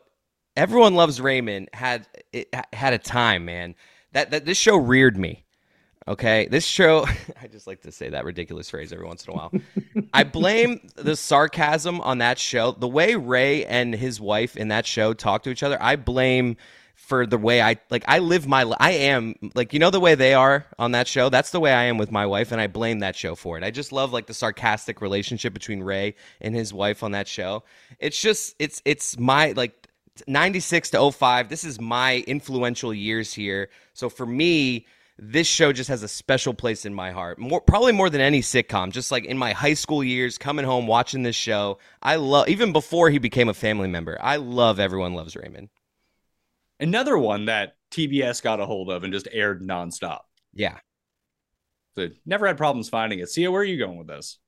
everyone 0.56 0.94
loves 0.94 1.20
Raymond. 1.20 1.68
Had 1.72 2.06
it 2.32 2.54
had 2.72 2.92
a 2.92 2.98
time, 2.98 3.44
man. 3.44 3.74
that 4.12 4.30
that 4.30 4.44
this 4.44 4.58
show 4.58 4.76
reared 4.76 5.16
me. 5.16 5.44
Okay, 6.08 6.46
this 6.46 6.64
show, 6.64 7.04
I 7.42 7.48
just 7.48 7.66
like 7.66 7.82
to 7.82 7.90
say 7.90 8.10
that 8.10 8.24
ridiculous 8.24 8.70
phrase 8.70 8.92
every 8.92 9.06
once 9.06 9.26
in 9.26 9.32
a 9.32 9.36
while. 9.36 9.52
I 10.12 10.22
blame 10.22 10.88
the 10.94 11.16
sarcasm 11.16 12.00
on 12.00 12.18
that 12.18 12.38
show. 12.38 12.72
The 12.72 12.86
way 12.86 13.16
Ray 13.16 13.64
and 13.64 13.92
his 13.92 14.20
wife 14.20 14.56
in 14.56 14.68
that 14.68 14.86
show 14.86 15.14
talk 15.14 15.42
to 15.44 15.50
each 15.50 15.64
other, 15.64 15.82
I 15.82 15.96
blame 15.96 16.58
for 16.96 17.26
the 17.26 17.38
way 17.38 17.62
I 17.62 17.76
like 17.90 18.04
I 18.08 18.18
live 18.18 18.48
my 18.48 18.62
I 18.80 18.90
am 18.92 19.36
like 19.54 19.72
you 19.72 19.78
know 19.78 19.90
the 19.90 20.00
way 20.00 20.14
they 20.14 20.34
are 20.34 20.66
on 20.78 20.92
that 20.92 21.06
show 21.06 21.28
that's 21.28 21.50
the 21.50 21.60
way 21.60 21.72
I 21.72 21.84
am 21.84 21.98
with 21.98 22.10
my 22.10 22.26
wife 22.26 22.50
and 22.50 22.60
I 22.60 22.66
blame 22.66 22.98
that 23.00 23.14
show 23.14 23.34
for 23.34 23.56
it. 23.56 23.62
I 23.62 23.70
just 23.70 23.92
love 23.92 24.12
like 24.12 24.26
the 24.26 24.34
sarcastic 24.34 25.00
relationship 25.00 25.52
between 25.52 25.82
Ray 25.82 26.16
and 26.40 26.54
his 26.54 26.72
wife 26.72 27.02
on 27.02 27.12
that 27.12 27.28
show. 27.28 27.62
It's 28.00 28.20
just 28.20 28.56
it's 28.58 28.82
it's 28.84 29.18
my 29.18 29.52
like 29.52 29.88
96 30.26 30.90
to 30.90 31.12
05 31.12 31.48
this 31.50 31.64
is 31.64 31.80
my 31.80 32.24
influential 32.26 32.92
years 32.92 33.32
here. 33.32 33.68
So 33.92 34.08
for 34.08 34.26
me 34.26 34.86
this 35.18 35.46
show 35.46 35.72
just 35.72 35.88
has 35.88 36.02
a 36.02 36.08
special 36.08 36.54
place 36.54 36.84
in 36.84 36.94
my 36.94 37.10
heart. 37.10 37.38
More 37.38 37.60
probably 37.60 37.92
more 37.92 38.10
than 38.10 38.20
any 38.20 38.40
sitcom. 38.40 38.90
Just 38.90 39.12
like 39.12 39.24
in 39.24 39.38
my 39.38 39.52
high 39.52 39.74
school 39.74 40.02
years, 40.02 40.38
coming 40.38 40.64
home 40.64 40.86
watching 40.86 41.22
this 41.22 41.36
show, 41.36 41.78
I 42.02 42.16
love 42.16 42.48
even 42.48 42.72
before 42.72 43.10
he 43.10 43.18
became 43.18 43.48
a 43.48 43.54
family 43.54 43.88
member. 43.88 44.18
I 44.20 44.36
love 44.36 44.80
Everyone 44.80 45.14
Loves 45.14 45.36
Raymond. 45.36 45.68
Another 46.78 47.16
one 47.16 47.46
that 47.46 47.74
TBS 47.90 48.42
got 48.42 48.60
a 48.60 48.66
hold 48.66 48.90
of 48.90 49.04
and 49.04 49.12
just 49.12 49.28
aired 49.32 49.62
nonstop. 49.62 50.20
Yeah. 50.52 50.78
So 51.96 52.08
never 52.26 52.46
had 52.46 52.58
problems 52.58 52.88
finding 52.88 53.20
it. 53.20 53.30
Sia, 53.30 53.50
where 53.50 53.62
are 53.62 53.64
you 53.64 53.78
going 53.78 53.98
with 53.98 54.06
this? 54.06 54.38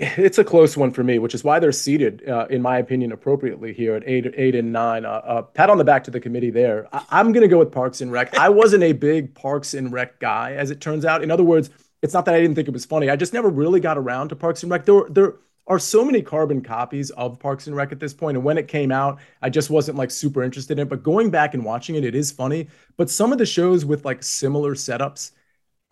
It's 0.00 0.38
a 0.38 0.44
close 0.44 0.76
one 0.76 0.92
for 0.92 1.02
me, 1.02 1.18
which 1.18 1.34
is 1.34 1.42
why 1.42 1.58
they're 1.58 1.72
seated, 1.72 2.28
uh, 2.28 2.46
in 2.50 2.62
my 2.62 2.78
opinion, 2.78 3.10
appropriately 3.10 3.72
here 3.72 3.96
at 3.96 4.04
eight, 4.06 4.32
eight 4.36 4.54
and 4.54 4.72
nine. 4.72 5.04
Uh, 5.04 5.08
uh, 5.24 5.42
pat 5.42 5.70
on 5.70 5.78
the 5.78 5.84
back 5.84 6.04
to 6.04 6.12
the 6.12 6.20
committee 6.20 6.50
there. 6.50 6.86
I- 6.92 7.18
am 7.18 7.32
going 7.32 7.42
to 7.42 7.48
go 7.48 7.58
with 7.58 7.72
Parks 7.72 8.00
and 8.00 8.12
Rec. 8.12 8.36
I 8.38 8.48
wasn't 8.48 8.84
a 8.84 8.92
big 8.92 9.34
Parks 9.34 9.74
and 9.74 9.92
Rec 9.92 10.20
guy, 10.20 10.52
as 10.52 10.70
it 10.70 10.80
turns 10.80 11.04
out. 11.04 11.24
In 11.24 11.32
other 11.32 11.42
words, 11.42 11.70
it's 12.00 12.14
not 12.14 12.26
that 12.26 12.34
I 12.34 12.40
didn't 12.40 12.54
think 12.54 12.68
it 12.68 12.74
was 12.74 12.84
funny. 12.84 13.10
I 13.10 13.16
just 13.16 13.32
never 13.32 13.48
really 13.48 13.80
got 13.80 13.98
around 13.98 14.28
to 14.28 14.36
Parks 14.36 14.62
and 14.62 14.70
Rec. 14.70 14.84
There, 14.84 15.02
there 15.08 15.34
are 15.68 15.78
so 15.78 16.04
many 16.04 16.22
carbon 16.22 16.62
copies 16.62 17.10
of 17.10 17.38
Parks 17.38 17.66
and 17.66 17.76
Rec 17.76 17.92
at 17.92 18.00
this 18.00 18.14
point. 18.14 18.36
and 18.36 18.44
when 18.44 18.58
it 18.58 18.66
came 18.66 18.90
out, 18.90 19.20
I 19.42 19.50
just 19.50 19.70
wasn't 19.70 19.98
like 19.98 20.10
super 20.10 20.42
interested 20.42 20.78
in 20.78 20.86
it. 20.86 20.88
But 20.88 21.02
going 21.02 21.30
back 21.30 21.54
and 21.54 21.64
watching 21.64 21.94
it, 21.94 22.04
it 22.04 22.14
is 22.14 22.32
funny. 22.32 22.68
But 22.96 23.10
some 23.10 23.32
of 23.32 23.38
the 23.38 23.46
shows 23.46 23.84
with 23.84 24.04
like 24.04 24.22
similar 24.22 24.74
setups, 24.74 25.32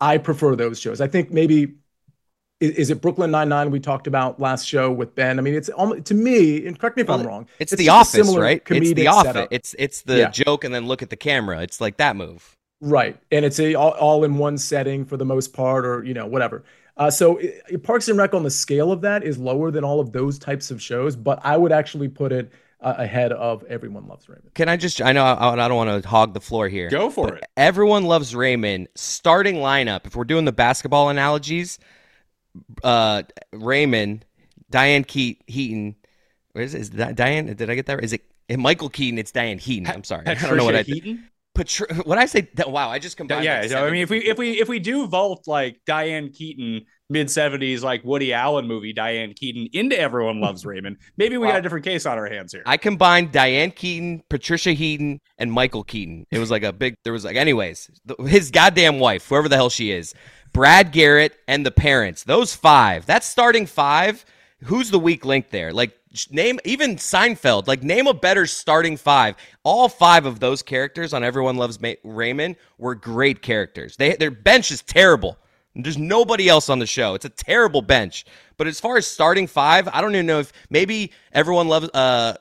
I 0.01 0.17
prefer 0.17 0.55
those 0.55 0.79
shows. 0.79 0.99
I 0.99 1.07
think 1.07 1.31
maybe 1.31 1.75
is, 2.59 2.71
is 2.71 2.89
it 2.89 3.01
Brooklyn 3.01 3.29
Nine 3.31 3.49
Nine 3.49 3.69
we 3.69 3.79
talked 3.79 4.07
about 4.07 4.39
last 4.39 4.65
show 4.67 4.91
with 4.91 5.13
Ben? 5.15 5.37
I 5.37 5.41
mean, 5.41 5.53
it's 5.53 5.69
almost 5.69 6.05
to 6.05 6.15
me, 6.15 6.65
and 6.65 6.77
correct 6.77 6.97
me 6.97 7.01
if 7.03 7.09
well, 7.09 7.19
I'm 7.19 7.27
wrong. 7.27 7.47
It's, 7.59 7.71
it's 7.71 7.79
The 7.79 7.89
Office, 7.89 8.35
right? 8.35 8.61
It's 8.67 8.93
The 8.93 9.07
Office. 9.07 9.33
Setup. 9.33 9.47
It's 9.51 9.75
it's 9.77 10.01
the 10.01 10.17
yeah. 10.17 10.29
joke 10.29 10.63
and 10.63 10.73
then 10.73 10.87
look 10.87 11.01
at 11.01 11.09
the 11.09 11.15
camera. 11.15 11.61
It's 11.61 11.79
like 11.79 11.97
that 11.97 12.15
move. 12.15 12.55
Right, 12.79 13.17
and 13.31 13.43
it's 13.43 13.59
a 13.59 13.75
all, 13.75 13.91
all 13.91 14.23
in 14.23 14.37
one 14.37 14.57
setting 14.57 15.05
for 15.05 15.17
the 15.17 15.25
most 15.25 15.53
part, 15.53 15.85
or 15.85 16.03
you 16.03 16.13
know 16.13 16.25
whatever. 16.25 16.63
Uh, 16.97 17.11
so 17.11 17.37
it, 17.37 17.83
Parks 17.83 18.07
and 18.07 18.17
Rec 18.17 18.33
on 18.33 18.43
the 18.43 18.49
scale 18.49 18.91
of 18.91 19.01
that 19.01 19.23
is 19.23 19.37
lower 19.37 19.71
than 19.71 19.83
all 19.83 19.99
of 19.99 20.11
those 20.11 20.39
types 20.39 20.71
of 20.71 20.81
shows, 20.81 21.15
but 21.15 21.39
I 21.43 21.55
would 21.55 21.71
actually 21.71 22.07
put 22.07 22.31
it 22.31 22.51
uh, 22.81 22.95
ahead 22.97 23.31
of 23.31 23.63
Everyone 23.65 24.07
Loves 24.07 24.27
Raymond. 24.27 24.53
Can 24.53 24.69
I 24.69 24.77
just? 24.77 25.01
I 25.01 25.11
know 25.11 25.23
I, 25.23 25.53
I 25.53 25.67
don't 25.67 25.77
want 25.77 26.03
to 26.03 26.07
hog 26.07 26.33
the 26.33 26.41
floor 26.41 26.67
here. 26.67 26.89
Go 26.89 27.09
for 27.09 27.35
it. 27.35 27.43
Everyone 27.55 28.05
Loves 28.05 28.35
Raymond 28.35 28.87
starting 28.95 29.55
lineup. 29.55 30.05
If 30.05 30.15
we're 30.15 30.25
doing 30.25 30.45
the 30.45 30.51
basketball 30.51 31.09
analogies, 31.09 31.79
uh, 32.83 33.23
Raymond, 33.51 34.25
Diane 34.69 35.03
Keat, 35.03 35.43
Heaton. 35.47 35.95
Where 36.53 36.63
is 36.63 36.73
it? 36.73 36.81
Is 36.81 36.89
that 36.91 37.15
Diane? 37.15 37.45
Did 37.45 37.69
I 37.69 37.75
get 37.75 37.85
that? 37.87 37.95
Right? 37.95 38.03
Is 38.03 38.13
it 38.13 38.23
Michael 38.57 38.89
Keaton? 38.89 39.19
It's 39.19 39.31
Diane 39.31 39.59
Heaton. 39.59 39.87
I'm 39.87 40.03
sorry. 40.03 40.23
Patricia 40.23 40.45
I 40.45 40.49
don't 40.49 40.57
know 40.57 40.65
what 40.65 40.75
I 40.75 40.83
Heaton? 40.83 41.29
Patri- 41.57 41.87
what 42.05 42.17
I 42.17 42.25
say? 42.27 42.49
that, 42.55 42.71
Wow, 42.71 42.89
I 42.89 42.99
just 42.99 43.17
combined. 43.17 43.43
Yeah, 43.43 43.65
I 43.75 43.89
mean, 43.89 44.03
if 44.03 44.09
we 44.09 44.19
if 44.19 44.37
we 44.37 44.61
if 44.61 44.69
we 44.69 44.79
do 44.79 45.07
vault 45.07 45.47
like 45.47 45.81
Diane 45.85 46.29
Keaton 46.29 46.85
mid 47.09 47.31
seventies 47.31 47.83
like 47.83 48.03
Woody 48.03 48.31
Allen 48.31 48.67
movie 48.67 48.93
Diane 48.93 49.33
Keaton 49.33 49.67
into 49.73 49.99
Everyone 49.99 50.39
Loves 50.39 50.65
Raymond, 50.65 50.97
maybe 51.17 51.37
we 51.37 51.45
wow. 51.45 51.53
got 51.53 51.59
a 51.59 51.61
different 51.63 51.83
case 51.83 52.05
on 52.05 52.17
our 52.17 52.27
hands 52.27 52.53
here. 52.53 52.61
I 52.65 52.77
combined 52.77 53.31
Diane 53.31 53.71
Keaton, 53.71 54.23
Patricia 54.29 54.71
Heaton, 54.71 55.19
and 55.37 55.51
Michael 55.51 55.83
Keaton. 55.83 56.27
It 56.29 56.39
was 56.39 56.51
like 56.51 56.63
a 56.63 56.71
big. 56.71 56.95
There 57.03 57.13
was 57.13 57.25
like, 57.25 57.35
anyways, 57.35 57.89
his 58.25 58.51
goddamn 58.51 58.99
wife, 58.99 59.27
whoever 59.27 59.49
the 59.49 59.55
hell 59.55 59.69
she 59.69 59.91
is, 59.91 60.13
Brad 60.53 60.91
Garrett, 60.91 61.33
and 61.47 61.65
the 61.65 61.71
parents. 61.71 62.23
Those 62.23 62.55
five. 62.55 63.05
That's 63.05 63.27
starting 63.27 63.65
five. 63.65 64.23
Who's 64.63 64.91
the 64.91 64.99
weak 64.99 65.25
link 65.25 65.49
there? 65.49 65.73
Like 65.73 65.96
name 66.31 66.59
even 66.65 66.95
Seinfeld. 66.95 67.67
Like 67.67 67.83
name 67.83 68.07
a 68.07 68.13
better 68.13 68.45
starting 68.45 68.97
five. 68.97 69.35
All 69.63 69.89
five 69.89 70.25
of 70.25 70.39
those 70.39 70.61
characters 70.61 71.13
on 71.13 71.23
Everyone 71.23 71.57
Loves 71.57 71.79
Raymond 72.03 72.55
were 72.77 72.95
great 72.95 73.41
characters. 73.41 73.97
They 73.97 74.15
their 74.15 74.31
bench 74.31 74.71
is 74.71 74.81
terrible. 74.81 75.37
There's 75.75 75.97
nobody 75.97 76.49
else 76.49 76.69
on 76.69 76.79
the 76.79 76.87
show. 76.87 77.13
It's 77.13 77.25
a 77.25 77.29
terrible 77.29 77.83
bench. 77.83 78.25
But 78.57 78.65
as 78.65 78.79
far 78.79 78.97
as 78.97 79.05
starting 79.05 79.45
five, 79.45 79.87
I 79.87 80.01
don't 80.01 80.15
even 80.15 80.25
know 80.25 80.39
if 80.39 80.51
maybe 80.71 81.11
everyone 81.33 81.67
loves 81.67 81.89
uh, 81.93 82.33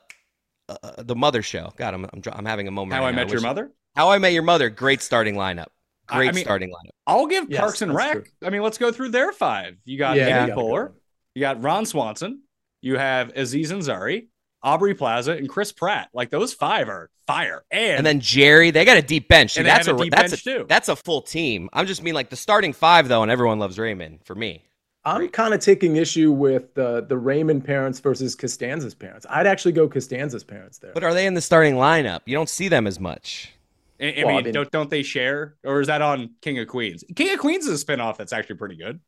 uh 0.68 1.02
the 1.02 1.14
Mother 1.16 1.42
Show. 1.42 1.72
God, 1.76 1.94
I'm 1.94 2.04
I'm, 2.04 2.22
I'm 2.32 2.46
having 2.46 2.68
a 2.68 2.70
moment. 2.70 2.94
How 2.94 3.02
right 3.02 3.08
I 3.08 3.10
now. 3.10 3.24
Met 3.24 3.30
Your 3.30 3.42
Mother. 3.42 3.72
How 3.94 4.10
I 4.10 4.18
Met 4.18 4.32
Your 4.32 4.42
Mother. 4.42 4.70
Great 4.70 5.02
starting 5.02 5.34
lineup. 5.34 5.66
Great 6.06 6.28
I 6.28 6.32
mean, 6.32 6.44
starting 6.44 6.70
lineup. 6.70 6.92
I'll 7.06 7.26
give 7.26 7.50
yes, 7.50 7.60
Parks 7.60 7.82
and 7.82 7.92
Rec. 7.92 8.12
True. 8.12 8.24
I 8.44 8.50
mean, 8.50 8.62
let's 8.62 8.78
go 8.78 8.92
through 8.92 9.10
their 9.10 9.32
five. 9.32 9.76
You 9.84 9.98
got 9.98 10.16
yeah, 10.16 10.44
Amy 10.44 10.52
Poehler. 10.52 10.92
You 11.34 11.40
got 11.40 11.62
Ron 11.62 11.84
Swanson. 11.84 12.42
You 12.86 12.98
have 12.98 13.36
Aziz 13.36 13.72
Ansari, 13.72 14.28
Aubrey 14.62 14.94
Plaza, 14.94 15.32
and 15.32 15.48
Chris 15.48 15.72
Pratt. 15.72 16.08
Like 16.14 16.30
those 16.30 16.54
five 16.54 16.88
are 16.88 17.10
fire. 17.26 17.64
And, 17.68 17.98
and 17.98 18.06
then 18.06 18.20
Jerry, 18.20 18.70
they 18.70 18.84
got 18.84 18.96
a 18.96 19.02
deep 19.02 19.26
bench. 19.26 19.54
See, 19.54 19.62
that's 19.62 19.88
a, 19.88 19.96
a 19.96 20.08
that's 20.08 20.32
a, 20.34 20.36
too. 20.36 20.66
That's 20.68 20.88
a 20.88 20.94
full 20.94 21.20
team. 21.20 21.68
I'm 21.72 21.88
just 21.88 22.00
mean 22.04 22.14
like 22.14 22.30
the 22.30 22.36
starting 22.36 22.72
five 22.72 23.08
though, 23.08 23.22
and 23.22 23.30
everyone 23.32 23.58
loves 23.58 23.76
Raymond 23.76 24.20
for 24.24 24.36
me. 24.36 24.62
I'm 25.04 25.28
kind 25.30 25.52
of 25.52 25.58
taking 25.58 25.96
issue 25.96 26.30
with 26.30 26.74
the 26.74 27.04
the 27.04 27.18
Raymond 27.18 27.64
parents 27.64 27.98
versus 27.98 28.36
Costanza's 28.36 28.94
parents. 28.94 29.26
I'd 29.28 29.48
actually 29.48 29.72
go 29.72 29.88
Costanza's 29.88 30.44
parents 30.44 30.78
there. 30.78 30.92
But 30.94 31.02
are 31.02 31.12
they 31.12 31.26
in 31.26 31.34
the 31.34 31.40
starting 31.40 31.74
lineup? 31.74 32.20
You 32.24 32.36
don't 32.36 32.48
see 32.48 32.68
them 32.68 32.86
as 32.86 33.00
much. 33.00 33.52
I, 34.00 34.04
I, 34.04 34.14
well, 34.18 34.26
mean, 34.26 34.36
I 34.36 34.42
mean, 34.42 34.54
don't 34.54 34.70
don't 34.70 34.90
they 34.90 35.02
share, 35.02 35.56
or 35.64 35.80
is 35.80 35.88
that 35.88 36.02
on 36.02 36.36
King 36.40 36.60
of 36.60 36.68
Queens? 36.68 37.02
King 37.16 37.32
of 37.32 37.40
Queens 37.40 37.66
is 37.66 37.82
a 37.82 37.84
spinoff 37.84 38.16
that's 38.16 38.32
actually 38.32 38.56
pretty 38.56 38.76
good. 38.76 39.00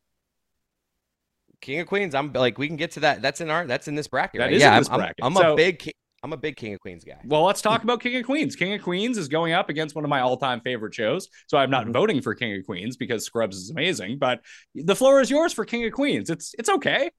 King 1.61 1.79
of 1.79 1.87
Queens. 1.87 2.15
I'm 2.15 2.31
like 2.33 2.57
we 2.57 2.67
can 2.67 2.77
get 2.77 2.91
to 2.91 3.01
that. 3.01 3.21
That's 3.21 3.41
in 3.41 3.49
our. 3.49 3.65
That's 3.65 3.87
in 3.87 3.95
this 3.95 4.07
bracket. 4.07 4.39
That 4.39 4.45
right? 4.45 4.53
is 4.53 4.61
yeah, 4.61 4.73
in 4.73 4.81
this 4.81 4.89
I'm, 4.89 4.99
bracket. 4.99 5.23
I'm, 5.23 5.37
I'm 5.37 5.41
so, 5.41 5.53
a 5.53 5.55
big. 5.55 5.91
I'm 6.21 6.33
a 6.33 6.37
big 6.37 6.57
King 6.57 6.73
of 6.73 6.81
Queens 6.81 7.05
guy. 7.05 7.19
Well, 7.23 7.43
let's 7.43 7.61
talk 7.61 7.83
about 7.83 8.01
King 8.01 8.17
of 8.17 8.25
Queens. 8.25 8.55
King 8.55 8.73
of 8.73 8.81
Queens 8.81 9.17
is 9.17 9.29
going 9.29 9.53
up 9.53 9.69
against 9.69 9.95
one 9.95 10.03
of 10.03 10.09
my 10.09 10.19
all-time 10.19 10.59
favorite 10.59 10.93
shows. 10.93 11.29
So 11.47 11.57
I'm 11.57 11.69
not 11.69 11.83
mm-hmm. 11.83 11.93
voting 11.93 12.21
for 12.21 12.35
King 12.35 12.57
of 12.59 12.65
Queens 12.65 12.97
because 12.97 13.23
Scrubs 13.23 13.55
is 13.55 13.69
amazing, 13.69 14.17
but 14.19 14.41
the 14.75 14.97
floor 14.97 15.21
is 15.21 15.29
yours 15.29 15.53
for 15.53 15.63
King 15.63 15.85
of 15.85 15.93
Queens. 15.93 16.29
It's 16.29 16.53
it's 16.59 16.69
okay. 16.69 17.11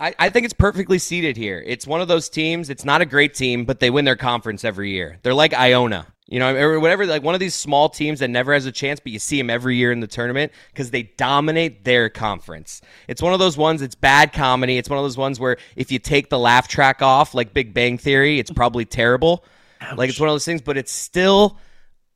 I, 0.00 0.14
I 0.18 0.28
think 0.30 0.44
it's 0.44 0.54
perfectly 0.54 1.00
seated 1.00 1.36
here. 1.36 1.62
It's 1.66 1.86
one 1.86 2.00
of 2.00 2.06
those 2.06 2.28
teams. 2.28 2.70
It's 2.70 2.84
not 2.84 3.00
a 3.00 3.06
great 3.06 3.34
team, 3.34 3.64
but 3.64 3.80
they 3.80 3.90
win 3.90 4.04
their 4.04 4.16
conference 4.16 4.64
every 4.64 4.90
year. 4.90 5.18
They're 5.22 5.34
like 5.34 5.52
Iona. 5.52 6.06
You 6.30 6.38
know, 6.38 6.54
or 6.54 6.78
whatever, 6.78 7.06
like 7.06 7.22
one 7.22 7.32
of 7.32 7.40
these 7.40 7.54
small 7.54 7.88
teams 7.88 8.20
that 8.20 8.28
never 8.28 8.52
has 8.52 8.66
a 8.66 8.72
chance, 8.72 9.00
but 9.00 9.12
you 9.12 9.18
see 9.18 9.38
them 9.38 9.48
every 9.48 9.76
year 9.76 9.90
in 9.92 10.00
the 10.00 10.06
tournament 10.06 10.52
because 10.70 10.90
they 10.90 11.04
dominate 11.04 11.84
their 11.84 12.10
conference. 12.10 12.82
It's 13.08 13.22
one 13.22 13.32
of 13.32 13.38
those 13.38 13.56
ones, 13.56 13.80
it's 13.80 13.94
bad 13.94 14.34
comedy. 14.34 14.76
It's 14.76 14.90
one 14.90 14.98
of 14.98 15.04
those 15.06 15.16
ones 15.16 15.40
where 15.40 15.56
if 15.74 15.90
you 15.90 15.98
take 15.98 16.28
the 16.28 16.38
laugh 16.38 16.68
track 16.68 17.00
off, 17.00 17.34
like 17.34 17.54
Big 17.54 17.72
Bang 17.72 17.96
Theory, 17.96 18.38
it's 18.38 18.50
probably 18.50 18.84
terrible. 18.84 19.42
Ouch. 19.80 19.96
Like 19.96 20.10
it's 20.10 20.20
one 20.20 20.28
of 20.28 20.34
those 20.34 20.44
things, 20.44 20.60
but 20.60 20.76
it's 20.76 20.92
still 20.92 21.56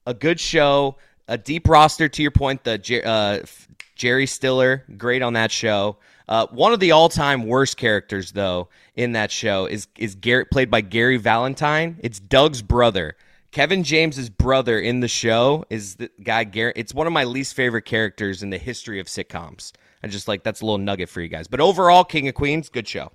a 0.06 0.12
good 0.12 0.38
show, 0.38 0.96
a 1.26 1.38
deep 1.38 1.66
roster, 1.66 2.06
to 2.10 2.20
your 2.20 2.32
point. 2.32 2.64
The 2.64 3.02
uh, 3.06 3.46
Jerry 3.94 4.26
Stiller, 4.26 4.84
great 4.98 5.22
on 5.22 5.32
that 5.34 5.50
show. 5.50 5.96
Uh, 6.28 6.46
one 6.48 6.72
of 6.72 6.80
the 6.80 6.90
all-time 6.92 7.46
worst 7.46 7.76
characters, 7.78 8.32
though, 8.32 8.68
in 8.94 9.12
that 9.12 9.30
show 9.30 9.64
is 9.64 9.88
is 9.96 10.14
Garrett, 10.16 10.50
played 10.50 10.70
by 10.70 10.82
Gary 10.82 11.16
Valentine. 11.16 11.98
It's 12.02 12.20
Doug's 12.20 12.60
brother. 12.60 13.16
Kevin 13.52 13.84
James's 13.84 14.30
brother 14.30 14.80
in 14.80 15.00
the 15.00 15.08
show 15.08 15.66
is 15.68 15.96
the 15.96 16.10
guy 16.22 16.44
Garrett. 16.44 16.78
It's 16.78 16.94
one 16.94 17.06
of 17.06 17.12
my 17.12 17.24
least 17.24 17.54
favorite 17.54 17.84
characters 17.84 18.42
in 18.42 18.48
the 18.48 18.56
history 18.56 18.98
of 18.98 19.06
sitcoms. 19.06 19.72
I 20.02 20.08
just 20.08 20.26
like 20.26 20.42
that's 20.42 20.62
a 20.62 20.64
little 20.64 20.78
nugget 20.78 21.10
for 21.10 21.20
you 21.20 21.28
guys. 21.28 21.48
But 21.48 21.60
overall, 21.60 22.02
King 22.02 22.28
of 22.28 22.34
Queens, 22.34 22.70
good 22.70 22.88
show. 22.88 23.12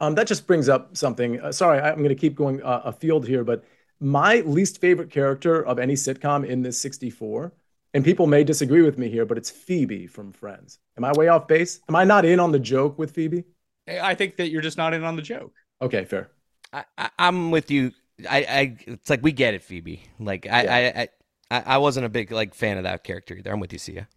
Um, 0.00 0.14
that 0.14 0.28
just 0.28 0.46
brings 0.46 0.68
up 0.68 0.96
something. 0.96 1.40
Uh, 1.40 1.50
sorry, 1.50 1.80
I'm 1.80 1.96
going 1.96 2.08
to 2.08 2.14
keep 2.14 2.36
going 2.36 2.62
uh, 2.62 2.82
afield 2.84 3.26
here, 3.26 3.42
but 3.42 3.64
my 3.98 4.40
least 4.40 4.80
favorite 4.80 5.10
character 5.10 5.64
of 5.66 5.80
any 5.80 5.94
sitcom 5.94 6.46
in 6.46 6.62
this 6.62 6.80
64, 6.80 7.52
and 7.94 8.04
people 8.04 8.28
may 8.28 8.44
disagree 8.44 8.82
with 8.82 8.96
me 8.96 9.10
here, 9.10 9.26
but 9.26 9.38
it's 9.38 9.50
Phoebe 9.50 10.06
from 10.06 10.32
Friends. 10.32 10.78
Am 10.96 11.04
I 11.04 11.12
way 11.12 11.26
off 11.26 11.48
base? 11.48 11.80
Am 11.88 11.96
I 11.96 12.04
not 12.04 12.24
in 12.24 12.38
on 12.38 12.52
the 12.52 12.58
joke 12.60 12.96
with 12.96 13.10
Phoebe? 13.10 13.44
I 13.88 14.14
think 14.14 14.36
that 14.36 14.50
you're 14.50 14.62
just 14.62 14.78
not 14.78 14.94
in 14.94 15.02
on 15.02 15.16
the 15.16 15.22
joke. 15.22 15.52
Okay, 15.80 16.04
fair. 16.04 16.30
I, 16.72 17.10
am 17.18 17.50
with 17.50 17.70
you 17.70 17.92
I, 18.28 18.38
I, 18.38 18.76
it's 18.86 19.10
like 19.10 19.22
we 19.22 19.32
get 19.32 19.54
it, 19.54 19.62
Phoebe. 19.62 20.02
Like 20.18 20.46
I, 20.46 20.62
yeah. 20.62 21.06
I, 21.50 21.56
I, 21.56 21.62
I 21.74 21.78
wasn't 21.78 22.06
a 22.06 22.08
big 22.08 22.30
like 22.30 22.54
fan 22.54 22.76
of 22.78 22.84
that 22.84 23.04
character 23.04 23.34
either. 23.36 23.52
I'm 23.52 23.60
with 23.60 23.72
you, 23.72 23.78
Sia. 23.78 24.08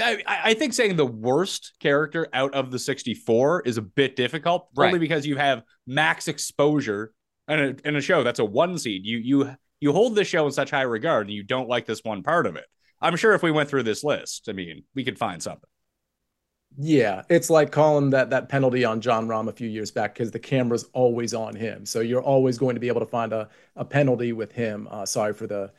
I, 0.00 0.22
I 0.26 0.54
think 0.54 0.72
saying 0.72 0.96
the 0.96 1.06
worst 1.06 1.74
character 1.78 2.26
out 2.32 2.54
of 2.54 2.70
the 2.70 2.78
64 2.78 3.62
is 3.62 3.76
a 3.76 3.82
bit 3.82 4.16
difficult, 4.16 4.68
right. 4.74 4.86
only 4.86 4.98
because 4.98 5.24
you 5.24 5.36
have 5.36 5.62
max 5.86 6.26
exposure 6.26 7.12
in 7.48 7.60
a, 7.60 7.88
in 7.88 7.96
a 7.96 8.00
show 8.00 8.22
that's 8.24 8.40
a 8.40 8.44
one 8.44 8.76
seed. 8.76 9.02
You 9.04 9.18
you 9.18 9.56
you 9.80 9.92
hold 9.92 10.14
this 10.14 10.28
show 10.28 10.46
in 10.46 10.52
such 10.52 10.70
high 10.70 10.82
regard 10.82 11.26
and 11.26 11.34
you 11.34 11.42
don't 11.42 11.68
like 11.68 11.86
this 11.86 12.02
one 12.02 12.22
part 12.22 12.46
of 12.46 12.56
it. 12.56 12.64
I'm 13.00 13.16
sure 13.16 13.34
if 13.34 13.42
we 13.42 13.50
went 13.50 13.68
through 13.68 13.82
this 13.82 14.02
list, 14.02 14.48
I 14.48 14.52
mean, 14.52 14.84
we 14.94 15.04
could 15.04 15.18
find 15.18 15.42
something. 15.42 15.68
Yeah, 16.76 17.22
it's 17.28 17.50
like 17.50 17.70
calling 17.70 18.10
that 18.10 18.30
that 18.30 18.48
penalty 18.48 18.84
on 18.84 19.00
Jon 19.00 19.28
Rahm 19.28 19.48
a 19.48 19.52
few 19.52 19.68
years 19.68 19.90
back 19.90 20.14
because 20.14 20.32
the 20.32 20.40
camera's 20.40 20.84
always 20.92 21.32
on 21.32 21.54
him. 21.54 21.86
So 21.86 22.00
you're 22.00 22.22
always 22.22 22.58
going 22.58 22.74
to 22.74 22.80
be 22.80 22.88
able 22.88 23.00
to 23.00 23.06
find 23.06 23.32
a, 23.32 23.48
a 23.76 23.84
penalty 23.84 24.32
with 24.32 24.52
him. 24.52 24.88
Uh, 24.90 25.06
sorry 25.06 25.34
for 25.34 25.46
the 25.46 25.72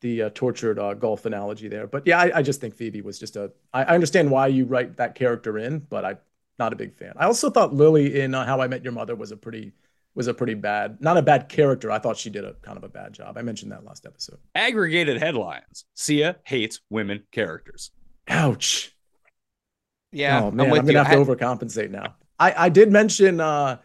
the 0.00 0.22
uh, 0.22 0.30
tortured 0.34 0.78
uh, 0.78 0.94
golf 0.94 1.26
analogy 1.26 1.68
there, 1.68 1.86
but 1.86 2.06
yeah, 2.06 2.18
I, 2.18 2.38
I, 2.38 2.42
just 2.42 2.58
think 2.58 2.74
Phoebe 2.74 3.02
was 3.02 3.18
just 3.18 3.36
a. 3.36 3.52
I, 3.72 3.82
I 3.82 3.94
understand 3.94 4.30
why 4.30 4.46
you 4.46 4.64
write 4.64 4.96
that 4.96 5.14
character 5.14 5.58
in, 5.58 5.80
but 5.80 6.06
I'm 6.06 6.18
not 6.58 6.72
a 6.72 6.76
big 6.76 6.94
fan. 6.94 7.12
I 7.16 7.26
also 7.26 7.50
thought 7.50 7.74
Lily 7.74 8.20
in 8.20 8.34
uh, 8.34 8.46
How 8.46 8.62
I 8.62 8.66
Met 8.66 8.82
Your 8.82 8.94
Mother 8.94 9.14
was 9.14 9.30
a 9.30 9.36
pretty 9.36 9.72
was 10.14 10.26
a 10.26 10.34
pretty 10.34 10.54
bad, 10.54 11.00
not 11.00 11.16
a 11.16 11.22
bad 11.22 11.48
character. 11.48 11.90
I 11.90 11.98
thought 11.98 12.16
she 12.16 12.30
did 12.30 12.44
a 12.44 12.54
kind 12.62 12.76
of 12.76 12.84
a 12.84 12.88
bad 12.88 13.12
job. 13.12 13.36
I 13.36 13.42
mentioned 13.42 13.72
that 13.72 13.84
last 13.84 14.06
episode. 14.06 14.38
Aggregated 14.54 15.18
headlines: 15.18 15.84
Sia 15.94 16.36
hates 16.44 16.80
women 16.88 17.24
characters. 17.30 17.90
Ouch. 18.26 18.96
Yeah, 20.12 20.44
oh 20.44 20.50
man, 20.50 20.66
I'm, 20.66 20.72
I'm 20.72 20.86
gonna 20.86 20.92
you. 20.92 21.04
have 21.04 21.10
to 21.10 21.16
overcompensate 21.16 21.90
now. 21.90 22.14
I 22.38 22.66
I 22.66 22.68
did 22.68 22.90
mention. 22.90 23.40
uh 23.40 23.78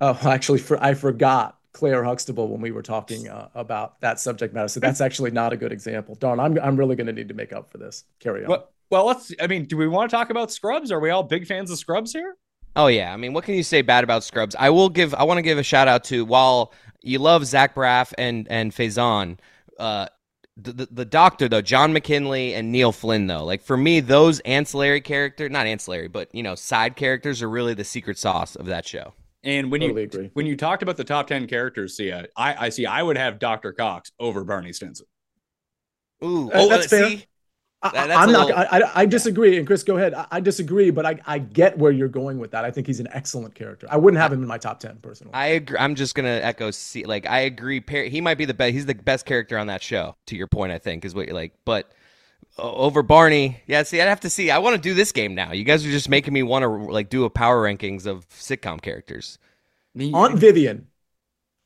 Oh, 0.00 0.18
actually, 0.24 0.58
for 0.58 0.82
I 0.82 0.94
forgot 0.94 1.58
Claire 1.72 2.02
Huxtable 2.04 2.48
when 2.48 2.60
we 2.60 2.70
were 2.70 2.82
talking 2.82 3.28
uh, 3.28 3.48
about 3.54 4.00
that 4.00 4.18
subject 4.18 4.54
matter. 4.54 4.68
So 4.68 4.80
that's 4.80 5.00
actually 5.00 5.30
not 5.30 5.52
a 5.52 5.56
good 5.56 5.72
example. 5.72 6.14
Darn, 6.14 6.40
I'm 6.40 6.58
I'm 6.58 6.76
really 6.76 6.96
going 6.96 7.06
to 7.06 7.12
need 7.12 7.28
to 7.28 7.34
make 7.34 7.52
up 7.52 7.70
for 7.70 7.78
this. 7.78 8.04
Carry 8.18 8.44
on. 8.44 8.50
Well, 8.50 8.68
well, 8.90 9.06
let's. 9.06 9.32
I 9.40 9.46
mean, 9.46 9.66
do 9.66 9.76
we 9.76 9.86
want 9.86 10.10
to 10.10 10.16
talk 10.16 10.30
about 10.30 10.50
Scrubs? 10.50 10.90
Are 10.90 11.00
we 11.00 11.10
all 11.10 11.22
big 11.22 11.46
fans 11.46 11.70
of 11.70 11.78
Scrubs 11.78 12.12
here? 12.12 12.36
Oh 12.76 12.86
yeah, 12.86 13.12
I 13.12 13.16
mean, 13.16 13.32
what 13.32 13.44
can 13.44 13.54
you 13.54 13.62
say 13.62 13.82
bad 13.82 14.04
about 14.04 14.24
Scrubs? 14.24 14.56
I 14.58 14.70
will 14.70 14.88
give. 14.88 15.14
I 15.14 15.24
want 15.24 15.38
to 15.38 15.42
give 15.42 15.58
a 15.58 15.62
shout 15.62 15.88
out 15.88 16.04
to 16.04 16.24
while 16.24 16.72
you 17.02 17.18
love 17.18 17.44
Zach 17.44 17.74
Braff 17.74 18.12
and 18.16 18.46
and 18.48 18.72
Faison, 18.72 19.38
uh, 19.78 20.06
the, 20.62 20.72
the, 20.72 20.88
the 20.90 21.04
doctor 21.04 21.48
though, 21.48 21.62
John 21.62 21.92
McGinley 21.92 22.52
and 22.52 22.72
Neil 22.72 22.92
Flynn 22.92 23.26
though. 23.26 23.44
Like 23.44 23.62
for 23.62 23.76
me, 23.76 24.00
those 24.00 24.40
ancillary 24.40 25.00
character, 25.00 25.48
not 25.48 25.66
ancillary, 25.66 26.08
but 26.08 26.34
you 26.34 26.42
know, 26.42 26.54
side 26.54 26.96
characters 26.96 27.42
are 27.42 27.48
really 27.48 27.74
the 27.74 27.84
secret 27.84 28.18
sauce 28.18 28.56
of 28.56 28.66
that 28.66 28.86
show. 28.86 29.14
And 29.42 29.70
when 29.70 29.80
totally 29.80 30.02
you 30.02 30.06
agree. 30.06 30.30
when 30.34 30.46
you 30.46 30.56
talked 30.56 30.82
about 30.82 30.96
the 30.96 31.04
top 31.04 31.26
ten 31.26 31.46
characters, 31.46 31.96
see, 31.96 32.12
I 32.12 32.26
I 32.36 32.68
see 32.68 32.86
I 32.86 33.02
would 33.02 33.16
have 33.16 33.38
Dr. 33.38 33.72
Cox 33.72 34.12
over 34.18 34.44
Barney 34.44 34.72
Stinson. 34.72 35.06
Ooh, 36.22 36.50
uh, 36.50 36.54
oh, 36.54 36.68
that's 36.68 36.86
fair. 36.86 37.08
See? 37.08 37.26
I, 37.82 38.24
am 38.24 38.32
not. 38.32 38.46
Little, 38.48 38.52
I, 38.54 38.90
I, 38.94 39.06
disagree. 39.06 39.56
And 39.56 39.66
Chris, 39.66 39.82
go 39.82 39.96
ahead. 39.96 40.12
I, 40.12 40.26
I, 40.32 40.40
disagree, 40.40 40.90
but 40.90 41.06
I, 41.06 41.18
I 41.24 41.38
get 41.38 41.78
where 41.78 41.90
you're 41.90 42.08
going 42.08 42.38
with 42.38 42.50
that. 42.50 42.62
I 42.62 42.70
think 42.70 42.86
he's 42.86 43.00
an 43.00 43.08
excellent 43.12 43.54
character. 43.54 43.86
I 43.90 43.96
wouldn't 43.96 44.20
have 44.20 44.32
him 44.32 44.42
in 44.42 44.48
my 44.48 44.58
top 44.58 44.80
ten 44.80 44.98
personally. 44.98 45.32
I 45.32 45.46
agree. 45.46 45.78
I'm 45.78 45.94
just 45.94 46.14
gonna 46.14 46.28
echo. 46.28 46.70
See, 46.70 47.04
like 47.04 47.26
I 47.26 47.40
agree. 47.40 47.82
He 47.88 48.20
might 48.20 48.36
be 48.36 48.44
the 48.44 48.52
best. 48.52 48.74
He's 48.74 48.84
the 48.84 48.94
best 48.94 49.24
character 49.24 49.56
on 49.56 49.68
that 49.68 49.82
show. 49.82 50.16
To 50.26 50.36
your 50.36 50.46
point, 50.46 50.72
I 50.72 50.78
think 50.78 51.06
is 51.06 51.14
what 51.14 51.26
you're 51.26 51.34
like. 51.34 51.54
But 51.64 51.90
over 52.58 53.02
Barney, 53.02 53.62
yeah. 53.66 53.82
See, 53.82 54.00
I'd 54.00 54.08
have 54.08 54.20
to 54.20 54.30
see. 54.30 54.50
I 54.50 54.58
want 54.58 54.76
to 54.76 54.82
do 54.82 54.92
this 54.92 55.10
game 55.10 55.34
now. 55.34 55.52
You 55.52 55.64
guys 55.64 55.84
are 55.86 55.90
just 55.90 56.10
making 56.10 56.34
me 56.34 56.42
want 56.42 56.64
to 56.64 56.68
like 56.68 57.08
do 57.08 57.24
a 57.24 57.30
power 57.30 57.62
rankings 57.62 58.06
of 58.06 58.28
sitcom 58.28 58.82
characters. 58.82 59.38
Aunt 59.98 60.38
Vivian 60.38 60.86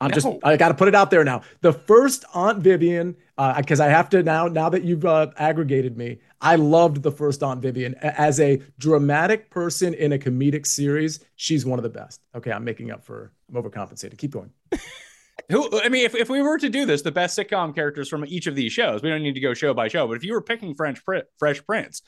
I'm 0.01 0.09
no. 0.09 0.15
just 0.15 0.27
I 0.43 0.57
got 0.57 0.69
to 0.69 0.73
put 0.73 0.87
it 0.87 0.95
out 0.95 1.09
there 1.09 1.23
now. 1.23 1.41
The 1.61 1.71
first 1.71 2.25
Aunt 2.33 2.59
Vivian, 2.59 3.15
because 3.57 3.79
uh, 3.79 3.85
I 3.85 3.87
have 3.87 4.09
to 4.09 4.23
now. 4.23 4.47
Now 4.47 4.69
that 4.69 4.83
you've 4.83 5.05
uh, 5.05 5.27
aggregated 5.37 5.97
me, 5.97 6.19
I 6.41 6.55
loved 6.55 7.01
the 7.01 7.11
first 7.11 7.41
Aunt 7.41 7.61
Vivian 7.61 7.95
as 7.95 8.39
a 8.39 8.61
dramatic 8.77 9.49
person 9.49 9.93
in 9.93 10.11
a 10.11 10.17
comedic 10.17 10.65
series. 10.65 11.21
She's 11.37 11.65
one 11.65 11.79
of 11.79 11.83
the 11.83 11.89
best. 11.89 12.21
Okay, 12.35 12.51
I'm 12.51 12.65
making 12.65 12.91
up 12.91 13.05
for. 13.05 13.31
I'm 13.49 13.61
overcompensating. 13.61 14.17
Keep 14.17 14.31
going. 14.31 14.51
Who 15.51 15.79
I 15.79 15.89
mean, 15.89 16.05
if, 16.05 16.15
if 16.15 16.29
we 16.29 16.41
were 16.41 16.57
to 16.57 16.69
do 16.69 16.85
this, 16.85 17.01
the 17.01 17.11
best 17.11 17.37
sitcom 17.37 17.73
characters 17.73 18.09
from 18.09 18.25
each 18.25 18.47
of 18.47 18.55
these 18.55 18.73
shows, 18.73 19.01
we 19.01 19.09
don't 19.09 19.21
need 19.21 19.35
to 19.35 19.39
go 19.39 19.53
show 19.53 19.73
by 19.73 19.87
show. 19.87 20.07
But 20.07 20.17
if 20.17 20.23
you 20.23 20.33
were 20.33 20.41
picking 20.41 20.75
French 20.75 20.99
Fresh 21.37 21.65
Prince, 21.65 22.01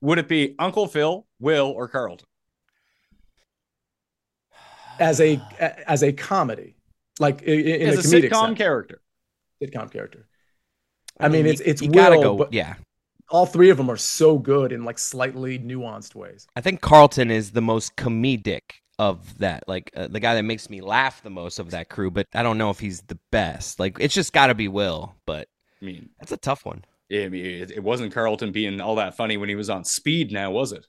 would 0.00 0.18
it 0.18 0.28
be 0.28 0.54
Uncle 0.58 0.86
Phil, 0.86 1.26
Will, 1.40 1.66
or 1.66 1.88
Carlton? 1.88 2.26
As 4.98 5.20
a 5.20 5.40
as 5.86 6.02
a 6.02 6.12
comedy 6.12 6.73
like 7.18 7.42
in, 7.42 7.60
in 7.60 7.88
a, 7.90 7.92
a 7.92 7.96
sitcom 7.96 8.46
sense. 8.46 8.58
character. 8.58 9.00
Sitcom 9.62 9.90
character. 9.90 10.26
I, 11.18 11.26
I 11.26 11.28
mean, 11.28 11.44
mean, 11.44 11.52
it's 11.52 11.60
it's 11.60 11.82
you 11.82 11.90
Will, 11.90 12.22
go, 12.22 12.36
but 12.36 12.52
yeah. 12.52 12.74
All 13.30 13.46
three 13.46 13.70
of 13.70 13.76
them 13.76 13.90
are 13.90 13.96
so 13.96 14.38
good 14.38 14.72
in 14.72 14.84
like 14.84 14.98
slightly 14.98 15.58
nuanced 15.58 16.14
ways. 16.14 16.46
I 16.56 16.60
think 16.60 16.80
Carlton 16.80 17.30
is 17.30 17.52
the 17.52 17.62
most 17.62 17.96
comedic 17.96 18.60
of 18.98 19.38
that, 19.38 19.64
like 19.66 19.90
uh, 19.96 20.08
the 20.08 20.20
guy 20.20 20.34
that 20.34 20.42
makes 20.42 20.68
me 20.68 20.80
laugh 20.80 21.22
the 21.22 21.30
most 21.30 21.58
of 21.58 21.70
that 21.70 21.88
crew. 21.88 22.10
But 22.10 22.26
I 22.34 22.42
don't 22.42 22.58
know 22.58 22.70
if 22.70 22.78
he's 22.78 23.00
the 23.02 23.18
best. 23.32 23.80
Like 23.80 23.96
it's 24.00 24.14
just 24.14 24.32
got 24.32 24.48
to 24.48 24.54
be 24.54 24.68
Will. 24.68 25.14
But 25.26 25.48
I 25.80 25.84
mean, 25.84 26.10
that's 26.18 26.32
a 26.32 26.36
tough 26.36 26.64
one. 26.64 26.84
Yeah, 27.08 27.24
I 27.24 27.28
mean, 27.28 27.44
it, 27.44 27.70
it 27.70 27.82
wasn't 27.82 28.12
Carlton 28.12 28.52
being 28.52 28.80
all 28.80 28.96
that 28.96 29.16
funny 29.16 29.36
when 29.36 29.48
he 29.48 29.54
was 29.54 29.70
on 29.70 29.84
Speed. 29.84 30.32
Now 30.32 30.50
was 30.50 30.72
it? 30.72 30.86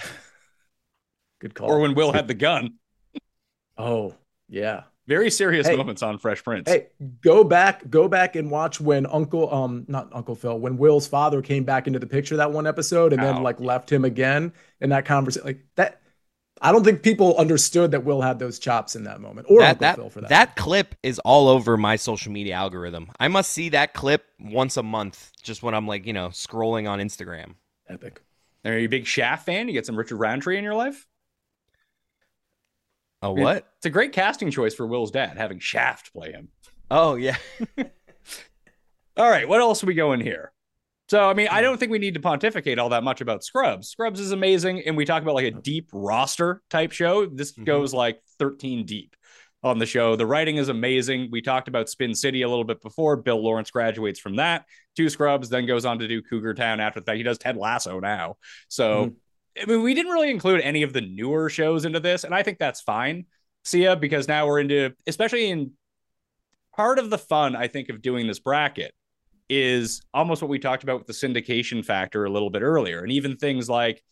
Good 1.40 1.54
call. 1.54 1.70
Or 1.70 1.80
when 1.80 1.94
Will 1.94 2.12
had 2.12 2.28
the 2.28 2.34
gun. 2.34 2.74
oh 3.78 4.14
yeah. 4.48 4.82
Very 5.06 5.30
serious 5.30 5.66
hey, 5.66 5.76
moments 5.76 6.02
on 6.02 6.18
Fresh 6.18 6.44
Prince. 6.44 6.70
Hey, 6.70 6.88
go 7.20 7.42
back, 7.42 7.88
go 7.90 8.06
back 8.06 8.36
and 8.36 8.50
watch 8.50 8.80
when 8.80 9.04
Uncle, 9.06 9.52
um, 9.52 9.84
not 9.88 10.08
Uncle 10.12 10.36
Phil, 10.36 10.58
when 10.58 10.76
Will's 10.78 11.08
father 11.08 11.42
came 11.42 11.64
back 11.64 11.88
into 11.88 11.98
the 11.98 12.06
picture 12.06 12.36
that 12.36 12.52
one 12.52 12.66
episode 12.66 13.12
and 13.12 13.20
Ow. 13.20 13.24
then 13.32 13.42
like 13.42 13.58
left 13.58 13.90
him 13.90 14.04
again 14.04 14.52
in 14.80 14.90
that 14.90 15.04
conversation. 15.04 15.46
Like 15.46 15.64
that, 15.74 16.00
I 16.60 16.70
don't 16.70 16.84
think 16.84 17.02
people 17.02 17.36
understood 17.36 17.90
that 17.90 18.04
Will 18.04 18.20
had 18.20 18.38
those 18.38 18.60
chops 18.60 18.94
in 18.94 19.02
that 19.04 19.20
moment, 19.20 19.48
or 19.50 19.58
that, 19.58 19.70
Uncle 19.70 19.80
that, 19.80 19.96
Phil 19.96 20.10
for 20.10 20.20
that. 20.20 20.30
That 20.30 20.54
clip 20.54 20.94
is 21.02 21.18
all 21.20 21.48
over 21.48 21.76
my 21.76 21.96
social 21.96 22.30
media 22.30 22.54
algorithm. 22.54 23.10
I 23.18 23.26
must 23.26 23.50
see 23.50 23.70
that 23.70 23.94
clip 23.94 24.24
once 24.38 24.76
a 24.76 24.84
month, 24.84 25.32
just 25.42 25.64
when 25.64 25.74
I'm 25.74 25.88
like, 25.88 26.06
you 26.06 26.12
know, 26.12 26.28
scrolling 26.28 26.88
on 26.88 27.00
Instagram. 27.00 27.54
Epic. 27.88 28.22
Are 28.64 28.78
you 28.78 28.86
a 28.86 28.88
big 28.88 29.06
Shaft 29.06 29.44
fan? 29.44 29.66
You 29.66 29.74
get 29.74 29.86
some 29.86 29.96
Richard 29.96 30.18
Roundtree 30.18 30.56
in 30.56 30.62
your 30.62 30.76
life? 30.76 31.08
A 33.22 33.32
what? 33.32 33.68
It's 33.76 33.86
a 33.86 33.90
great 33.90 34.12
casting 34.12 34.50
choice 34.50 34.74
for 34.74 34.86
Will's 34.86 35.10
dad, 35.10 35.38
having 35.38 35.60
Shaft 35.60 36.12
play 36.12 36.32
him. 36.32 36.48
Oh 36.90 37.14
yeah. 37.14 37.36
all 39.16 39.30
right, 39.30 39.48
what 39.48 39.60
else 39.60 39.82
are 39.82 39.86
we 39.86 39.94
going 39.94 40.20
here? 40.20 40.52
So, 41.08 41.28
I 41.28 41.34
mean, 41.34 41.48
I 41.50 41.60
don't 41.60 41.78
think 41.78 41.92
we 41.92 41.98
need 41.98 42.14
to 42.14 42.20
pontificate 42.20 42.78
all 42.78 42.88
that 42.88 43.04
much 43.04 43.20
about 43.20 43.44
Scrubs. 43.44 43.88
Scrubs 43.88 44.18
is 44.18 44.32
amazing, 44.32 44.82
and 44.86 44.96
we 44.96 45.04
talk 45.04 45.22
about 45.22 45.34
like 45.34 45.44
a 45.44 45.50
deep 45.50 45.90
roster 45.92 46.62
type 46.70 46.90
show. 46.90 47.26
This 47.26 47.52
mm-hmm. 47.52 47.64
goes 47.64 47.92
like 47.92 48.20
13 48.38 48.86
deep 48.86 49.14
on 49.62 49.78
the 49.78 49.86
show. 49.86 50.16
The 50.16 50.26
writing 50.26 50.56
is 50.56 50.68
amazing. 50.68 51.28
We 51.30 51.42
talked 51.42 51.68
about 51.68 51.88
Spin 51.88 52.14
City 52.14 52.42
a 52.42 52.48
little 52.48 52.64
bit 52.64 52.80
before. 52.82 53.16
Bill 53.16 53.42
Lawrence 53.42 53.70
graduates 53.70 54.18
from 54.18 54.36
that 54.36 54.64
to 54.96 55.08
Scrubs, 55.08 55.48
then 55.48 55.66
goes 55.66 55.84
on 55.84 55.98
to 56.00 56.08
do 56.08 56.22
Cougar 56.22 56.54
Town 56.54 56.80
after 56.80 57.00
that. 57.00 57.16
He 57.16 57.22
does 57.22 57.38
Ted 57.38 57.56
Lasso 57.56 58.00
now. 58.00 58.36
So 58.68 59.06
mm-hmm. 59.06 59.14
I 59.60 59.66
mean, 59.66 59.82
we 59.82 59.94
didn't 59.94 60.12
really 60.12 60.30
include 60.30 60.60
any 60.60 60.82
of 60.82 60.92
the 60.92 61.00
newer 61.00 61.50
shows 61.50 61.84
into 61.84 62.00
this, 62.00 62.24
and 62.24 62.34
I 62.34 62.42
think 62.42 62.58
that's 62.58 62.80
fine, 62.80 63.26
Sia, 63.64 63.96
because 63.96 64.28
now 64.28 64.46
we're 64.46 64.60
into, 64.60 64.94
especially 65.06 65.50
in 65.50 65.72
part 66.74 66.98
of 66.98 67.10
the 67.10 67.18
fun, 67.18 67.54
I 67.54 67.68
think, 67.68 67.88
of 67.88 68.02
doing 68.02 68.26
this 68.26 68.38
bracket 68.38 68.94
is 69.48 70.00
almost 70.14 70.40
what 70.40 70.48
we 70.48 70.58
talked 70.58 70.82
about 70.82 70.98
with 70.98 71.06
the 71.06 71.12
syndication 71.12 71.84
factor 71.84 72.24
a 72.24 72.30
little 72.30 72.48
bit 72.48 72.62
earlier. 72.62 73.00
And 73.00 73.12
even 73.12 73.36
things 73.36 73.68
like 73.68 74.02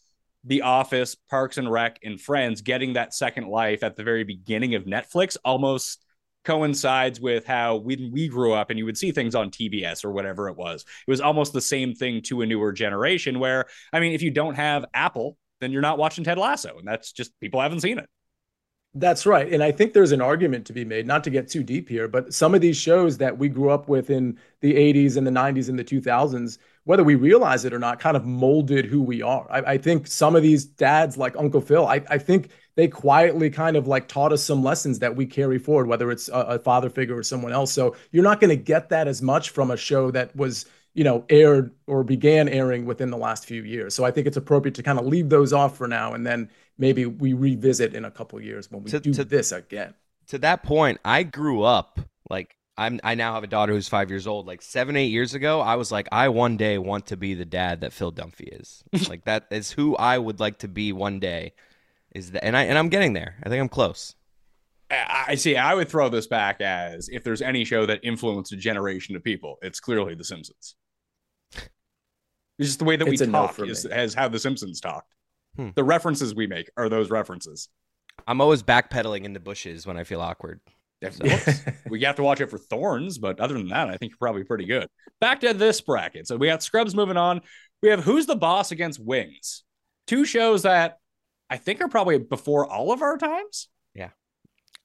The 0.45 0.63
Office, 0.63 1.15
Parks 1.15 1.57
and 1.57 1.71
Rec, 1.71 1.99
and 2.03 2.21
Friends 2.21 2.61
getting 2.61 2.93
that 2.93 3.15
second 3.15 3.49
life 3.49 3.83
at 3.83 3.97
the 3.97 4.05
very 4.05 4.25
beginning 4.25 4.75
of 4.75 4.85
Netflix 4.85 5.39
almost 5.43 6.05
coincides 6.45 7.21
with 7.21 7.47
how 7.47 7.77
when 7.77 8.11
we 8.13 8.29
grew 8.29 8.53
up 8.53 8.71
and 8.71 8.79
you 8.79 8.85
would 8.85 8.99
see 8.99 9.13
things 9.13 9.35
on 9.35 9.51
TBS 9.51 10.05
or 10.05 10.13
whatever 10.13 10.49
it 10.49 10.57
was. 10.57 10.83
It 11.07 11.11
was 11.11 11.21
almost 11.21 11.53
the 11.53 11.61
same 11.61 11.95
thing 11.95 12.23
to 12.23 12.43
a 12.43 12.47
newer 12.47 12.73
generation 12.73 13.39
where, 13.39 13.67
I 13.93 14.01
mean, 14.01 14.13
if 14.13 14.23
you 14.23 14.31
don't 14.31 14.55
have 14.55 14.85
Apple, 14.95 15.37
then 15.61 15.73
you're 15.73 15.83
not 15.83 15.99
watching 15.99 16.25
Ted 16.25 16.39
Lasso. 16.39 16.79
And 16.79 16.89
that's 16.89 17.13
just 17.13 17.39
people 17.41 17.61
haven't 17.61 17.81
seen 17.81 17.99
it. 17.99 18.09
That's 18.95 19.25
right. 19.25 19.53
And 19.53 19.63
I 19.63 19.71
think 19.71 19.93
there's 19.93 20.11
an 20.11 20.21
argument 20.21 20.67
to 20.67 20.73
be 20.73 20.85
made, 20.85 21.07
not 21.07 21.23
to 21.23 21.31
get 21.31 21.49
too 21.49 21.63
deep 21.63 21.89
here, 21.89 22.09
but 22.09 22.35
some 22.35 22.57
of 22.57 22.61
these 22.61 22.77
shows 22.77 23.19
that 23.19 23.39
we 23.39 23.49
grew 23.49 23.71
up 23.71 23.89
with 23.89 24.11
in 24.11 24.37
the 24.63 24.75
80s 24.75 25.17
and 25.17 25.25
the 25.25 25.31
90s 25.31 25.69
and 25.69 25.79
the 25.79 25.85
2000s, 25.85 26.59
whether 26.85 27.05
we 27.05 27.15
realize 27.15 27.65
it 27.65 27.73
or 27.73 27.79
not, 27.79 28.01
kind 28.01 28.17
of 28.17 28.25
molded 28.25 28.85
who 28.85 29.01
we 29.01 29.23
are. 29.23 29.47
I, 29.49 29.75
I 29.75 29.79
think 29.79 30.09
some 30.09 30.35
of 30.35 30.43
these 30.43 30.65
dads, 30.65 31.17
like 31.17 31.37
Uncle 31.37 31.61
Phil, 31.61 31.87
I, 31.87 32.03
I 32.11 32.19
think 32.19 32.51
they 32.81 32.89
quietly 32.89 33.51
kind 33.51 33.77
of 33.77 33.87
like 33.87 34.09
taught 34.09 34.33
us 34.33 34.43
some 34.43 34.65
lessons 34.65 35.01
that 35.01 35.15
we 35.15 35.27
carry 35.27 35.59
forward, 35.59 35.87
whether 35.87 36.11
it's 36.11 36.31
a, 36.31 36.33
a 36.33 36.59
father 36.59 36.89
figure 36.89 37.15
or 37.15 37.23
someone 37.23 37.53
else. 37.53 37.71
So 37.71 37.95
you're 38.11 38.25
not 38.25 38.41
going 38.41 38.49
to 38.49 38.57
get 38.57 38.89
that 38.89 39.07
as 39.07 39.21
much 39.21 39.51
from 39.51 39.71
a 39.71 39.77
show 39.77 40.11
that 40.13 40.35
was, 40.35 40.65
you 40.95 41.05
know, 41.05 41.27
aired 41.29 41.73
or 41.87 42.03
began 42.03 42.49
airing 42.49 42.87
within 42.87 43.11
the 43.11 43.19
last 43.19 43.45
few 43.45 43.63
years. 43.63 43.95
So 43.95 44.05
I 44.05 44.11
think 44.11 44.27
it's 44.27 44.39
appropriate 44.39 44.75
to 44.77 44.83
kind 44.83 44.99
of 44.99 45.05
leave 45.05 45.29
those 45.29 45.53
off 45.53 45.77
for 45.77 45.87
now, 45.87 46.15
and 46.15 46.27
then 46.27 46.49
maybe 46.79 47.05
we 47.05 47.35
revisit 47.35 47.95
in 47.95 48.07
a 48.07 48.11
couple 48.11 48.41
years 48.41 48.71
when 48.71 48.83
we 48.83 48.91
to, 48.93 49.01
do 49.01 49.13
to, 49.13 49.25
this 49.25 49.53
again. 49.53 49.93
To 50.29 50.39
that 50.39 50.63
point, 50.63 51.01
I 51.05 51.23
grew 51.23 51.63
up 51.63 52.01
like 52.31 52.57
I'm 52.79 52.99
I 53.05 53.15
now 53.15 53.35
have 53.35 53.45
a 53.45 53.47
daughter 53.47 53.75
who's 53.75 53.89
five 53.89 54.09
years 54.09 54.27
old. 54.27 54.47
Like 54.47 54.63
seven, 54.63 54.97
eight 54.97 55.11
years 55.11 55.35
ago, 55.35 55.61
I 55.61 55.77
was 55.77 55.93
like, 55.93 56.09
I 56.11 56.31
one 56.31 56.57
day 56.57 56.79
want 56.79 57.09
to 57.09 57.19
be 57.19 57.35
the 57.35 57.45
dad 57.45 57.83
that 57.83 57.93
Phil 57.93 58.11
Dunphy 58.11 58.59
is. 58.59 58.83
like 59.11 59.27
that 59.27 59.49
is 59.51 59.71
who 59.71 59.97
I 59.97 60.17
would 60.17 60.41
like 60.41 60.61
to 60.61 60.69
be 60.69 60.95
one 60.95 61.21
day 61.21 61.53
is 62.15 62.33
that 62.33 62.45
and 62.45 62.57
I 62.57 62.65
and 62.65 62.79
I'm 62.79 62.89
getting 62.89 63.13
there. 63.13 63.37
I 63.43 63.49
think 63.49 63.61
I'm 63.61 63.69
close. 63.69 64.15
I 64.91 65.37
see. 65.37 65.57
I 65.57 65.75
would 65.75 65.89
throw 65.89 66.09
this 66.09 66.27
back 66.27 66.61
as 66.61 67.09
if 67.09 67.23
there's 67.23 67.43
any 67.43 67.65
show 67.65 67.87
that 67.87 68.01
influenced 68.03 68.53
a 68.53 68.57
generation 68.57 69.15
of 69.15 69.23
people, 69.23 69.57
it's 69.63 69.79
clearly 69.79 70.17
The 70.17 70.25
Simpsons. 70.25 70.75
It's 72.59 72.69
just 72.69 72.79
the 72.81 72.85
way 72.85 72.97
that 72.97 73.07
It's 73.09 73.21
we 73.21 73.27
a 73.27 73.31
no 73.31 73.47
talk 73.47 73.55
for 73.55 73.65
is, 73.65 73.85
me. 73.85 73.93
as 73.93 74.15
how 74.15 74.29
The 74.29 74.39
Simpsons 74.39 74.81
talked. 74.81 75.15
Hmm. 75.57 75.69
The 75.75 75.85
references 75.85 76.35
we 76.35 76.47
make 76.47 76.71
are 76.77 76.89
those 76.89 77.09
references. 77.09 77.69
I'm 78.27 78.41
always 78.41 78.63
backpedaling 78.63 79.25
in 79.25 79.33
the 79.33 79.41
bushes 79.41 79.87
when 79.87 79.97
I 79.97 80.05
feel 80.05 80.21
awkward. 80.21 80.61
Of 81.03 81.19
course. 81.19 81.63
we 81.89 82.03
have 82.03 82.17
to 82.17 82.23
watch 82.23 82.41
it 82.41 82.51
for 82.51 82.59
thorns, 82.59 83.17
but 83.17 83.41
other 83.41 83.55
than 83.55 83.69
that, 83.69 83.89
I 83.89 83.97
think 83.97 84.11
you're 84.11 84.19
probably 84.19 84.45
pretty 84.45 84.67
good. 84.67 84.89
Back 85.21 85.41
to 85.41 85.55
this 85.55 85.81
bracket. 85.81 86.27
So 86.27 86.37
we 86.37 86.49
got 86.49 86.63
Scrubs 86.63 86.95
moving 86.95 87.17
on. 87.17 87.41
We 87.83 87.89
have 87.89 88.05
Who's 88.05 88.27
the 88.27 88.37
Boss 88.37 88.73
against 88.73 89.01
Wings. 89.01 89.63
Two 90.07 90.25
shows 90.25 90.63
that 90.63 90.99
I 91.51 91.57
think 91.57 91.81
are 91.81 91.89
probably 91.89 92.19
before 92.19 92.65
all 92.65 92.93
of 92.93 93.03
our 93.03 93.19
times. 93.19 93.69
Yeah. 93.95 94.11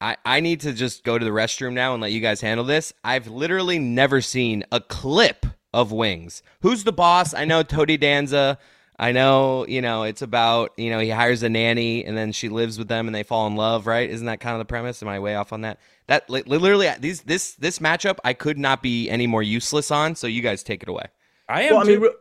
I, 0.01 0.17
I 0.25 0.39
need 0.39 0.61
to 0.61 0.73
just 0.73 1.03
go 1.03 1.17
to 1.17 1.23
the 1.23 1.31
restroom 1.31 1.73
now 1.73 1.93
and 1.93 2.01
let 2.01 2.11
you 2.11 2.19
guys 2.19 2.41
handle 2.41 2.65
this. 2.65 2.91
I've 3.03 3.27
literally 3.27 3.79
never 3.79 4.19
seen 4.19 4.63
a 4.71 4.81
clip 4.81 5.45
of 5.73 5.91
Wings. 5.91 6.41
Who's 6.61 6.83
the 6.83 6.91
boss? 6.91 7.33
I 7.33 7.45
know 7.45 7.63
Tony 7.63 7.97
Danza. 7.97 8.57
I 8.97 9.11
know, 9.11 9.67
you 9.67 9.81
know, 9.81 10.03
it's 10.03 10.21
about, 10.21 10.71
you 10.77 10.89
know, 10.89 10.99
he 10.99 11.09
hires 11.09 11.43
a 11.43 11.49
nanny 11.49 12.05
and 12.05 12.17
then 12.17 12.31
she 12.31 12.47
lives 12.47 12.79
with 12.79 12.87
them 12.87 13.07
and 13.07 13.13
they 13.13 13.23
fall 13.23 13.45
in 13.45 13.57
love, 13.57 13.87
right? 13.87 14.09
Isn't 14.09 14.25
that 14.27 14.39
kind 14.39 14.53
of 14.53 14.59
the 14.59 14.65
premise? 14.65 15.03
Am 15.03 15.09
I 15.09 15.19
way 15.19 15.35
off 15.35 15.51
on 15.51 15.61
that? 15.61 15.79
That 16.07 16.29
literally 16.29 16.87
these 16.99 17.21
this 17.21 17.55
this 17.55 17.79
matchup 17.79 18.19
I 18.23 18.33
could 18.33 18.57
not 18.57 18.81
be 18.81 19.09
any 19.09 19.27
more 19.27 19.43
useless 19.43 19.91
on, 19.91 20.15
so 20.15 20.27
you 20.27 20.41
guys 20.41 20.63
take 20.63 20.81
it 20.81 20.87
away. 20.87 21.07
I 21.49 21.63
am. 21.63 21.73
Well, 21.73 21.81
I 21.81 21.85
mean, 21.85 21.99
re- 21.99 22.15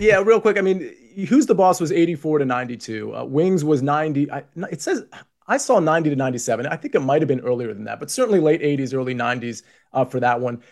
yeah, 0.00 0.22
real 0.24 0.40
quick. 0.40 0.56
I 0.56 0.62
mean, 0.62 0.90
who's 1.24 1.46
the 1.46 1.54
boss 1.54 1.80
was 1.80 1.90
84 1.92 2.40
to 2.40 2.44
92. 2.44 3.14
Uh, 3.16 3.24
Wings 3.24 3.64
was 3.64 3.82
90. 3.82 4.30
I, 4.30 4.44
it 4.70 4.82
says 4.82 5.04
I 5.48 5.56
saw 5.56 5.78
90 5.78 6.10
to 6.10 6.16
97. 6.16 6.66
I 6.66 6.76
think 6.76 6.94
it 6.94 7.00
might 7.00 7.22
have 7.22 7.28
been 7.28 7.40
earlier 7.40 7.72
than 7.72 7.84
that, 7.84 8.00
but 8.00 8.10
certainly 8.10 8.40
late 8.40 8.60
80s, 8.60 8.92
early 8.94 9.14
90s 9.14 9.62
uh, 9.92 10.04
for 10.04 10.20
that 10.20 10.40
one. 10.40 10.62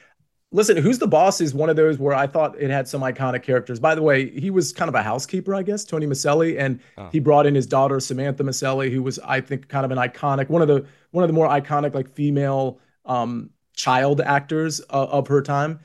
Listen, 0.52 0.76
who's 0.76 1.00
the 1.00 1.08
boss 1.08 1.40
is 1.40 1.52
one 1.52 1.68
of 1.68 1.74
those 1.74 1.98
where 1.98 2.14
I 2.14 2.28
thought 2.28 2.60
it 2.60 2.70
had 2.70 2.86
some 2.86 3.00
iconic 3.00 3.42
characters. 3.42 3.80
By 3.80 3.96
the 3.96 4.02
way, 4.02 4.30
he 4.38 4.50
was 4.50 4.72
kind 4.72 4.88
of 4.88 4.94
a 4.94 5.02
housekeeper, 5.02 5.52
I 5.52 5.62
guess, 5.64 5.84
Tony 5.84 6.06
Micelli, 6.06 6.58
and 6.60 6.78
Oh. 6.96 7.08
he 7.10 7.18
brought 7.18 7.46
in 7.46 7.56
his 7.56 7.66
daughter 7.66 7.98
Samantha 7.98 8.44
Micelli, 8.44 8.88
who 8.92 9.02
was, 9.02 9.18
I 9.20 9.40
think, 9.40 9.68
kind 9.68 9.84
of 9.84 9.90
an 9.90 9.98
iconic 9.98 10.48
one 10.48 10.62
of 10.62 10.68
the 10.68 10.84
one 11.10 11.24
of 11.24 11.28
the 11.28 11.34
more 11.34 11.48
iconic 11.48 11.92
like 11.94 12.08
female 12.08 12.78
um, 13.04 13.50
child 13.74 14.20
actors 14.20 14.80
uh, 14.90 15.06
of 15.06 15.26
her 15.26 15.42
time. 15.42 15.80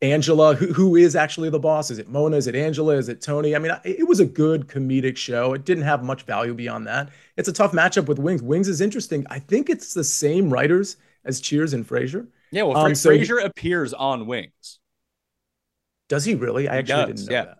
Angela, 0.00 0.54
who, 0.54 0.72
who 0.72 0.96
is 0.96 1.16
actually 1.16 1.50
the 1.50 1.58
boss? 1.58 1.90
Is 1.90 1.98
it 1.98 2.08
Mona? 2.08 2.36
Is 2.36 2.46
it 2.46 2.54
Angela? 2.54 2.94
Is 2.96 3.08
it 3.08 3.20
Tony? 3.20 3.56
I 3.56 3.58
mean, 3.58 3.72
it 3.84 4.06
was 4.06 4.20
a 4.20 4.24
good 4.26 4.68
comedic 4.68 5.16
show. 5.16 5.54
It 5.54 5.64
didn't 5.64 5.84
have 5.84 6.04
much 6.04 6.22
value 6.22 6.54
beyond 6.54 6.86
that. 6.86 7.10
It's 7.36 7.48
a 7.48 7.52
tough 7.52 7.72
matchup 7.72 8.06
with 8.06 8.18
Wings. 8.20 8.42
Wings 8.42 8.68
is 8.68 8.80
interesting. 8.80 9.26
I 9.28 9.40
think 9.40 9.68
it's 9.68 9.94
the 9.94 10.04
same 10.04 10.50
writers 10.50 10.96
as 11.24 11.40
Cheers 11.40 11.72
and 11.72 11.86
Frasier. 11.86 12.28
yeah, 12.52 12.62
well, 12.62 12.76
um, 12.76 12.94
so- 12.94 13.10
Frasier 13.10 13.44
appears 13.44 13.92
on 13.92 14.26
Wings. 14.26 14.78
Does 16.08 16.24
he 16.24 16.34
really? 16.34 16.68
I 16.68 16.74
He 16.74 16.78
actually 16.78 17.04
does, 17.04 17.06
didn't 17.06 17.26
know 17.26 17.32
yeah. 17.32 17.44
that. 17.44 17.58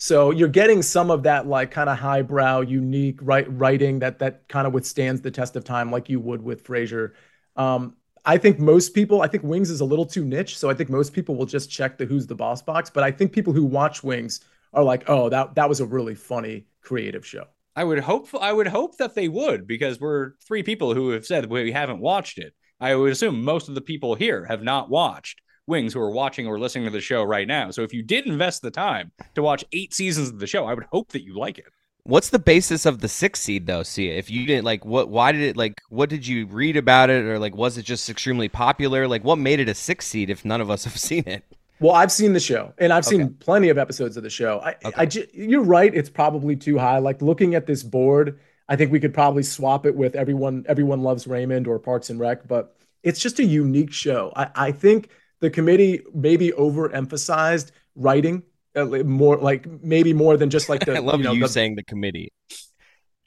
So 0.00 0.30
you're 0.30 0.48
getting 0.48 0.82
some 0.82 1.10
of 1.10 1.24
that 1.24 1.46
like 1.46 1.70
kind 1.70 1.90
of 1.90 1.98
highbrow, 1.98 2.60
unique 2.60 3.18
write, 3.22 3.46
writing 3.50 3.98
that 4.00 4.20
that 4.20 4.46
kind 4.48 4.66
of 4.66 4.72
withstands 4.72 5.20
the 5.22 5.30
test 5.30 5.56
of 5.56 5.64
time, 5.64 5.90
like 5.90 6.08
you 6.08 6.20
would 6.20 6.42
with 6.42 6.64
Frasier. 6.64 7.12
Um, 7.56 7.96
I 8.28 8.36
think 8.36 8.58
most 8.58 8.92
people, 8.92 9.22
I 9.22 9.26
think 9.26 9.42
Wings 9.42 9.70
is 9.70 9.80
a 9.80 9.86
little 9.86 10.04
too 10.04 10.22
niche, 10.22 10.58
so 10.58 10.68
I 10.68 10.74
think 10.74 10.90
most 10.90 11.14
people 11.14 11.34
will 11.34 11.46
just 11.46 11.70
check 11.70 11.96
the 11.96 12.04
Who's 12.04 12.26
the 12.26 12.34
Boss 12.34 12.60
box. 12.60 12.90
But 12.90 13.02
I 13.02 13.10
think 13.10 13.32
people 13.32 13.54
who 13.54 13.64
watch 13.64 14.04
Wings 14.04 14.40
are 14.74 14.84
like, 14.84 15.04
oh, 15.08 15.30
that 15.30 15.54
that 15.54 15.66
was 15.66 15.80
a 15.80 15.86
really 15.86 16.14
funny, 16.14 16.66
creative 16.82 17.24
show. 17.24 17.44
I 17.74 17.84
would 17.84 18.00
hope. 18.00 18.28
I 18.38 18.52
would 18.52 18.66
hope 18.66 18.98
that 18.98 19.14
they 19.14 19.28
would 19.28 19.66
because 19.66 19.98
we're 19.98 20.32
three 20.46 20.62
people 20.62 20.92
who 20.92 21.08
have 21.10 21.24
said 21.24 21.46
we 21.46 21.72
haven't 21.72 22.00
watched 22.00 22.36
it. 22.36 22.52
I 22.78 22.94
would 22.94 23.12
assume 23.12 23.42
most 23.42 23.70
of 23.70 23.74
the 23.74 23.80
people 23.80 24.14
here 24.14 24.44
have 24.44 24.62
not 24.62 24.90
watched 24.90 25.40
Wings 25.66 25.94
who 25.94 26.00
are 26.00 26.10
watching 26.10 26.46
or 26.46 26.58
listening 26.58 26.84
to 26.84 26.90
the 26.90 27.00
show 27.00 27.22
right 27.22 27.48
now. 27.48 27.70
So 27.70 27.80
if 27.80 27.94
you 27.94 28.02
did 28.02 28.26
invest 28.26 28.60
the 28.60 28.70
time 28.70 29.10
to 29.36 29.42
watch 29.42 29.64
eight 29.72 29.94
seasons 29.94 30.28
of 30.28 30.38
the 30.38 30.46
show, 30.46 30.66
I 30.66 30.74
would 30.74 30.86
hope 30.92 31.12
that 31.12 31.24
you 31.24 31.38
like 31.38 31.56
it. 31.56 31.72
What's 32.08 32.30
the 32.30 32.38
basis 32.38 32.86
of 32.86 33.00
the 33.00 33.08
six 33.08 33.38
seed 33.40 33.66
though? 33.66 33.82
See, 33.82 34.08
if 34.08 34.30
you 34.30 34.46
didn't 34.46 34.64
like, 34.64 34.82
what? 34.86 35.10
Why 35.10 35.30
did 35.30 35.42
it 35.42 35.56
like? 35.58 35.82
What 35.90 36.08
did 36.08 36.26
you 36.26 36.46
read 36.46 36.74
about 36.78 37.10
it, 37.10 37.24
or 37.26 37.38
like, 37.38 37.54
was 37.54 37.76
it 37.76 37.82
just 37.84 38.08
extremely 38.08 38.48
popular? 38.48 39.06
Like, 39.06 39.24
what 39.24 39.36
made 39.36 39.60
it 39.60 39.68
a 39.68 39.74
six 39.74 40.06
seed 40.06 40.30
if 40.30 40.42
none 40.42 40.62
of 40.62 40.70
us 40.70 40.84
have 40.88 40.96
seen 40.98 41.24
it? 41.26 41.44
Well, 41.80 41.92
I've 41.94 42.10
seen 42.10 42.32
the 42.32 42.40
show, 42.40 42.72
and 42.78 42.92
I've 42.94 43.04
seen 43.04 43.22
Okay. 43.22 43.34
plenty 43.40 43.68
of 43.68 43.76
episodes 43.78 44.16
of 44.16 44.22
the 44.22 44.30
show. 44.30 44.58
I, 44.60 44.76
Okay. 44.84 45.02
I 45.02 45.06
ju- 45.06 45.26
you're 45.34 45.62
right; 45.62 45.94
it's 45.94 46.08
probably 46.10 46.56
too 46.56 46.78
high. 46.78 46.98
Like 46.98 47.20
looking 47.20 47.54
at 47.54 47.66
this 47.66 47.82
board, 47.82 48.40
I 48.70 48.76
think 48.76 48.90
we 48.90 49.00
could 49.00 49.12
probably 49.14 49.42
swap 49.42 49.84
it 49.84 49.94
with 49.94 50.16
everyone. 50.16 50.64
Everyone 50.66 51.02
loves 51.02 51.26
Raymond 51.26 51.66
or 51.68 51.78
Parks 51.78 52.08
and 52.10 52.18
Rec, 52.18 52.48
but 52.48 52.74
it's 53.02 53.20
just 53.20 53.38
a 53.38 53.44
unique 53.44 53.92
show. 53.92 54.32
I, 54.34 54.48
I 54.54 54.72
think 54.72 55.10
the 55.40 55.50
committee 55.50 56.00
maybe 56.14 56.52
overemphasized 56.52 57.70
writing 57.94 58.42
more, 58.86 59.36
like 59.36 59.66
maybe 59.82 60.12
more 60.12 60.36
than 60.36 60.50
just 60.50 60.68
like 60.68 60.84
the. 60.86 60.96
I 60.96 60.98
love 60.98 61.20
you, 61.20 61.24
know, 61.24 61.38
the- 61.38 61.48
saying 61.48 61.76
the 61.76 61.82
committee. 61.84 62.32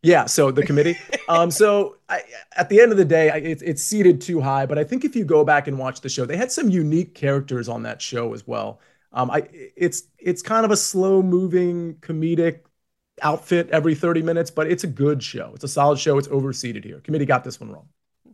yeah, 0.04 0.26
so 0.26 0.52
the 0.52 0.66
committee. 0.66 0.98
um, 1.30 1.52
so 1.52 1.98
I, 2.10 2.22
at 2.58 2.70
the 2.70 2.82
end 2.82 2.92
of 2.92 2.98
the 2.98 3.06
day, 3.06 3.30
I, 3.30 3.38
it's 3.38 3.62
it's 3.62 3.84
seated 3.84 4.22
too 4.22 4.42
high. 4.42 4.66
But 4.66 4.78
I 4.78 4.84
think 4.84 5.06
if 5.06 5.16
you 5.16 5.24
go 5.26 5.44
back 5.44 5.68
and 5.68 5.78
watch 5.78 6.02
the 6.02 6.10
show, 6.10 6.26
they 6.26 6.38
had 6.38 6.52
some 6.52 6.70
unique 6.70 7.14
characters 7.14 7.70
on 7.70 7.84
that 7.84 8.02
show 8.02 8.34
as 8.34 8.46
well. 8.48 8.80
Um, 9.14 9.30
I 9.30 9.48
it's 9.76 10.04
it's 10.18 10.42
kind 10.42 10.66
of 10.66 10.72
a 10.72 10.78
slow 10.78 11.22
moving 11.22 11.96
comedic 11.96 12.62
outfit 13.22 13.70
every 13.70 13.94
30 13.94 14.22
minutes, 14.24 14.50
but 14.50 14.66
it's 14.72 14.84
a 14.84 14.88
good 14.88 15.22
show. 15.22 15.52
It's 15.54 15.64
a 15.64 15.68
solid 15.68 16.00
show. 16.00 16.18
It's 16.18 16.30
overseated 16.30 16.84
here. 16.84 17.00
Committee 17.02 17.26
got 17.26 17.44
this 17.44 17.60
one 17.60 17.72
wrong. 17.72 17.88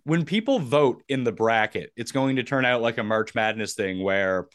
when 0.03 0.23
people 0.23 0.59
vote 0.59 1.03
in 1.09 1.25
the 1.25 1.31
bracket, 1.33 1.91
it's 1.97 2.13
going 2.13 2.37
to 2.37 2.43
turn 2.43 2.63
out 2.63 2.81
like 2.81 2.97
a 2.97 3.03
March 3.03 3.35
Madness 3.35 3.73
thing 3.73 4.01
where 4.01 4.43
th- 4.43 4.51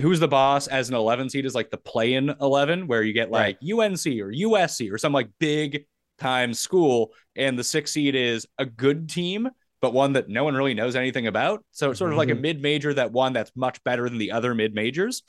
who's 0.00 0.20
the 0.20 0.28
boss 0.28 0.66
as 0.66 0.88
an 0.88 0.94
11 0.94 1.30
seed 1.30 1.46
is 1.46 1.54
like 1.54 1.70
the 1.70 1.76
play 1.76 2.14
in 2.14 2.34
11, 2.40 2.86
where 2.86 3.02
you 3.02 3.12
get 3.12 3.30
like 3.30 3.58
UNC 3.62 4.06
or 4.06 4.32
USC 4.32 4.92
or 4.92 4.98
some 4.98 5.12
like 5.12 5.28
big 5.38 5.86
time 6.18 6.54
school, 6.54 7.12
and 7.36 7.58
the 7.58 7.64
six 7.64 7.92
seed 7.92 8.14
is 8.14 8.46
a 8.58 8.66
good 8.66 9.08
team, 9.08 9.48
but 9.80 9.92
one 9.92 10.14
that 10.14 10.28
no 10.28 10.44
one 10.44 10.54
really 10.54 10.74
knows 10.74 10.96
anything 10.96 11.26
about. 11.26 11.64
So 11.72 11.90
it's 11.90 11.98
sort 11.98 12.12
of 12.12 12.18
like 12.18 12.28
a 12.28 12.32
mm-hmm. 12.32 12.42
mid 12.42 12.62
major 12.62 12.94
that 12.94 13.12
one 13.12 13.32
that's 13.32 13.52
much 13.54 13.82
better 13.84 14.08
than 14.08 14.18
the 14.18 14.32
other 14.32 14.54
mid 14.54 14.74
majors. 14.74 15.22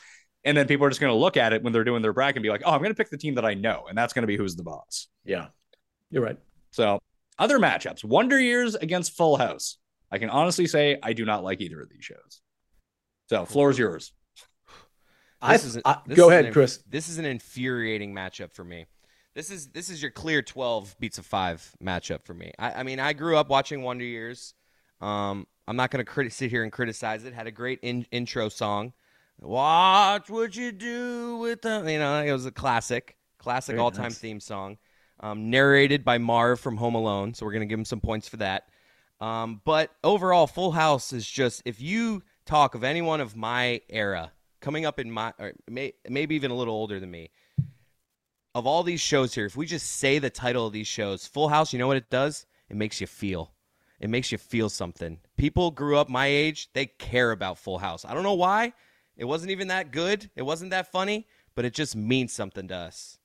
And 0.46 0.58
then 0.58 0.68
people 0.68 0.86
are 0.86 0.90
just 0.90 1.00
going 1.00 1.14
to 1.14 1.18
look 1.18 1.38
at 1.38 1.54
it 1.54 1.64
when 1.64 1.72
they're 1.72 1.86
doing 1.86 2.02
their 2.02 2.12
bracket 2.12 2.38
and 2.38 2.44
be 2.44 2.50
like, 2.50 2.64
oh, 2.66 2.72
I'm 2.72 2.80
going 2.80 2.92
to 2.92 2.96
pick 2.96 3.10
the 3.10 3.18
team 3.18 3.36
that 3.36 3.46
I 3.46 3.54
know. 3.54 3.86
And 3.88 3.98
that's 3.98 4.12
going 4.12 4.24
to 4.24 4.28
be 4.28 4.36
who's 4.36 4.56
the 4.56 4.64
boss. 4.64 5.08
Yeah, 5.24 5.48
you're 6.10 6.24
right. 6.24 6.38
So 6.72 7.00
other 7.40 7.60
matchups, 7.60 8.04
Wonder 8.04 8.40
Years 8.40 8.76
against 8.76 9.16
Full 9.16 9.38
House. 9.38 9.78
I 10.12 10.18
can 10.18 10.30
honestly 10.30 10.68
say 10.68 11.00
I 11.02 11.14
do 11.14 11.26
not 11.26 11.44
like 11.44 11.62
either 11.62 11.82
of 11.82 11.90
these 11.90 12.04
shows. 12.04 12.42
So 13.30 13.46
floor 13.46 13.72
is 13.72 13.80
yours. 13.80 14.12
I, 15.44 15.54
This 15.54 15.66
is 15.66 15.82
I- 15.86 15.98
this 16.08 16.16
go 16.18 16.30
ahead, 16.30 16.46
an- 16.46 16.54
Chris. 16.54 16.80
This 16.90 17.10
is 17.10 17.18
an 17.18 17.26
infuriating 17.26 18.14
matchup 18.14 18.54
for 18.54 18.64
me. 18.64 18.86
This 19.36 19.50
is 19.52 19.68
this 19.70 19.90
is 19.90 20.02
your 20.02 20.12
clear 20.12 20.42
twelve 20.42 20.96
beats 21.00 21.18
a 21.18 21.24
five 21.24 21.76
matchup 21.84 22.24
for 22.24 22.34
me. 22.34 22.52
I, 22.60 22.72
I 22.74 22.84
mean, 22.84 23.00
I 23.00 23.14
grew 23.14 23.36
up 23.38 23.50
watching 23.50 23.82
Wonder 23.82 24.06
Years. 24.06 24.54
Um, 25.02 25.48
I'm 25.68 25.76
not 25.76 25.92
going 25.92 26.06
to 26.06 26.30
sit 26.30 26.50
here 26.52 26.64
and 26.64 26.72
criticize 26.72 27.24
it. 27.26 27.34
Had 27.34 27.48
a 27.48 27.52
great 27.52 27.80
in- 27.82 28.06
intro 28.12 28.50
song. 28.50 28.94
Watch 29.40 30.30
what 30.30 30.56
you 30.56 30.72
do 30.72 31.38
with 31.38 31.62
them. 31.62 31.88
You 31.90 32.00
know, 32.00 32.22
it 32.22 32.32
was 32.32 32.46
a 32.46 32.52
classic, 32.52 33.16
classic 33.38 33.78
all-time 33.78 34.04
nice. 34.04 34.18
theme 34.18 34.40
song. 34.40 34.78
Um, 35.20 35.50
narrated 35.50 36.04
by 36.04 36.18
Marv 36.18 36.60
from 36.60 36.78
Home 36.78 36.96
Alone, 36.96 37.34
so 37.34 37.46
we're 37.46 37.54
gonna 37.54 37.66
give 37.66 37.80
him 37.80 37.86
some 37.86 38.02
points 38.02 38.28
for 38.28 38.38
that. 38.38 38.68
Um, 39.22 39.62
but 39.64 39.90
overall, 40.04 40.48
Full 40.48 40.72
House 40.72 41.14
is 41.14 41.26
just 41.30 41.62
if 41.66 41.80
you 41.82 42.24
talk 42.46 42.76
of 42.76 42.84
anyone 42.84 43.22
of 43.22 43.36
my 43.36 43.82
era 43.90 44.32
coming 44.64 44.86
up 44.86 44.98
in 44.98 45.12
my, 45.12 45.34
or 45.38 45.52
may, 45.70 45.94
maybe 46.10 46.36
even 46.36 46.50
a 46.50 46.56
little 46.56 46.74
older 46.74 47.00
than 47.00 47.12
me, 47.12 47.30
of 48.56 48.66
all 48.66 48.82
these 48.82 49.02
shows 49.02 49.36
here, 49.36 49.46
if 49.46 49.58
we 49.58 49.66
just 49.66 49.98
say 49.98 50.18
the 50.18 50.30
title 50.30 50.66
of 50.66 50.74
these 50.74 50.88
shows, 50.88 51.28
Full 51.28 51.50
House, 51.50 51.74
you 51.74 51.80
know 51.80 51.88
what 51.88 51.98
it 51.98 52.10
does? 52.10 52.46
It 52.70 52.78
makes 52.78 53.02
you 53.02 53.06
feel. 53.06 53.54
It 54.00 54.10
makes 54.10 54.32
you 54.32 54.38
feel 54.38 54.70
something. 54.70 55.20
People 55.38 55.70
grew 55.70 55.98
up 55.98 56.10
my 56.10 56.28
age, 56.28 56.70
they 56.74 56.86
care 56.86 57.32
about 57.32 57.60
Full 57.60 57.78
House. 57.78 58.06
I 58.06 58.14
don't 58.14 58.24
know 58.24 58.34
why. 58.34 58.74
It 59.18 59.26
wasn't 59.26 59.52
even 59.52 59.68
that 59.68 59.92
good. 59.92 60.30
It 60.36 60.44
wasn't 60.44 60.72
that 60.72 60.92
funny, 60.92 61.28
but 61.56 61.66
it 61.66 61.74
just 61.74 61.96
means 61.96 62.32
something 62.32 62.68
to 62.70 62.76
us. 62.76 63.20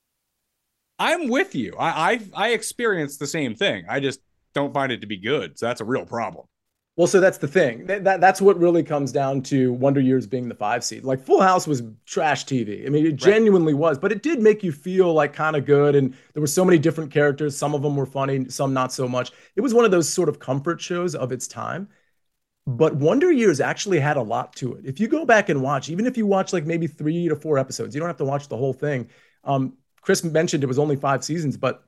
I'm 0.99 1.29
with 1.29 1.55
you. 1.55 1.77
I, 1.79 2.13
I 2.13 2.21
I 2.35 2.49
experienced 2.51 3.21
the 3.21 3.27
same 3.29 3.55
thing. 3.55 3.87
I 3.89 4.01
just 4.01 4.21
don't 4.53 4.75
find 4.75 4.91
it 4.91 5.01
to 5.03 5.07
be 5.07 5.17
good. 5.17 5.57
So 5.57 5.67
that's 5.67 5.81
a 5.81 5.85
real 5.85 6.05
problem. 6.05 6.47
Well, 6.99 7.07
so 7.07 7.21
that's 7.21 7.39
the 7.39 7.47
thing. 7.47 7.87
That, 7.87 8.03
that 8.03 8.21
that's 8.21 8.43
what 8.43 8.59
really 8.59 8.83
comes 8.83 9.13
down 9.13 9.43
to 9.43 9.73
Wonder 9.73 10.01
Years 10.01 10.27
being 10.27 10.49
the 10.49 10.55
five 10.57 10.83
seed. 10.83 11.05
Like 11.05 11.23
Full 11.23 11.41
House 11.41 11.65
was 11.65 11.85
trash 12.07 12.45
TV. 12.45 12.85
I 12.85 12.89
mean, 12.89 13.07
it 13.07 13.15
genuinely 13.15 13.73
was, 13.73 14.01
but 14.01 14.11
it 14.11 14.21
did 14.21 14.43
make 14.43 14.65
you 14.65 14.73
feel 14.73 15.13
like 15.15 15.33
kind 15.33 15.55
of 15.55 15.65
good. 15.65 15.95
And 15.95 16.13
there 16.35 16.41
were 16.41 16.49
so 16.49 16.65
many 16.65 16.77
different 16.77 17.13
characters. 17.13 17.57
Some 17.57 17.73
of 17.73 17.83
them 17.83 17.95
were 17.95 18.05
funny, 18.05 18.49
some 18.49 18.75
not 18.75 18.93
so 18.93 19.07
much. 19.07 19.31
It 19.55 19.61
was 19.61 19.75
one 19.75 19.85
of 19.85 19.93
those 19.93 20.09
sort 20.09 20.29
of 20.29 20.41
comfort 20.41 20.81
shows 20.81 21.15
of 21.15 21.31
its 21.31 21.47
time. 21.47 21.89
But 22.67 22.97
Wonder 22.97 23.31
Years 23.31 23.61
actually 23.61 24.01
had 24.01 24.17
a 24.17 24.23
lot 24.23 24.57
to 24.57 24.75
it. 24.75 24.85
If 24.85 24.99
you 24.99 25.07
go 25.07 25.25
back 25.25 25.51
and 25.51 25.63
watch, 25.63 25.91
even 25.91 26.05
if 26.05 26.17
you 26.17 26.27
watch 26.27 26.53
like 26.53 26.67
maybe 26.67 26.89
three 26.89 27.29
to 27.29 27.37
four 27.37 27.59
episodes, 27.59 27.95
you 27.95 28.01
don't 28.01 28.09
have 28.09 28.17
to 28.17 28.25
watch 28.25 28.49
the 28.49 28.57
whole 28.57 28.73
thing. 28.73 29.09
Um, 29.45 29.75
Chris 30.01 30.25
mentioned 30.25 30.65
it 30.65 30.67
was 30.67 30.81
only 30.81 30.97
five 30.97 31.23
seasons, 31.23 31.57
but 31.57 31.85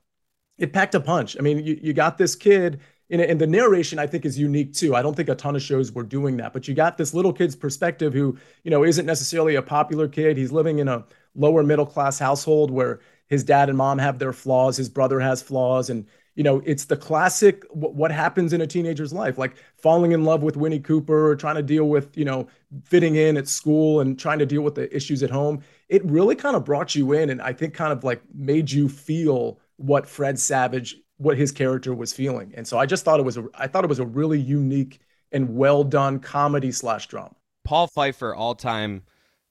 it 0.57 0.73
packed 0.73 0.95
a 0.95 1.01
punch. 1.01 1.37
I 1.37 1.43
mean, 1.43 1.67
you, 1.67 1.81
you 1.83 1.93
got 1.95 2.17
this 2.17 2.37
kid 2.37 2.79
and, 3.11 3.21
and 3.21 3.41
the 3.41 3.47
narration 3.47 3.99
I 3.99 4.07
think 4.07 4.25
is 4.25 4.39
unique 4.39 4.73
too. 4.73 4.95
I 4.95 5.03
don't 5.03 5.17
think 5.17 5.29
a 5.29 5.35
ton 5.35 5.57
of 5.57 5.63
shows 5.63 5.93
were 5.93 6.03
doing 6.03 6.37
that, 6.39 6.53
but 6.53 6.69
you 6.69 6.75
got 6.75 6.97
this 6.97 7.15
little 7.15 7.33
kid's 7.33 7.57
perspective 7.57 8.13
who, 8.13 8.37
you 8.65 8.71
know, 8.71 8.85
isn't 8.85 9.07
necessarily 9.07 9.57
a 9.57 9.63
popular 9.63 10.09
kid. 10.09 10.37
He's 10.37 10.53
living 10.53 10.79
in 10.79 10.89
a 10.89 11.05
lower 11.35 11.63
middle 11.63 11.87
class 11.87 12.19
household 12.19 12.71
where 12.71 13.01
his 13.29 13.45
dad 13.45 13.69
and 13.69 13.79
mom 13.79 13.99
have 13.99 14.19
their 14.19 14.33
flaws, 14.33 14.77
his 14.77 14.89
brother 14.89 15.21
has 15.21 15.43
flaws, 15.43 15.91
and 15.91 16.07
you 16.37 16.45
know, 16.45 16.63
it's 16.65 16.85
the 16.85 16.97
classic 16.97 17.65
what 17.71 18.11
happens 18.11 18.53
in 18.53 18.61
a 18.61 18.67
teenager's 18.67 19.13
life, 19.13 19.37
like 19.37 19.57
falling 19.77 20.13
in 20.13 20.25
love 20.25 20.43
with 20.43 20.57
Winnie 20.57 20.79
Cooper, 20.79 21.37
trying 21.37 21.57
to 21.57 21.63
deal 21.63 21.89
with, 21.89 22.17
you 22.17 22.25
know, 22.25 22.47
fitting 22.85 23.17
in 23.17 23.37
at 23.37 23.49
school 23.49 24.01
and 24.01 24.19
trying 24.19 24.39
to 24.39 24.47
deal 24.47 24.63
with 24.63 24.75
the 24.75 24.95
issues 24.95 25.23
at 25.23 25.31
home. 25.31 25.61
It 25.89 26.05
really 26.05 26.37
kind 26.37 26.57
of 26.57 26.65
brought 26.65 26.95
you 26.95 27.13
in 27.13 27.31
and 27.31 27.43
I 27.43 27.53
think 27.53 27.75
kind 27.75 27.93
of 27.93 28.05
like 28.05 28.23
made 28.33 28.71
you 28.71 28.89
feel 28.89 29.61
what 29.77 30.07
Fred 30.07 30.39
Savage, 30.39 30.97
what 31.21 31.37
his 31.37 31.53
character 31.53 31.95
was 31.95 32.13
feeling. 32.15 32.53
And 32.57 32.67
so 32.67 32.79
I 32.79 32.87
just 32.87 33.05
thought 33.05 33.21
it 33.21 33.25
was 33.25 33.37
a 33.37 33.47
I 33.55 33.67
thought 33.67 33.85
it 33.85 33.89
was 33.89 33.99
a 33.99 34.07
really 34.07 34.41
unique 34.41 35.01
and 35.33 35.55
well 35.55 35.85
done 35.85 36.19
comedy 36.19 36.73
slash 36.73 37.07
drama. 37.07 37.35
Paul 37.65 37.87
Pfeiffer, 37.87 38.35
all 38.35 38.55
time 38.55 39.03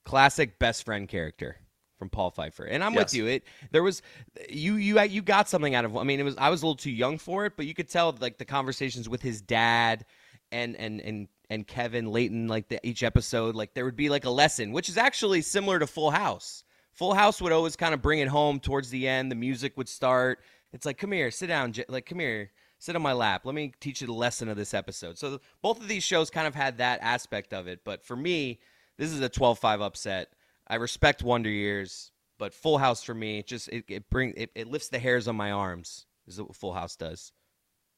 classic 0.03 0.57
best 0.57 0.83
friend 0.83 1.07
character 1.07 1.57
from 1.99 2.09
Paul 2.09 2.31
Pfeiffer. 2.31 2.63
And 2.63 2.83
I'm 2.83 2.95
yes. 2.95 3.05
with 3.05 3.13
you. 3.13 3.27
It 3.27 3.43
there 3.71 3.83
was 3.83 4.01
you 4.49 4.75
you 4.75 4.99
you 5.01 5.21
got 5.21 5.47
something 5.47 5.75
out 5.75 5.85
of 5.85 5.95
I 5.95 6.03
mean 6.03 6.19
it 6.19 6.23
was 6.23 6.35
I 6.37 6.49
was 6.49 6.63
a 6.63 6.65
little 6.65 6.75
too 6.75 6.91
young 6.91 7.19
for 7.19 7.45
it, 7.45 7.53
but 7.55 7.67
you 7.67 7.75
could 7.75 7.87
tell 7.87 8.15
like 8.19 8.39
the 8.39 8.45
conversations 8.45 9.07
with 9.07 9.21
his 9.21 9.39
dad 9.41 10.05
and 10.51 10.75
and 10.75 10.99
and 11.01 11.27
and 11.51 11.67
Kevin 11.67 12.07
late 12.07 12.31
in 12.31 12.47
like 12.47 12.67
the, 12.69 12.79
each 12.83 13.03
episode 13.03 13.53
like 13.53 13.75
there 13.75 13.85
would 13.85 13.95
be 13.95 14.09
like 14.09 14.25
a 14.25 14.31
lesson, 14.31 14.71
which 14.71 14.89
is 14.89 14.97
actually 14.97 15.43
similar 15.43 15.77
to 15.77 15.85
Full 15.85 16.09
House. 16.09 16.63
Full 16.93 17.13
House 17.13 17.41
would 17.41 17.51
always 17.51 17.75
kind 17.75 17.93
of 17.93 18.01
bring 18.01 18.19
it 18.19 18.27
home 18.27 18.59
towards 18.59 18.89
the 18.89 19.07
end. 19.07 19.31
The 19.31 19.35
music 19.35 19.77
would 19.77 19.87
start. 19.87 20.39
It's 20.71 20.85
like, 20.85 20.97
come 20.97 21.11
here, 21.11 21.31
sit 21.31 21.47
down, 21.47 21.73
like 21.87 22.05
come 22.05 22.19
here, 22.19 22.51
sit 22.77 22.95
on 22.95 23.01
my 23.01 23.13
lap. 23.13 23.45
Let 23.45 23.55
me 23.55 23.73
teach 23.79 24.01
you 24.01 24.07
the 24.07 24.13
lesson 24.13 24.49
of 24.49 24.57
this 24.57 24.73
episode. 24.73 25.17
So 25.17 25.39
both 25.61 25.79
of 25.79 25.87
these 25.87 26.03
shows 26.03 26.29
kind 26.29 26.47
of 26.47 26.55
had 26.55 26.77
that 26.77 26.99
aspect 27.01 27.53
of 27.53 27.67
it. 27.67 27.81
But 27.83 28.05
for 28.05 28.15
me, 28.15 28.59
this 28.97 29.11
is 29.11 29.21
a 29.21 29.29
12-5 29.29 29.81
upset. 29.81 30.33
I 30.67 30.75
respect 30.75 31.23
Wonder 31.23 31.49
Years, 31.49 32.11
but 32.37 32.53
Full 32.53 32.77
House 32.77 33.03
for 33.03 33.13
me 33.13 33.39
it 33.39 33.47
just 33.47 33.67
it, 33.69 33.85
it 33.87 34.09
bring 34.09 34.33
it, 34.37 34.51
it 34.55 34.67
lifts 34.67 34.89
the 34.89 34.99
hairs 34.99 35.27
on 35.27 35.35
my 35.35 35.51
arms. 35.51 36.05
Is 36.27 36.39
what 36.39 36.55
Full 36.55 36.73
House 36.73 36.95
does. 36.95 37.31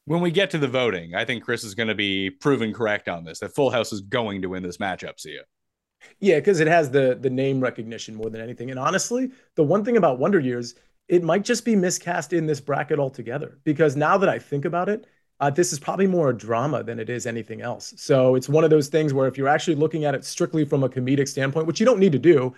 When 0.05 0.22
we 0.22 0.32
get 0.32 0.49
to 0.51 0.57
the 0.57 0.67
voting, 0.67 1.15
I 1.15 1.26
think 1.26 1.43
Chris 1.43 1.65
is 1.65 1.76
going 1.76 1.89
to 1.89 1.95
be 1.95 2.30
proven 2.30 2.74
correct 2.74 3.09
on 3.09 3.26
this. 3.26 3.39
That 3.39 3.53
Full 3.53 3.69
House 3.69 3.91
is 3.91 3.99
going 3.99 4.41
to 4.41 4.47
win 4.47 4.63
this 4.63 4.78
matchup. 4.78 5.19
See 5.19 5.32
you. 5.32 5.43
Yeah, 6.19 6.39
because 6.39 6.61
it 6.61 6.67
has 6.67 6.89
the 6.89 7.17
the 7.19 7.30
name 7.30 7.59
recognition 7.59 8.15
more 8.15 8.30
than 8.30 8.41
anything. 8.41 8.72
And 8.72 8.80
honestly, 8.80 9.32
the 9.55 9.63
one 9.63 9.84
thing 9.84 9.97
about 9.97 10.17
Wonder 10.17 10.39
Years, 10.39 10.76
it 11.12 11.24
might 11.24 11.43
just 11.43 11.66
be 11.66 11.76
miscast 11.76 12.32
in 12.32 12.47
this 12.47 12.62
bracket 12.62 12.97
altogether. 12.97 13.59
Because 13.66 13.97
now 13.97 14.18
that 14.18 14.30
I 14.30 14.39
think 14.39 14.64
about 14.64 14.88
it, 14.88 15.05
uh, 15.41 15.49
this 15.49 15.74
is 15.74 15.80
probably 15.80 16.07
more 16.07 16.30
a 16.30 16.38
drama 16.38 16.84
than 16.84 16.99
it 16.99 17.09
is 17.09 17.26
anything 17.28 17.62
else. 17.62 17.93
So 17.97 18.36
it's 18.36 18.47
one 18.47 18.64
of 18.64 18.70
those 18.70 18.88
things 18.88 19.14
where 19.14 19.28
if 19.28 19.38
you're 19.38 19.49
actually 19.49 19.76
looking 19.76 20.05
at 20.05 20.16
it 20.16 20.24
strictly 20.24 20.64
from 20.64 20.84
a 20.84 20.89
comedic 20.89 21.28
standpoint, 21.28 21.68
which 21.68 21.82
you 21.82 21.86
don't 21.86 21.99
need 21.99 22.14
to 22.14 22.20
do, 22.20 22.53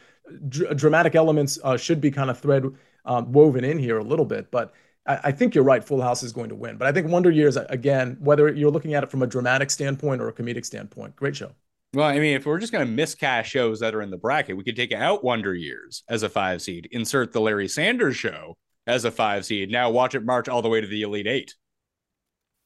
dr- 0.49 0.77
dramatic 0.77 1.15
elements 1.15 1.57
uh, 1.63 1.77
should 1.77 1.99
be 1.99 2.11
kind 2.11 2.29
of 2.29 2.39
thread 2.39 2.65
um, 3.05 3.31
woven 3.31 3.63
in 3.63 3.79
here 3.79 3.97
a 3.97 4.03
little 4.03 4.25
bit. 4.25 4.51
But 4.51 4.71
I-, 5.07 5.19
I 5.23 5.31
think 5.31 5.55
you're 5.55 5.63
right. 5.63 5.83
Full 5.83 6.01
House 6.01 6.21
is 6.21 6.31
going 6.31 6.49
to 6.49 6.55
win. 6.55 6.77
But 6.77 6.87
I 6.87 6.91
think 6.91 7.07
Wonder 7.07 7.31
Years, 7.31 7.57
again, 7.57 8.17
whether 8.19 8.53
you're 8.53 8.69
looking 8.69 8.93
at 8.93 9.03
it 9.03 9.09
from 9.09 9.23
a 9.23 9.27
dramatic 9.27 9.71
standpoint 9.71 10.21
or 10.21 10.27
a 10.27 10.33
comedic 10.33 10.65
standpoint, 10.65 11.15
great 11.15 11.35
show. 11.35 11.53
Well, 11.93 12.07
I 12.07 12.17
mean, 12.17 12.35
if 12.35 12.45
we're 12.45 12.59
just 12.59 12.71
going 12.71 12.85
to 12.85 12.91
miscast 12.91 13.49
shows 13.49 13.79
that 13.81 13.93
are 13.93 14.01
in 14.01 14.09
the 14.09 14.17
bracket, 14.17 14.57
we 14.57 14.63
could 14.63 14.75
take 14.75 14.91
out 14.91 15.23
Wonder 15.23 15.53
Years 15.53 16.03
as 16.09 16.23
a 16.23 16.29
five 16.29 16.61
seed, 16.61 16.87
insert 16.91 17.31
the 17.31 17.41
Larry 17.41 17.67
Sanders 17.67 18.15
show 18.15 18.57
as 18.87 19.05
a 19.05 19.11
five 19.11 19.45
seed. 19.45 19.69
Now 19.69 19.91
watch 19.91 20.15
it 20.15 20.25
march 20.25 20.49
all 20.49 20.63
the 20.63 20.69
way 20.69 20.81
to 20.81 20.87
the 20.87 21.03
Elite 21.03 21.27
Eight. 21.27 21.53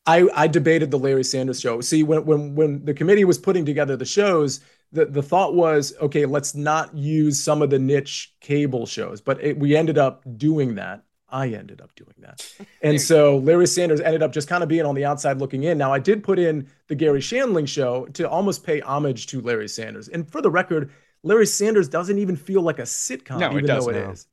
I, 0.06 0.30
I 0.34 0.48
debated 0.48 0.92
the 0.92 1.00
Larry 1.00 1.26
Sanders 1.26 1.60
show. 1.60 1.82
See, 1.82 2.04
when 2.04 2.26
when 2.26 2.56
when 2.56 2.86
the 2.86 2.94
committee 2.94 3.26
was 3.26 3.38
putting 3.38 3.66
together 3.66 3.98
the 3.98 4.06
shows, 4.06 4.62
the, 4.94 5.06
the 5.06 5.22
thought 5.22 5.54
was, 5.54 5.94
okay, 6.00 6.26
let's 6.26 6.56
not 6.56 6.96
use 6.96 7.38
some 7.38 7.62
of 7.62 7.70
the 7.70 7.80
niche 7.80 8.34
cable 8.40 8.86
shows. 8.86 9.20
But 9.20 9.44
it, 9.44 9.60
we 9.60 9.76
ended 9.76 9.98
up 9.98 10.24
doing 10.38 10.76
that. 10.76 11.04
I 11.30 11.50
ended 11.50 11.82
up 11.82 11.94
doing 11.96 12.16
that. 12.20 12.50
And 12.82 13.02
so 13.02 13.38
Larry 13.38 13.68
Sanders 13.68 14.00
ended 14.00 14.22
up 14.22 14.32
just 14.32 14.48
kind 14.48 14.64
of 14.64 14.70
being 14.70 14.86
on 14.86 14.96
the 14.96 15.04
outside 15.04 15.40
looking 15.40 15.64
in. 15.64 15.78
Now, 15.78 15.92
I 15.92 16.00
did 16.00 16.24
put 16.24 16.40
in 16.40 16.68
the 16.88 16.96
Garry 16.96 17.20
Shandling 17.20 17.68
show 17.68 18.06
to 18.14 18.30
almost 18.30 18.64
pay 18.64 18.80
homage 18.82 19.28
to 19.28 19.42
Larry 19.42 19.68
Sanders. 19.68 20.08
And 20.08 20.32
for 20.32 20.42
the 20.42 20.52
record, 20.52 20.92
Larry 21.24 21.48
Sanders 21.48 21.90
doesn't 21.90 22.18
even 22.18 22.36
feel 22.36 22.62
like 22.62 22.80
a 22.80 22.84
sitcom, 22.84 23.40
no, 23.40 23.50
even 23.52 23.66
it 23.66 23.68
though 23.68 23.90
it 23.90 23.96
is 23.96 24.28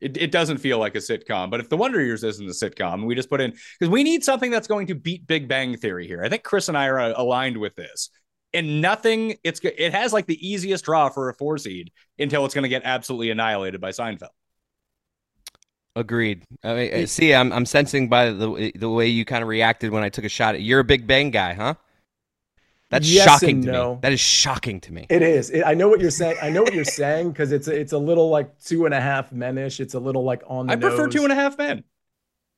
it, 0.00 0.16
it 0.16 0.30
doesn't 0.30 0.58
feel 0.58 0.78
like 0.78 0.94
a 0.94 0.98
sitcom. 0.98 1.50
But 1.50 1.60
if 1.60 1.68
the 1.68 1.76
Wonder 1.76 2.02
Years 2.02 2.22
isn't 2.22 2.46
a 2.46 2.50
sitcom, 2.50 3.06
we 3.06 3.14
just 3.14 3.30
put 3.30 3.40
in 3.40 3.52
because 3.78 3.90
we 3.90 4.02
need 4.02 4.24
something 4.24 4.50
that's 4.50 4.68
going 4.68 4.88
to 4.88 4.94
beat 4.94 5.26
Big 5.26 5.48
Bang 5.48 5.76
Theory 5.76 6.06
here. 6.06 6.22
I 6.22 6.28
think 6.28 6.42
Chris 6.42 6.68
and 6.68 6.76
I 6.76 6.86
are 6.88 6.98
uh, 6.98 7.14
aligned 7.16 7.56
with 7.56 7.74
this. 7.76 8.10
And 8.52 8.80
nothing, 8.80 9.36
it's 9.44 9.60
it 9.62 9.92
has 9.92 10.12
like 10.12 10.26
the 10.26 10.46
easiest 10.46 10.84
draw 10.84 11.08
for 11.08 11.28
a 11.28 11.34
four 11.34 11.58
seed 11.58 11.92
until 12.18 12.44
it's 12.44 12.54
going 12.54 12.62
to 12.62 12.68
get 12.68 12.82
absolutely 12.84 13.30
annihilated 13.30 13.80
by 13.80 13.90
Seinfeld. 13.90 14.28
Agreed. 15.96 16.44
I 16.62 16.74
mean, 16.74 17.06
see, 17.06 17.34
I'm 17.34 17.50
I'm 17.54 17.64
sensing 17.64 18.10
by 18.10 18.30
the 18.30 18.70
the 18.76 18.90
way 18.90 19.06
you 19.08 19.24
kind 19.24 19.42
of 19.42 19.48
reacted 19.48 19.90
when 19.92 20.02
I 20.02 20.10
took 20.10 20.26
a 20.26 20.28
shot 20.28 20.54
at. 20.54 20.60
You're 20.60 20.80
a 20.80 20.84
Big 20.84 21.06
Bang 21.06 21.30
guy, 21.30 21.54
huh? 21.54 21.74
That's 22.90 23.10
yes 23.10 23.24
shocking 23.24 23.62
to 23.62 23.72
no. 23.72 23.94
me. 23.94 24.00
That 24.02 24.12
is 24.12 24.20
shocking 24.20 24.78
to 24.82 24.92
me. 24.92 25.06
It 25.08 25.22
is. 25.22 25.48
It, 25.48 25.64
I 25.64 25.72
know 25.72 25.88
what 25.88 26.00
you're 26.00 26.10
saying. 26.10 26.36
I 26.42 26.50
know 26.50 26.62
what 26.62 26.74
you're 26.74 26.84
saying 26.84 27.30
because 27.30 27.50
it's 27.50 27.66
it's 27.66 27.92
a 27.92 27.98
little 27.98 28.28
like 28.28 28.60
two 28.60 28.84
and 28.84 28.92
a 28.92 29.00
half 29.00 29.30
menish. 29.30 29.80
It's 29.80 29.94
a 29.94 29.98
little 29.98 30.22
like 30.22 30.42
on 30.46 30.66
the. 30.66 30.72
I 30.72 30.76
nose. 30.76 30.94
prefer 30.94 31.08
two 31.08 31.24
and 31.24 31.32
a 31.32 31.34
half 31.34 31.56
men. 31.56 31.82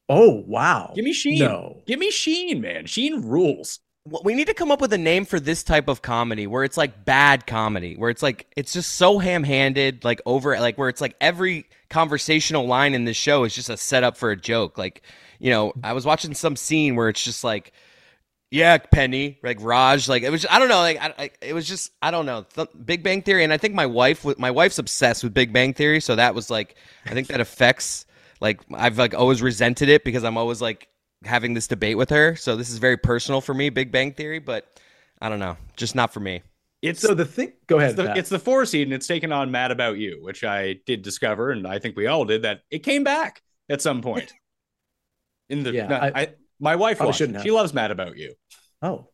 Oh 0.09 0.43
wow! 0.45 0.93
Give 0.97 1.05
me 1.05 1.13
Sheen. 1.13 1.39
No, 1.39 1.83
give 1.87 2.01
me 2.01 2.11
Sheen, 2.11 2.61
man. 2.61 2.87
Sheen 2.87 3.23
rules. 3.23 3.79
We 4.25 4.35
need 4.35 4.49
to 4.49 4.55
come 4.55 4.73
up 4.73 4.81
with 4.81 4.93
a 4.93 4.99
name 4.99 5.27
for 5.27 5.39
this 5.39 5.63
type 5.63 5.87
of 5.87 6.03
comedy 6.03 6.47
where 6.47 6.65
it's 6.65 6.77
like 6.77 7.05
bad 7.05 7.47
comedy, 7.47 7.95
where 7.95 8.11
it's 8.11 8.23
like 8.23 8.47
it's 8.57 8.73
just 8.73 8.97
so 8.97 9.19
ham-handed, 9.19 10.03
like 10.03 10.21
over, 10.27 10.59
like 10.59 10.77
where 10.77 10.89
it's 10.89 11.01
like 11.01 11.15
every 11.21 11.67
conversational 11.91 12.67
line 12.67 12.95
in 12.95 13.05
this 13.05 13.17
show 13.17 13.45
is 13.45 13.55
just 13.55 13.71
a 13.71 13.77
setup 13.77 14.17
for 14.17 14.31
a 14.31 14.37
joke. 14.37 14.79
Like, 14.79 15.03
you 15.39 15.51
know, 15.51 15.73
I 15.83 15.93
was 15.93 16.05
watching 16.05 16.35
some 16.35 16.57
scene 16.57 16.97
where 16.97 17.09
it's 17.09 17.23
just 17.23 17.45
like 17.45 17.73
yeah, 18.51 18.79
Penny, 18.79 19.39
like 19.43 19.59
Raj, 19.61 20.09
like 20.09 20.23
it 20.23 20.31
was. 20.31 20.47
I 20.49 20.59
don't 20.59 20.69
know, 20.69 20.79
like 20.79 20.99
I, 21.01 21.15
I, 21.19 21.31
it 21.43 21.53
was 21.53 21.69
just 21.69 21.93
I 22.01 22.11
don't 22.11 22.25
know. 22.25 22.47
Th- 22.55 22.69
Big 22.83 23.03
Bang 23.03 23.21
Theory, 23.21 23.45
and 23.45 23.53
I 23.53 23.59
think 23.59 23.75
my 23.75 23.85
wife, 23.85 24.25
my 24.39 24.51
wife's 24.51 24.79
obsessed 24.79 25.23
with 25.23 25.35
Big 25.35 25.53
Bang 25.53 25.75
Theory, 25.75 26.01
so 26.01 26.17
that 26.17 26.35
was 26.35 26.49
like 26.49 26.77
I 27.05 27.11
think 27.11 27.29
that 27.29 27.41
affects. 27.41 28.07
Like 28.41 28.61
I've 28.73 28.97
like 28.97 29.15
always 29.15 29.43
resented 29.43 29.89
it 29.89 30.05
because 30.05 30.25
I'm 30.25 30.39
always 30.39 30.63
like 30.63 30.89
having 31.25 31.53
this 31.55 31.67
debate 31.67 31.99
with 31.99 32.09
her. 32.11 32.37
So 32.37 32.57
this 32.57 32.71
is 32.71 32.79
very 32.79 32.97
personal 32.97 33.41
for 33.41 33.53
me, 33.53 33.69
Big 33.69 33.93
Bang 33.93 34.13
Theory, 34.13 34.39
but 34.39 34.81
I 35.21 35.29
don't 35.29 35.41
know, 35.41 35.57
just 35.77 35.95
not 35.95 36.15
for 36.15 36.21
me. 36.21 36.43
It's 36.81 37.01
so 37.01 37.15
the 37.15 37.25
thing. 37.25 37.53
Go 37.67 37.79
ahead. 37.79 37.91
It's 37.91 37.97
the, 37.97 38.17
it's 38.17 38.29
the 38.29 38.39
four 38.39 38.65
seed, 38.65 38.87
and 38.87 38.95
it's 38.95 39.07
taken 39.07 39.33
on 39.33 39.51
Mad 39.51 39.71
About 39.71 39.99
You, 39.99 40.19
which 40.23 40.45
I 40.45 40.77
did 40.87 41.03
discover, 41.03 41.51
and 41.51 41.67
I 41.67 41.79
think 41.79 41.97
we 41.97 42.07
all 42.07 42.25
did 42.25 42.43
that. 42.43 42.61
It 42.71 42.81
came 42.81 43.03
back 43.05 43.43
at 43.69 43.83
some 43.83 44.03
point. 44.03 44.33
In 45.49 45.63
the 45.63 45.73
yeah, 45.73 46.11
I, 46.15 46.21
I 46.21 46.29
my 46.61 46.77
wife 46.77 47.01
watched. 47.01 47.23
She 47.43 47.51
loves 47.51 47.73
Mad 47.73 47.91
About 47.91 48.19
You. 48.19 48.35
Oh, 48.83 49.09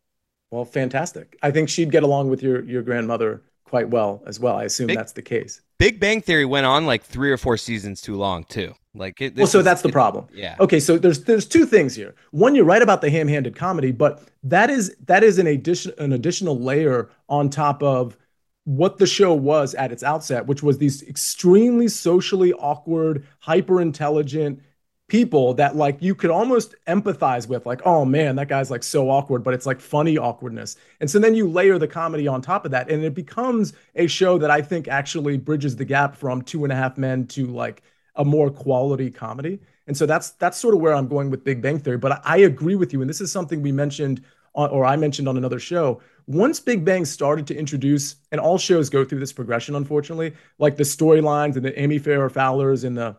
well, 0.50 0.64
fantastic. 0.64 1.38
I 1.42 1.52
think 1.52 1.68
she'd 1.68 1.92
get 1.92 2.02
along 2.02 2.28
with 2.28 2.42
your 2.42 2.64
your 2.64 2.82
grandmother 2.82 3.44
quite 3.64 3.88
well 3.88 4.22
as 4.26 4.38
well. 4.38 4.56
I 4.56 4.64
assume 4.64 4.88
Big, 4.88 4.96
that's 4.96 5.12
the 5.12 5.22
case. 5.22 5.62
Big 5.78 6.00
Bang 6.00 6.20
Theory 6.20 6.44
went 6.44 6.66
on 6.66 6.86
like 6.86 7.02
three 7.04 7.30
or 7.30 7.36
four 7.36 7.56
seasons 7.56 8.00
too 8.00 8.16
long 8.16 8.44
too. 8.44 8.74
Like, 8.94 9.20
it, 9.20 9.36
well, 9.36 9.46
so 9.46 9.58
is, 9.58 9.64
that's 9.64 9.82
the 9.82 9.88
it, 9.88 9.92
problem. 9.92 10.26
Yeah. 10.32 10.56
Okay, 10.60 10.78
so 10.78 10.96
there's 10.98 11.24
there's 11.24 11.46
two 11.46 11.66
things 11.66 11.96
here. 11.96 12.14
One, 12.30 12.54
you're 12.54 12.64
right 12.64 12.82
about 12.82 13.00
the 13.00 13.10
ham-handed 13.10 13.56
comedy, 13.56 13.90
but 13.90 14.22
that 14.44 14.70
is 14.70 14.94
that 15.06 15.24
is 15.24 15.38
an 15.38 15.46
addition 15.48 15.92
an 15.98 16.12
additional 16.12 16.58
layer 16.58 17.10
on 17.28 17.50
top 17.50 17.82
of 17.82 18.16
what 18.64 18.98
the 18.98 19.06
show 19.06 19.34
was 19.34 19.74
at 19.74 19.92
its 19.92 20.02
outset, 20.02 20.46
which 20.46 20.62
was 20.62 20.78
these 20.78 21.02
extremely 21.02 21.88
socially 21.88 22.52
awkward, 22.54 23.26
hyper 23.40 23.80
intelligent 23.80 24.60
people 25.08 25.52
that 25.54 25.76
like 25.76 26.00
you 26.00 26.14
could 26.14 26.30
almost 26.30 26.74
empathize 26.86 27.46
with 27.46 27.66
like 27.66 27.82
oh 27.84 28.06
man 28.06 28.36
that 28.36 28.48
guy's 28.48 28.70
like 28.70 28.82
so 28.82 29.10
awkward 29.10 29.44
but 29.44 29.52
it's 29.52 29.66
like 29.66 29.78
funny 29.78 30.16
awkwardness 30.16 30.76
and 31.00 31.10
so 31.10 31.18
then 31.18 31.34
you 31.34 31.46
layer 31.46 31.78
the 31.78 31.86
comedy 31.86 32.26
on 32.26 32.40
top 32.40 32.64
of 32.64 32.70
that 32.70 32.90
and 32.90 33.04
it 33.04 33.14
becomes 33.14 33.74
a 33.96 34.06
show 34.06 34.38
that 34.38 34.50
i 34.50 34.62
think 34.62 34.88
actually 34.88 35.36
bridges 35.36 35.76
the 35.76 35.84
gap 35.84 36.16
from 36.16 36.40
two 36.40 36.64
and 36.64 36.72
a 36.72 36.76
half 36.76 36.96
men 36.96 37.26
to 37.26 37.46
like 37.48 37.82
a 38.16 38.24
more 38.24 38.50
quality 38.50 39.10
comedy 39.10 39.60
and 39.86 39.96
so 39.96 40.06
that's 40.06 40.30
that's 40.32 40.58
sort 40.58 40.74
of 40.74 40.80
where 40.80 40.94
i'm 40.94 41.08
going 41.08 41.30
with 41.30 41.44
big 41.44 41.60
bang 41.60 41.78
theory 41.78 41.98
but 41.98 42.12
i, 42.12 42.20
I 42.24 42.36
agree 42.38 42.74
with 42.74 42.92
you 42.92 43.00
and 43.00 43.08
this 43.08 43.20
is 43.20 43.30
something 43.30 43.62
we 43.62 43.72
mentioned 43.72 44.22
on, 44.54 44.70
or 44.70 44.84
i 44.84 44.96
mentioned 44.96 45.28
on 45.28 45.36
another 45.36 45.58
show 45.58 46.00
once 46.26 46.60
big 46.60 46.84
bang 46.84 47.04
started 47.04 47.46
to 47.48 47.56
introduce 47.56 48.16
and 48.32 48.40
all 48.40 48.58
shows 48.58 48.88
go 48.88 49.04
through 49.04 49.20
this 49.20 49.32
progression 49.32 49.74
unfortunately 49.74 50.34
like 50.58 50.76
the 50.76 50.84
storylines 50.84 51.56
and 51.56 51.64
the 51.64 51.78
amy 51.80 51.98
farrah 51.98 52.30
fowlers 52.30 52.84
and 52.84 52.96
the 52.96 53.16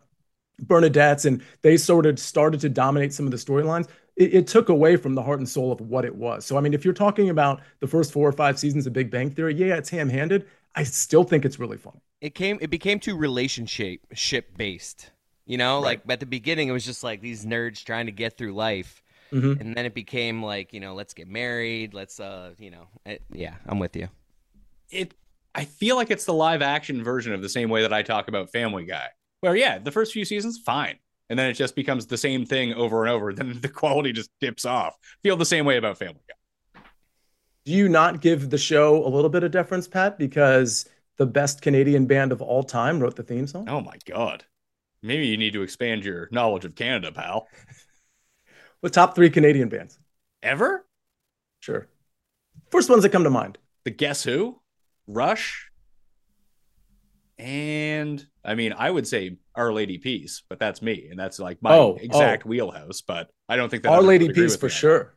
Bernadette's, 0.60 1.26
and 1.26 1.42
they 1.62 1.78
sort 1.78 2.06
of 2.06 2.20
started 2.20 2.60
to 2.62 2.70
dominate 2.70 3.14
some 3.14 3.26
of 3.26 3.32
the 3.32 3.38
storylines. 3.38 3.88
It, 4.16 4.34
it, 4.34 4.48
took 4.48 4.70
away 4.70 4.96
from 4.96 5.14
the 5.14 5.22
heart 5.22 5.40
and 5.40 5.50
soul 5.50 5.72
of 5.72 5.82
what 5.82 6.06
it 6.06 6.16
was. 6.16 6.46
So, 6.46 6.58
I 6.58 6.62
mean, 6.62 6.74
if 6.74 6.86
you're 6.86 6.94
talking 6.94 7.30
about 7.30 7.62
the 7.82 7.88
first 7.88 8.14
four 8.14 8.28
or 8.28 8.32
five 8.32 8.58
seasons 8.58 8.88
of 8.88 8.94
Big 8.94 9.12
Bang 9.12 9.30
Theory, 9.30 9.54
yeah, 9.54 9.76
it's 9.76 9.90
ham-handed. 9.90 10.48
I 10.76 10.84
still 10.84 11.24
think 11.24 11.46
it's 11.46 11.60
really 11.60 11.78
funny. 11.78 12.02
It 12.22 12.36
came, 12.36 12.58
it 12.62 12.70
became 12.70 13.00
too 13.00 13.16
relationship 13.16 14.02
ship 14.14 14.58
based. 14.58 15.12
You 15.46 15.58
know, 15.58 15.76
right. 15.76 15.84
like 15.84 16.02
at 16.10 16.20
the 16.20 16.26
beginning, 16.26 16.68
it 16.70 16.72
was 16.72 16.86
just 16.86 17.04
like 17.04 17.22
these 17.22 17.46
nerds 17.46 17.84
trying 17.84 18.08
to 18.08 18.12
get 18.12 18.38
through 18.38 18.54
life. 18.54 19.02
Mhm. 19.32 19.60
and 19.60 19.76
then 19.76 19.86
it 19.88 19.96
became 19.96 20.44
like 20.44 20.72
you 20.72 20.80
know 20.80 20.94
let's 20.94 21.14
get 21.16 21.28
married, 21.28 21.96
let's 21.96 22.20
uh 22.20 22.52
you 22.60 22.70
know 22.70 22.88
it, 23.08 23.24
yeah 23.34 23.56
I'm 23.66 23.80
with 23.80 23.96
you. 23.96 24.08
it 24.92 25.16
I 25.56 25.66
feel 25.66 25.96
like 25.96 26.12
it's 26.12 26.26
the 26.26 26.34
live 26.34 26.62
action 26.62 27.04
version 27.04 27.34
of 27.34 27.42
the 27.42 27.50
same 27.50 27.70
way 27.70 27.82
that 27.82 27.92
I 27.92 28.04
talk 28.04 28.28
about 28.28 28.52
Family 28.52 28.86
Guy. 28.86 29.08
Where 29.42 29.56
yeah, 29.56 29.80
the 29.80 29.92
first 29.92 30.14
few 30.14 30.26
seasons 30.26 30.60
fine, 30.60 31.00
and 31.30 31.40
then 31.40 31.50
it 31.50 31.54
just 31.54 31.76
becomes 31.76 32.06
the 32.06 32.18
same 32.18 32.46
thing 32.46 32.74
over 32.76 33.04
and 33.04 33.12
over. 33.12 33.34
Then 33.34 33.60
the 33.62 33.68
quality 33.68 34.14
just 34.14 34.30
dips 34.40 34.64
off. 34.64 34.96
Feel 35.24 35.38
the 35.38 35.46
same 35.46 35.66
way 35.66 35.78
about 35.78 35.98
Family 35.98 36.22
Guy. 36.30 36.36
Do 37.66 37.72
you 37.72 37.90
not 37.90 38.22
give 38.22 38.50
the 38.50 38.58
show 38.58 39.06
a 39.06 39.10
little 39.10 39.30
bit 39.30 39.44
of 39.44 39.52
deference, 39.52 39.88
Pat, 39.88 40.18
because 40.18 40.88
the 41.18 41.26
best 41.26 41.62
Canadian 41.62 42.06
band 42.06 42.32
of 42.32 42.42
all 42.42 42.64
time 42.64 43.00
wrote 43.00 43.16
the 43.16 43.24
theme 43.24 43.48
song? 43.48 43.68
Oh 43.68 43.82
my 43.82 43.98
god. 44.06 44.44
Maybe 45.02 45.28
you 45.28 45.38
need 45.38 45.54
to 45.54 45.62
expand 45.62 46.04
your 46.04 46.30
knowledge 46.32 46.66
of 46.66 46.76
Canada, 46.76 47.12
pal. 47.12 47.48
The 48.82 48.92
top 48.92 49.16
three 49.16 49.32
Canadian 49.32 49.68
bands. 49.68 49.98
Ever? 50.44 50.86
Sure. 51.60 51.88
First 52.70 52.88
ones 52.88 53.02
that 53.02 53.10
come 53.10 53.24
to 53.24 53.32
mind. 53.32 53.58
The 53.84 53.90
Guess 53.90 54.24
Who, 54.24 54.62
Rush, 55.08 55.72
and 57.38 58.26
I 58.44 58.56
mean, 58.56 58.74
I 58.74 58.90
would 58.90 59.08
say 59.08 59.38
Our 59.56 59.74
Lady 59.74 59.98
Peace, 59.98 60.44
but 60.48 60.60
that's 60.60 60.82
me, 60.82 61.08
and 61.10 61.20
that's 61.20 61.40
like 61.40 61.62
my 61.62 61.74
Oh, 61.74 61.94
oh. 61.94 61.98
exact 62.00 62.44
oh. 62.46 62.50
wheelhouse. 62.50 63.02
But 63.02 63.30
I 63.50 63.56
don't 63.56 63.70
think 63.70 63.84
that 63.84 63.92
Our 63.92 64.02
Lady 64.02 64.32
Peace 64.32 64.56
for 64.56 64.70
sure. 64.70 65.16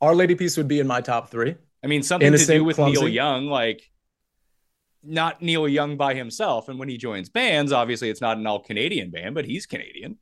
Our 0.00 0.14
Lady 0.14 0.34
Peace 0.34 0.56
would 0.56 0.68
be 0.68 0.80
in 0.80 0.86
my 0.86 1.00
top 1.00 1.30
three. 1.30 1.56
I 1.82 1.86
mean, 1.86 2.02
something 2.02 2.32
to 2.32 2.46
do 2.46 2.64
with 2.64 2.78
Neil. 2.78 3.08
Young, 3.08 3.46
like 3.46 3.90
not 5.02 5.40
Neil 5.42 5.68
Young 5.68 5.96
by 5.96 6.14
himself. 6.14 6.68
And 6.68 6.78
when 6.78 6.88
he 6.88 6.96
joins 6.96 7.28
bands, 7.28 7.72
obviously 7.72 8.10
it's 8.10 8.20
not 8.20 8.36
an 8.36 8.46
all 8.46 8.60
Canadian 8.60 9.10
band, 9.10 9.34
but 9.34 9.44
he's 9.44 9.66
Canadian. 9.66 10.18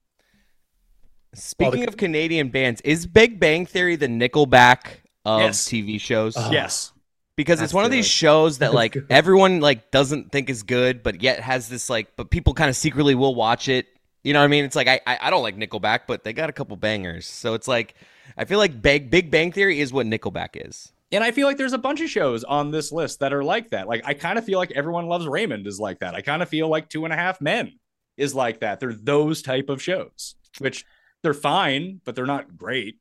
Speaking 1.35 1.81
the- 1.83 1.89
of 1.89 1.97
Canadian 1.97 2.49
bands, 2.49 2.81
is 2.83 3.07
Big 3.07 3.39
Bang 3.41 3.67
Theory 3.67 3.97
the 3.97 4.07
Nickelback 4.07 5.01
of 5.25 5.41
Yes. 5.41 5.69
TV 5.69 6.01
shows? 6.01 6.35
Oh. 6.37 6.51
yes. 6.51 6.93
because 7.37 7.59
That's 7.59 7.69
it's 7.71 7.75
one 7.75 7.85
of 7.85 7.91
these 7.91 8.07
shows 8.07 8.59
that 8.59 8.73
like 8.73 8.97
everyone 9.11 9.61
like 9.61 9.91
doesn't 9.91 10.33
think 10.33 10.49
is 10.49 10.63
good, 10.63 11.03
but 11.03 11.21
yet 11.23 11.41
has 11.41 11.69
this 11.69 11.91
like, 11.91 12.17
but 12.17 12.31
people 12.31 12.55
kind 12.55 12.71
of 12.71 12.77
secretly 12.77 13.15
will 13.15 13.35
watch 13.35 13.69
it. 13.69 13.87
You 14.25 14.33
know 14.33 14.39
what 14.41 14.45
I 14.47 14.49
mean? 14.49 14.65
It's 14.65 14.75
like 14.77 14.89
I, 14.89 15.01
I 15.07 15.19
I 15.23 15.31
don't 15.31 15.43
like 15.43 15.57
Nickelback, 15.57 16.01
but 16.07 16.25
they 16.25 16.33
got 16.33 16.49
a 16.49 16.53
couple 16.53 16.77
bangers. 16.77 17.27
So 17.27 17.53
it's 17.55 17.69
like 17.69 17.95
I 18.39 18.45
feel 18.47 18.59
like 18.59 18.81
Big 18.81 19.11
Big 19.11 19.31
Bang 19.31 19.53
Theory 19.53 19.81
is 19.81 19.93
what 19.93 20.07
Nickelback 20.07 20.51
is. 20.67 20.93
And 21.13 21.23
I 21.23 21.31
feel 21.31 21.47
like 21.47 21.57
there's 21.57 21.73
a 21.73 21.79
bunch 21.79 22.01
of 22.01 22.11
shows 22.11 22.43
on 22.43 22.71
this 22.71 22.91
list 22.91 23.21
that 23.21 23.33
are 23.33 23.45
like 23.45 23.71
that. 23.71 23.87
Like 23.87 24.03
I 24.05 24.15
kind 24.15 24.39
of 24.39 24.45
feel 24.45 24.59
like 24.59 24.73
Everyone 24.73 25.07
Loves 25.07 25.27
Raymond 25.27 25.67
is 25.67 25.79
like 25.79 26.01
that. 26.01 26.15
I 26.15 26.21
kind 26.21 26.43
of 26.43 26.49
feel 26.49 26.69
like 26.69 26.89
Two 26.89 27.05
and 27.05 27.13
a 27.13 27.17
Half 27.17 27.41
Men 27.41 27.79
is 28.17 28.35
like 28.35 28.61
that. 28.61 28.81
They're 28.81 28.93
those 28.93 29.43
type 29.43 29.69
of 29.69 29.81
shows, 29.81 30.35
which 30.59 30.85
they're 31.23 31.35
fine, 31.35 32.01
but 32.05 32.15
they're 32.17 32.27
not 32.27 32.57
great. 32.57 32.97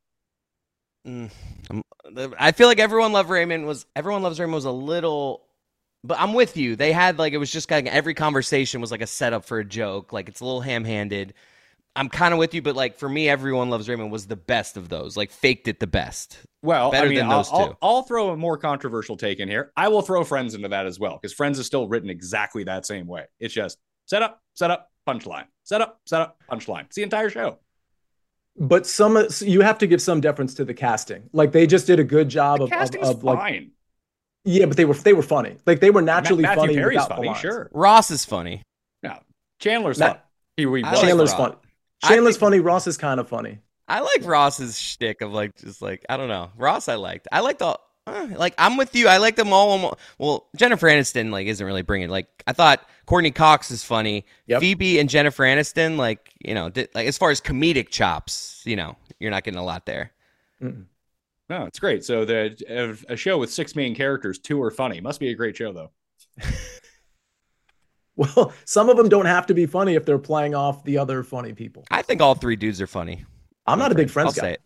Mm, 1.07 1.31
I'm- 1.69 1.81
feel 2.53 2.67
like 2.67 2.79
everyone 2.79 3.11
loved 3.11 3.29
Raymond 3.29 3.65
was 3.65 3.85
everyone 3.95 4.21
loves 4.23 4.39
Raymond 4.39 4.55
was 4.55 4.65
a 4.65 4.71
little, 4.71 5.45
but 6.03 6.19
I'm 6.19 6.33
with 6.33 6.57
you. 6.57 6.75
They 6.75 6.91
had 6.91 7.17
like 7.17 7.33
it 7.33 7.37
was 7.37 7.51
just 7.51 7.67
kind 7.67 7.87
of 7.87 7.93
every 7.93 8.13
conversation 8.13 8.81
was 8.81 8.91
like 8.91 9.01
a 9.01 9.07
setup 9.07 9.45
for 9.45 9.59
a 9.59 9.65
joke. 9.65 10.13
Like 10.13 10.29
it's 10.29 10.41
a 10.41 10.45
little 10.45 10.61
ham 10.61 10.83
handed. 10.83 11.33
I'm 11.95 12.09
kind 12.09 12.33
of 12.33 12.39
with 12.39 12.53
you, 12.53 12.61
but 12.61 12.75
like 12.75 12.97
for 12.97 13.07
me, 13.07 13.29
everyone 13.29 13.69
loves 13.69 13.87
Raymond 13.87 14.11
was 14.11 14.27
the 14.27 14.35
best 14.35 14.75
of 14.75 14.89
those. 14.89 15.15
Like 15.15 15.31
faked 15.31 15.67
it 15.67 15.79
the 15.79 15.87
best. 15.87 16.39
Well, 16.61 16.91
Better 16.91 17.05
I 17.05 17.09
mean, 17.09 17.17
than 17.19 17.29
I'll, 17.31 17.37
those 17.37 17.49
I'll, 17.51 17.67
two. 17.69 17.77
I'll 17.81 18.01
throw 18.03 18.29
a 18.31 18.37
more 18.37 18.57
controversial 18.57 19.15
take 19.15 19.39
in 19.39 19.47
here. 19.47 19.71
I 19.77 19.87
will 19.87 20.01
throw 20.01 20.23
Friends 20.23 20.55
into 20.55 20.67
that 20.69 20.85
as 20.85 20.99
well 20.99 21.13
because 21.21 21.33
Friends 21.33 21.57
is 21.59 21.65
still 21.65 21.87
written 21.87 22.09
exactly 22.09 22.63
that 22.65 22.85
same 22.85 23.07
way. 23.07 23.25
It's 23.39 23.53
just 23.53 23.77
set 24.07 24.21
up, 24.21 24.41
set 24.55 24.71
up, 24.71 24.91
punchline, 25.07 25.45
set 25.63 25.79
up, 25.81 26.01
set 26.05 26.21
up, 26.21 26.37
punchline. 26.51 26.85
It's 26.85 26.95
the 26.95 27.03
entire 27.03 27.29
show. 27.29 27.59
But 28.57 28.87
some 28.87 29.17
you 29.39 29.61
have 29.61 29.77
to 29.79 29.87
give 29.87 30.01
some 30.01 30.21
deference 30.21 30.53
to 30.55 30.65
the 30.65 30.73
casting. 30.73 31.29
Like 31.33 31.51
they 31.51 31.67
just 31.67 31.87
did 31.87 31.99
a 31.99 32.03
good 32.05 32.29
job 32.29 32.59
The 32.59 32.65
of, 32.65 32.71
of, 32.71 32.77
casting's 32.77 33.09
of 33.09 33.23
like 33.23 33.37
fine. 33.37 33.71
yeah, 34.45 34.65
but 34.65 34.77
they 34.77 34.85
were 34.85 34.93
they 34.95 35.13
were 35.13 35.23
funny. 35.23 35.57
Like 35.65 35.79
they 35.81 35.89
were 35.91 36.01
naturally 36.01 36.43
Ma- 36.43 36.49
Matthew 36.49 36.61
funny 36.61 36.75
Perry's 36.75 36.95
without 37.03 37.17
funny, 37.17 37.33
sure. 37.35 37.69
Ross 37.73 38.11
is 38.11 38.23
funny. 38.25 38.61
No, 39.03 39.17
Chandler's 39.59 39.99
Ma- 39.99 40.07
fun. 40.07 40.17
He, 40.57 40.63
he 40.63 40.65
was 40.67 41.01
Chandler's 41.01 41.31
Ross. 41.31 41.37
funny. 41.39 41.55
I 42.05 42.09
Chandler's 42.09 42.35
think- 42.35 42.41
funny. 42.41 42.59
Ross 42.59 42.87
is 42.87 42.97
kind 42.97 43.19
of 43.19 43.27
funny. 43.29 43.59
I 43.87 43.99
like 43.99 44.25
Ross's 44.25 44.79
shtick 44.79 45.21
of 45.21 45.31
like 45.31 45.55
just 45.57 45.81
like 45.81 46.05
I 46.09 46.17
don't 46.17 46.27
know 46.27 46.49
Ross. 46.57 46.87
I 46.89 46.95
liked. 46.95 47.27
I 47.31 47.41
liked 47.41 47.61
all. 47.61 47.79
uh, 48.07 48.27
like 48.35 48.55
I'm 48.57 48.77
with 48.77 48.95
you. 48.95 49.07
I 49.07 49.17
like 49.17 49.35
them 49.35 49.53
all. 49.53 49.97
Well, 50.17 50.47
Jennifer 50.55 50.87
Aniston 50.87 51.29
like 51.31 51.45
isn't 51.47 51.65
really 51.65 51.83
bringing. 51.83 52.09
Like 52.09 52.27
I 52.47 52.53
thought 52.53 52.87
Courteney 53.05 53.29
Cox 53.31 53.69
is 53.69 53.83
funny. 53.83 54.25
Yep. 54.47 54.61
Phoebe 54.61 54.99
and 54.99 55.07
Jennifer 55.09 55.43
Aniston 55.43 55.97
like 55.97 56.33
you 56.43 56.55
know 56.55 56.69
did, 56.69 56.89
like 56.95 57.07
as 57.07 57.17
far 57.17 57.29
as 57.29 57.39
comedic 57.41 57.89
chops, 57.89 58.63
you 58.65 58.75
know 58.75 58.95
you're 59.19 59.31
not 59.31 59.43
getting 59.43 59.59
a 59.59 59.63
lot 59.63 59.85
there. 59.85 60.11
No, 60.61 61.65
it's 61.65 61.77
great. 61.77 62.03
So 62.03 62.25
the 62.25 63.03
a 63.07 63.15
show 63.15 63.37
with 63.37 63.53
six 63.53 63.75
main 63.75 63.93
characters, 63.93 64.39
two 64.39 64.59
are 64.63 64.71
funny. 64.71 64.99
Must 64.99 65.19
be 65.19 65.29
a 65.29 65.35
great 65.35 65.55
show 65.55 65.71
though. 65.71 65.91
Well, 68.35 68.53
some 68.63 68.89
of 68.89 68.95
them 68.95 69.09
don't 69.09 69.25
have 69.25 69.45
to 69.47 69.53
be 69.53 69.65
funny 69.65 69.95
if 69.95 70.05
they're 70.05 70.17
playing 70.17 70.55
off 70.55 70.83
the 70.85 70.97
other 70.97 71.21
funny 71.23 71.51
people. 71.53 71.83
I 71.91 72.01
think 72.01 72.21
all 72.21 72.33
three 72.33 72.55
dudes 72.55 72.79
are 72.81 72.87
funny. 72.87 73.25
I'm 73.67 73.77
not 73.77 73.91
a 73.91 73.95
big 73.95 74.07
I'll 74.07 74.13
Friends 74.13 74.35
say 74.35 74.41
guy. 74.41 74.49
it. 74.51 74.61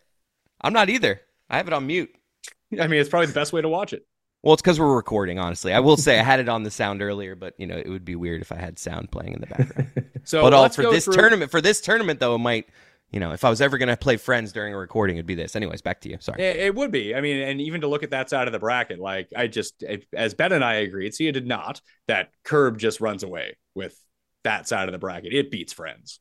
I'm 0.61 0.73
not 0.73 0.89
either. 0.89 1.21
I 1.49 1.57
have 1.57 1.67
it 1.67 1.73
on 1.73 1.87
mute. 1.87 2.13
I 2.79 2.85
mean, 2.87 2.99
it's 2.99 3.09
probably 3.09 3.25
the 3.27 3.33
best 3.33 3.51
way 3.51 3.61
to 3.61 3.69
watch 3.69 3.91
it. 3.93 4.05
Well, 4.43 4.53
it's 4.53 4.61
because 4.61 4.79
we're 4.79 4.95
recording. 4.95 5.39
Honestly, 5.39 5.73
I 5.73 5.79
will 5.79 5.97
say 5.97 6.19
I 6.19 6.23
had 6.23 6.39
it 6.39 6.47
on 6.47 6.63
the 6.63 6.71
sound 6.71 7.01
earlier, 7.01 7.35
but 7.35 7.55
you 7.57 7.65
know 7.67 7.75
it 7.75 7.89
would 7.89 8.05
be 8.05 8.15
weird 8.15 8.41
if 8.41 8.51
I 8.51 8.55
had 8.57 8.77
sound 8.79 9.11
playing 9.11 9.33
in 9.33 9.41
the 9.41 9.47
background. 9.47 9.89
So 10.25 10.43
but 10.43 10.53
uh, 10.53 10.57
all 10.57 10.69
for 10.69 10.83
this 10.83 11.05
through- 11.05 11.15
tournament, 11.15 11.49
for 11.49 11.59
this 11.59 11.81
tournament 11.81 12.19
though, 12.19 12.35
it 12.35 12.39
might, 12.39 12.67
you 13.11 13.19
know, 13.19 13.31
if 13.31 13.43
I 13.43 13.49
was 13.49 13.61
ever 13.61 13.77
gonna 13.77 13.97
play 13.97 14.17
Friends 14.17 14.51
during 14.51 14.73
a 14.73 14.77
recording, 14.77 15.17
it'd 15.17 15.25
be 15.25 15.35
this. 15.35 15.55
Anyways, 15.55 15.81
back 15.81 16.01
to 16.01 16.09
you. 16.09 16.17
Sorry. 16.19 16.41
It, 16.43 16.55
it 16.57 16.75
would 16.75 16.91
be. 16.91 17.15
I 17.15 17.21
mean, 17.21 17.37
and 17.41 17.59
even 17.61 17.81
to 17.81 17.87
look 17.87 18.03
at 18.03 18.11
that 18.11 18.29
side 18.29 18.47
of 18.47 18.51
the 18.51 18.59
bracket, 18.59 18.99
like 18.99 19.29
I 19.35 19.47
just, 19.47 19.83
as 20.13 20.33
Ben 20.33 20.51
and 20.51 20.63
I 20.63 20.75
agreed, 20.75 21.13
Sia 21.15 21.31
did 21.31 21.47
not, 21.47 21.81
that 22.07 22.29
Curb 22.43 22.77
just 22.77 23.01
runs 23.01 23.23
away 23.23 23.57
with 23.75 23.97
that 24.43 24.67
side 24.67 24.87
of 24.87 24.91
the 24.93 24.99
bracket. 24.99 25.33
It 25.33 25.49
beats 25.51 25.73
Friends. 25.73 26.19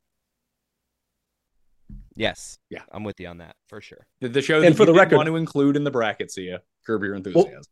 Yes. 2.16 2.58
Yeah. 2.68 2.82
I'm 2.90 3.04
with 3.04 3.20
you 3.20 3.28
on 3.28 3.38
that 3.38 3.54
for 3.68 3.80
sure. 3.80 4.06
The, 4.20 4.28
the 4.28 4.42
show 4.42 4.60
And 4.62 4.76
for 4.76 4.82
you 4.82 4.86
the 4.86 4.92
didn't 4.92 4.96
record- 5.04 5.16
want 5.18 5.26
to 5.28 5.36
include 5.36 5.76
in 5.76 5.84
the 5.84 5.90
bracket, 5.90 6.32
Sia, 6.32 6.62
Curb 6.86 7.04
Your 7.04 7.14
Enthusiasm. 7.14 7.62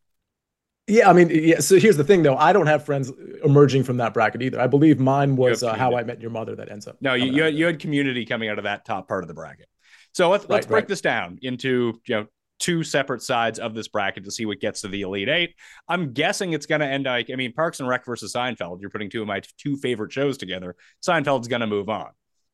Yeah, 0.89 1.11
I 1.11 1.13
mean, 1.13 1.31
yeah. 1.31 1.59
So 1.59 1.79
here's 1.79 1.97
the 1.97 2.05
thing, 2.05 2.23
though. 2.23 2.37
I 2.37 2.53
don't 2.53 2.69
have 2.69 2.85
friends 2.85 3.11
emerging 3.45 3.83
from 3.83 3.97
that 3.97 4.15
bracket 4.15 4.43
either. 4.43 4.61
I 4.61 4.69
believe 4.69 5.01
mine 5.01 5.35
was 5.35 5.63
uh, 5.63 5.75
How 5.75 5.97
I 5.97 6.05
Met 6.05 6.21
Your 6.21 6.31
Mother 6.31 6.55
that 6.57 6.71
ends 6.71 6.87
up. 6.87 6.97
no, 7.01 7.15
you, 7.15 7.33
you, 7.33 7.43
had, 7.43 7.55
you 7.55 7.67
had 7.67 7.81
community 7.81 8.25
coming 8.25 8.49
out 8.49 8.59
of 8.59 8.65
that 8.65 8.85
top 8.85 9.09
part 9.09 9.25
of 9.25 9.29
the 9.29 9.35
bracket. 9.35 9.67
So 10.13 10.31
let's, 10.31 10.49
let's 10.49 10.67
break 10.67 10.83
right. 10.83 10.89
this 10.89 11.01
down 11.01 11.39
into, 11.43 12.01
you 12.07 12.15
know, 12.15 12.27
two 12.59 12.83
separate 12.85 13.21
sides 13.21 13.59
of 13.59 13.75
this 13.75 13.89
bracket 13.89 14.25
to 14.25 14.31
see 14.31 14.47
what 14.47 14.61
gets 14.61 14.81
to 14.83 14.89
the 14.89 15.03
Elite 15.03 15.29
Eight. 15.29 15.55
I'm 15.89 16.13
guessing 16.13 16.53
it's 16.53 16.67
going 16.67 16.81
to 16.81 16.87
end 16.87 17.05
like, 17.05 17.31
I 17.31 17.37
mean, 17.37 17.53
Parks 17.53 17.81
and 17.81 17.89
Rec 17.89 18.05
versus 18.07 18.33
Seinfeld. 18.33 18.81
You're 18.81 18.91
putting 18.91 19.11
two 19.11 19.21
of 19.21 19.29
my 19.29 19.43
two 19.59 19.77
favorite 19.77 20.13
shows 20.13 20.39
together. 20.39 20.77
Seinfeld's 21.07 21.49
going 21.49 21.61
to 21.61 21.67
move 21.67 21.89
on. 21.89 22.11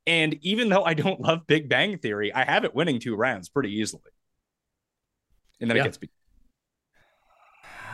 And 0.06 0.34
even 0.40 0.70
though 0.70 0.82
I 0.82 0.94
don't 0.94 1.20
love 1.28 1.46
Big 1.46 1.68
Bang 1.68 1.98
Theory, 1.98 2.32
I 2.32 2.44
have 2.44 2.64
it 2.64 2.74
winning 2.74 2.98
two 2.98 3.14
rounds 3.14 3.48
pretty 3.48 3.76
easily. 3.78 4.02
And 5.60 5.70
then 5.70 5.76
Yeah. 5.76 5.82
it 5.82 5.86
gets 5.86 5.98
beat. 5.98 6.10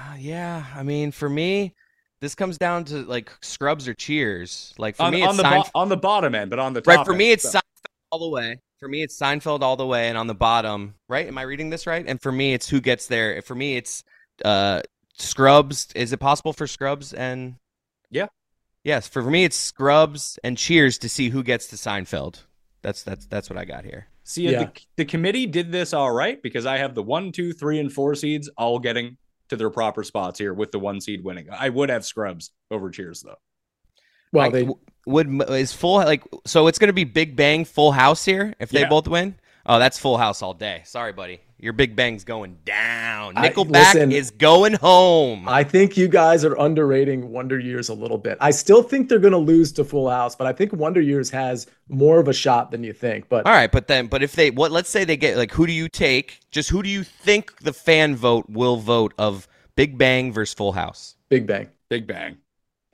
Uh, 0.09 0.17
yeah. 0.19 0.65
I 0.75 0.83
mean, 0.83 1.11
for 1.13 1.29
me, 1.29 1.75
this 2.21 2.35
comes 2.35 2.59
down 2.59 2.85
to 2.87 3.03
like 3.05 3.31
Scrubs 3.41 3.87
or 3.89 3.95
Cheers. 3.95 4.75
Like 4.79 4.97
for 4.97 5.05
on, 5.05 5.13
me, 5.13 5.23
on 5.23 5.29
it's 5.31 5.37
the 5.39 5.43
bo- 5.45 5.65
on 5.75 5.89
the 5.89 5.97
bottom 5.97 6.35
end, 6.35 6.51
but 6.51 6.59
on 6.59 6.73
the 6.73 6.81
top 6.81 6.97
right. 6.97 7.05
For 7.07 7.13
end, 7.13 7.19
me, 7.19 7.31
it's 7.33 7.51
so- 7.51 7.59
Seinfeld 7.59 8.11
all 8.13 8.19
the 8.21 8.29
way. 8.29 8.59
For 8.81 8.89
me, 8.89 9.03
it's 9.03 9.19
Seinfeld 9.19 9.63
all 9.63 9.77
the 9.77 9.87
way, 9.87 10.09
and 10.09 10.17
on 10.17 10.29
the 10.29 10.35
bottom, 10.35 10.95
right? 11.09 11.27
Am 11.27 11.37
I 11.37 11.43
reading 11.43 11.71
this 11.71 11.85
right? 11.87 12.05
And 12.07 12.21
for 12.21 12.31
me, 12.31 12.55
it's 12.55 12.69
who 12.69 12.81
gets 12.81 13.07
there. 13.09 13.43
For 13.43 13.55
me, 13.55 13.77
it's 13.77 14.05
uh 14.45 14.83
Scrubs. 15.15 15.89
Is 15.97 16.13
it 16.13 16.19
possible 16.19 16.53
for 16.53 16.67
Scrubs 16.67 17.13
and 17.13 17.57
Yeah. 18.11 18.27
Yes, 18.85 19.09
for 19.09 19.23
me, 19.23 19.45
it's 19.45 19.57
Scrubs 19.57 20.39
and 20.45 20.57
Cheers 20.57 20.99
to 20.99 21.09
see 21.09 21.29
who 21.31 21.43
gets 21.43 21.67
to 21.69 21.77
Seinfeld. 21.77 22.45
That's 22.83 23.03
that's 23.03 23.27
that's 23.27 23.51
what 23.51 23.59
I 23.59 23.65
got 23.65 23.85
here. 23.85 24.07
See, 24.23 24.49
Yeah. 24.49 24.65
the, 24.65 24.73
the 24.97 25.05
committee 25.05 25.47
did 25.47 25.73
this 25.73 25.93
all 25.93 26.11
right 26.13 26.41
because 26.43 26.65
I 26.67 26.79
have 26.79 26.95
the 26.95 27.03
one, 27.03 27.33
two, 27.33 27.53
three, 27.53 27.81
and 27.81 27.93
four 27.93 28.15
seeds 28.15 28.49
all 28.57 28.79
getting 28.79 29.17
to 29.49 29.57
their 29.57 29.71
proper 29.71 30.05
spots 30.05 30.39
here 30.39 30.53
with 30.55 30.73
the 30.73 30.79
one 30.79 31.01
seed 31.01 31.25
winning. 31.25 31.49
I 31.51 31.69
would 31.69 31.89
have 31.91 32.05
Scrubs 32.05 32.51
over 32.71 32.91
Cheers 32.91 33.23
though. 33.23 33.37
Well, 34.33 34.47
I- 34.47 34.51
they 34.51 34.61
w- 34.65 34.79
would 35.07 35.51
is 35.51 35.73
full 35.73 35.97
like 35.97 36.23
so 36.47 36.67
it's 36.67 36.79
going 36.79 36.89
to 36.89 36.93
be 36.95 37.05
Big 37.05 37.35
Bang 37.37 37.65
Full 37.65 37.93
House 37.93 38.25
here 38.25 38.55
if 38.61 38.71
they 38.71 38.81
Yeah. 38.81 38.89
both 38.89 39.09
win. 39.09 39.37
Oh, 39.67 39.79
that's 39.79 39.99
Full 39.99 40.17
House 40.19 40.43
all 40.43 40.55
day. 40.55 40.83
Sorry, 40.85 41.13
buddy. 41.13 41.41
Your 41.61 41.73
Big 41.73 41.97
Bang's 41.97 42.23
going 42.23 42.57
down. 42.65 43.37
I- 43.37 43.49
Nickelback 43.49 43.95
listen, 43.95 44.13
is 44.13 44.31
going 44.31 44.75
home. 44.75 45.49
I 45.49 45.65
think 45.65 45.97
you 45.97 46.07
guys 46.07 46.45
are 46.45 46.55
underrating 46.55 47.33
Wonder 47.33 47.59
Years 47.59 47.89
a 47.89 47.95
little 47.95 48.19
bit. 48.19 48.39
I 48.41 48.53
still 48.53 48.83
think 48.83 49.09
they're 49.09 49.19
going 49.19 49.33
to 49.33 49.39
lose 49.39 49.73
to 49.73 49.85
Full 49.85 50.09
House, 50.09 50.37
but 50.37 50.47
I 50.47 50.53
think 50.53 50.73
Wonder 50.73 51.01
Years 51.01 51.31
has 51.31 51.67
more 51.89 52.21
of 52.21 52.29
a 52.29 52.33
shot 52.33 52.71
than 52.71 52.85
you 52.85 52.93
think. 52.93 53.29
But 53.29 53.45
all 53.45 53.53
right, 53.53 53.71
but 53.71 53.89
then 53.89 54.07
but 54.07 54.23
if 54.23 54.33
they 54.37 54.51
what 54.51 54.71
let's 54.71 54.89
say 54.89 55.05
they 55.05 55.17
get 55.17 55.37
like 55.37 55.53
who 55.53 55.67
do 55.67 55.73
you 55.73 55.89
take? 55.89 56.41
Just 56.51 56.71
who 56.71 56.83
do 56.83 56.89
you 56.89 57.03
think 57.03 57.59
the 57.59 57.73
fan 57.73 58.15
vote 58.15 58.49
will 58.49 58.77
vote 58.77 59.13
of 59.19 59.49
Big 59.75 59.99
Bang 59.99 60.33
versus 60.33 60.55
Full 60.55 60.73
House? 60.73 61.17
Big 61.29 61.47
Bang. 61.47 61.69
Big 61.89 62.07
Bang. 62.07 62.37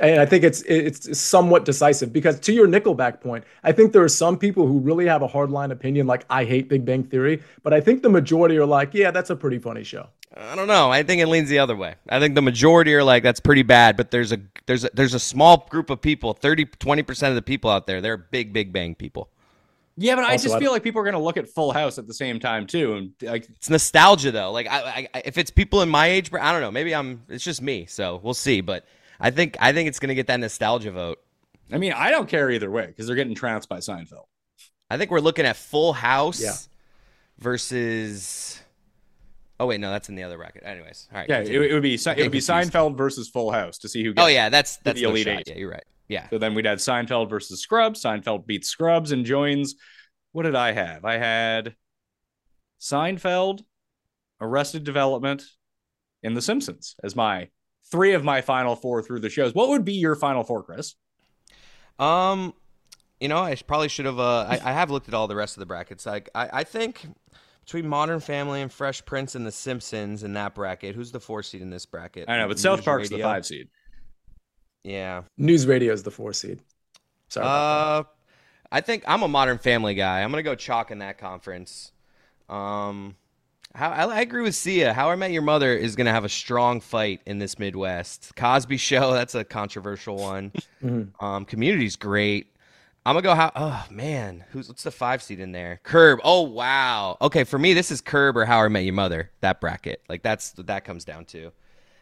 And 0.01 0.21
I 0.21 0.27
think 0.27 0.43
it's 0.43 0.63
it's 0.63 1.17
somewhat 1.19 1.65
decisive 1.65 2.13
because 2.13 2.41
to 2.41 2.53
your 2.53 2.67
Nickelback 2.67 3.21
point, 3.21 3.45
I 3.63 3.71
think 3.71 3.93
there 3.93 4.03
are 4.03 4.09
some 4.09 4.37
people 4.37 4.67
who 4.67 4.81
really 4.81 5.07
have 5.07 5.23
a 5.23 5.29
hardline 5.29 5.71
opinion, 5.71 6.09
like 6.09 6.25
I 6.29 6.45
hate 6.45 6.69
Big 6.69 6.85
Bang 6.85 7.05
Theory, 7.05 7.43
but 7.63 7.73
I 7.73 7.81
think 7.81 8.03
the 8.03 8.09
majority 8.09 8.57
are 8.59 8.67
like, 8.67 8.93
yeah, 8.93 9.13
that's 9.13 9.31
a 9.31 9.37
pretty 9.37 9.59
funny 9.59 9.85
show. 9.85 10.09
I 10.37 10.57
don't 10.57 10.67
know. 10.67 10.91
I 10.91 11.05
think 11.05 11.23
it 11.23 11.29
leans 11.29 11.49
the 11.49 11.61
other 11.61 11.77
way. 11.77 11.95
I 12.09 12.19
think 12.19 12.35
the 12.35 12.43
majority 12.43 12.93
are 12.95 13.05
like 13.05 13.23
that's 13.23 13.39
pretty 13.39 13.63
bad, 13.63 13.97
but 13.97 14.11
there's 14.11 14.33
a 14.33 14.41
there's 14.67 14.85
a, 14.85 14.91
there's 14.95 15.15
a 15.15 15.21
small 15.21 15.69
group 15.71 15.91
of 15.91 16.01
people, 16.01 16.33
30 16.33 16.67
20% 16.67 17.29
of 17.29 17.37
the 17.37 17.43
people 17.43 17.71
out 17.71 17.87
there, 17.87 18.01
they're 18.01 18.17
big 18.17 18.53
Big 18.53 18.73
Bang 18.73 18.97
people. 18.97 19.29
Yeah, 19.97 20.17
but 20.17 20.25
I 20.25 20.37
just 20.37 20.59
feel 20.59 20.73
like 20.73 20.83
people 20.83 21.01
are 21.01 21.05
going 21.05 21.15
to 21.15 21.21
look 21.21 21.37
at 21.37 21.49
Full 21.49 21.73
House 21.73 21.99
at 21.99 22.09
the 22.09 22.15
same 22.15 22.41
time 22.41 22.67
too, 22.67 22.95
and 22.95 23.13
like 23.23 23.49
it's 23.49 23.71
nostalgia 23.71 24.33
though. 24.33 24.51
Like 24.51 24.67
I, 24.67 25.09
I 25.15 25.23
if 25.25 25.39
it's 25.39 25.53
people 25.53 25.83
in 25.83 25.89
my 25.89 26.09
age, 26.09 26.33
I 26.35 26.51
don't 26.51 26.61
know. 26.61 26.73
Maybe 26.73 26.93
I'm. 26.93 27.23
It's 27.29 27.45
just 27.45 27.63
me, 27.63 27.87
so 27.87 28.19
we'll 28.21 28.35
see. 28.35 28.61
But 28.61 28.87
I 29.21 29.31
think 29.31 29.57
I 29.61 29.73
think 29.73 29.89
it's 29.89 29.99
going 29.99 30.09
to 30.09 30.15
get 30.15 30.27
that 30.29 30.41
nostalgia 30.41 30.91
vote. 30.91 31.19
I 31.73 31.79
mean, 31.79 31.93
I 31.93 32.11
don't 32.11 32.29
care 32.29 32.51
either 32.51 32.71
way 32.71 32.87
because 32.87 33.07
they're 33.07 33.17
getting 33.17 33.35
trounced 33.35 33.69
by 33.69 33.79
Seinfeld. 33.79 34.27
I 34.91 34.99
think 34.99 35.11
we're 35.11 35.21
looking 35.21 35.47
at 35.47 35.57
Full 35.57 35.93
House 35.93 36.43
yeah. 36.43 36.55
versus. 37.39 38.61
Oh 39.59 39.67
wait, 39.67 39.81
no, 39.81 39.91
that's 39.91 40.09
in 40.09 40.15
the 40.15 40.25
other 40.25 40.37
bracket. 40.37 40.65
Anyways, 40.65 41.09
all 41.13 41.19
right. 41.19 41.29
Yeah, 41.29 41.39
it, 41.39 41.49
it, 41.49 41.73
would 41.73 41.83
be 41.83 41.95
it 41.95 42.19
would 42.19 42.33
be 42.33 42.41
Seinfeld 42.41 42.97
versus 42.97 43.29
Full 43.29 43.51
House 43.51 43.79
to 43.79 43.89
see 43.89 44.03
who. 44.03 44.11
Oh, 44.11 44.15
gets 44.15 44.25
oh 44.25 44.29
yeah, 44.29 44.49
that's 44.49 44.77
that's 44.79 45.01
the 45.01 45.07
elite 45.07 45.27
eight. 45.27 45.49
Yeah, 45.49 45.55
you're 45.57 45.71
right. 45.71 45.85
Yeah. 46.09 46.29
So 46.29 46.39
then 46.39 46.55
we'd 46.55 46.67
have 46.67 46.79
Seinfeld 46.79 47.31
versus 47.31 47.61
Scrubs. 47.61 48.03
Seinfeld 48.03 48.47
beats 48.47 48.69
Scrubs 48.69 49.13
and 49.13 49.25
joins. 49.25 49.77
What 50.33 50.43
did 50.43 50.55
I 50.55 50.73
have? 50.73 51.05
I 51.05 51.17
had 51.17 51.77
Seinfeld, 52.81 53.63
Arrested 54.41 54.85
Development, 54.85 55.43
and 56.23 56.37
The 56.37 56.43
Simpsons 56.43 56.97
as 57.03 57.17
my 57.17 57.49
three 57.91 58.13
of 58.13 58.25
my 58.25 58.41
final 58.41 58.77
four 58.77 59.03
through 59.03 59.21
the 59.21 59.31
shows. 59.31 59.55
What 59.55 59.69
would 59.69 59.85
be 59.85 59.95
your 59.95 60.15
final 60.15 60.45
four, 60.45 60.63
Chris? 60.63 60.95
Um, 61.99 62.55
you 63.21 63.29
know, 63.29 63.39
I 63.39 63.55
probably 63.55 63.89
should 63.89 64.07
have. 64.07 64.19
Uh, 64.19 64.47
I, 64.49 64.61
I 64.65 64.73
have 64.73 64.91
looked 64.91 65.09
at 65.09 65.15
all 65.15 65.29
the 65.29 65.37
rest 65.37 65.57
of 65.57 65.61
the 65.61 65.67
brackets. 65.67 66.07
Like, 66.07 66.29
I, 66.35 66.49
I 66.53 66.65
think 66.65 67.07
between 67.65 67.89
Modern 67.89 68.21
Family 68.21 68.61
and 68.61 68.73
Fresh 68.73 69.05
Prince 69.05 69.35
and 69.35 69.47
The 69.47 69.53
Simpsons 69.53 70.23
in 70.23 70.35
that 70.35 70.55
bracket, 70.55 70.95
who's 70.95 71.13
the 71.13 71.21
four 71.21 71.43
seed 71.43 71.63
in 71.63 71.71
this 71.71 71.87
bracket? 71.87 72.29
I 72.29 72.39
know, 72.39 72.49
but 72.49 72.59
South 72.59 72.85
Park's 72.85 73.11
Radio? 73.11 73.27
the 73.27 73.33
five 73.33 73.47
seed. 73.47 73.69
Yeah. 74.83 75.23
News 75.39 75.67
Radio 75.67 75.93
is 75.93 76.03
the 76.03 76.11
four 76.11 76.33
seed. 76.33 76.61
Sorry. 77.29 77.47
Uh, 77.47 78.05
I 78.71 78.81
think 78.81 79.05
I'm 79.07 79.23
a 79.23 79.29
Modern 79.29 79.59
Family 79.59 79.95
guy. 79.95 80.23
I'm 80.23 80.31
gonna 80.31 80.43
go 80.43 80.55
chalk 80.55 80.91
in 80.91 80.99
that 80.99 81.17
conference. 81.17 81.93
Um, 82.49 83.17
how, 83.75 83.91
I, 83.91 84.05
I, 84.05 84.21
agree 84.21 84.43
with 84.43 84.55
Sia. 84.55 84.93
How 84.93 85.11
I 85.11 85.17
Met 85.17 85.33
Your 85.33 85.43
Mother 85.43 85.75
is 85.75 85.97
gonna 85.97 86.13
have 86.13 86.25
a 86.25 86.29
strong 86.29 86.81
fight 86.81 87.21
in 87.27 87.39
this 87.39 87.59
Midwest. 87.59 88.35
Cosby 88.37 88.77
Show, 88.77 89.13
that's 89.15 89.35
a 89.35 89.45
controversial 89.45 90.17
one. 90.17 90.53
mm-hmm. 90.83 91.25
Um, 91.25 91.45
Community's 91.45 91.97
great. 91.97 92.55
I'm 93.07 93.15
gonna 93.15 93.23
go. 93.23 93.35
How? 93.35 93.53
Oh 93.55 93.85
man, 93.91 94.45
who's 94.51 94.69
what's 94.69 94.83
the 94.83 94.91
five 94.91 95.23
seed 95.23 95.39
in 95.39 95.53
there? 95.53 95.81
Curb. 95.83 96.21
Oh 96.25 96.43
wow. 96.43 97.19
Okay, 97.21 97.45
for 97.45 97.59
me, 97.59 97.75
this 97.75 97.91
is 97.91 98.01
Curb 98.01 98.37
or 98.37 98.47
How 98.47 98.61
I 98.61 98.69
Met 98.69 98.85
Your 98.85 98.95
Mother. 98.95 99.31
That 99.41 99.61
bracket. 99.61 100.03
Like 100.09 100.23
that's 100.23 100.57
what 100.57 100.69
that 100.69 100.85
comes 100.85 101.05
down 101.05 101.27
to. 101.27 101.53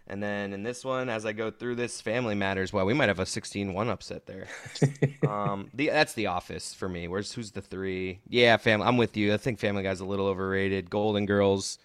And 0.09 0.23
then 0.23 0.53
in 0.53 0.63
this 0.63 0.85
one, 0.85 1.09
as 1.09 1.25
I 1.25 1.33
go 1.33 1.51
through 1.51 1.77
this, 1.77 2.01
Family 2.01 2.35
Matters. 2.35 2.73
Well, 2.73 2.85
we 2.85 2.95
might 2.95 3.09
have 3.09 3.21
a 3.21 3.25
16-1 3.25 3.89
upset 3.89 4.27
there. 4.27 4.47
um, 5.29 5.71
the 5.75 5.89
that's 5.89 6.15
The 6.15 6.27
Office 6.27 6.75
for 6.75 6.89
me. 6.89 7.09
Where's 7.09 7.33
who's 7.33 7.53
the 7.53 7.63
three? 7.63 8.21
Yeah, 8.29 8.57
Family. 8.57 8.87
I'm 8.87 8.97
with 8.97 9.17
you. 9.17 9.33
I 9.33 9.37
think 9.37 9.59
Family 9.59 9.83
Guy's 9.83 10.01
a 10.01 10.05
little 10.05 10.27
overrated. 10.27 10.91
Golden 10.91 11.25
Girls. 11.25 11.79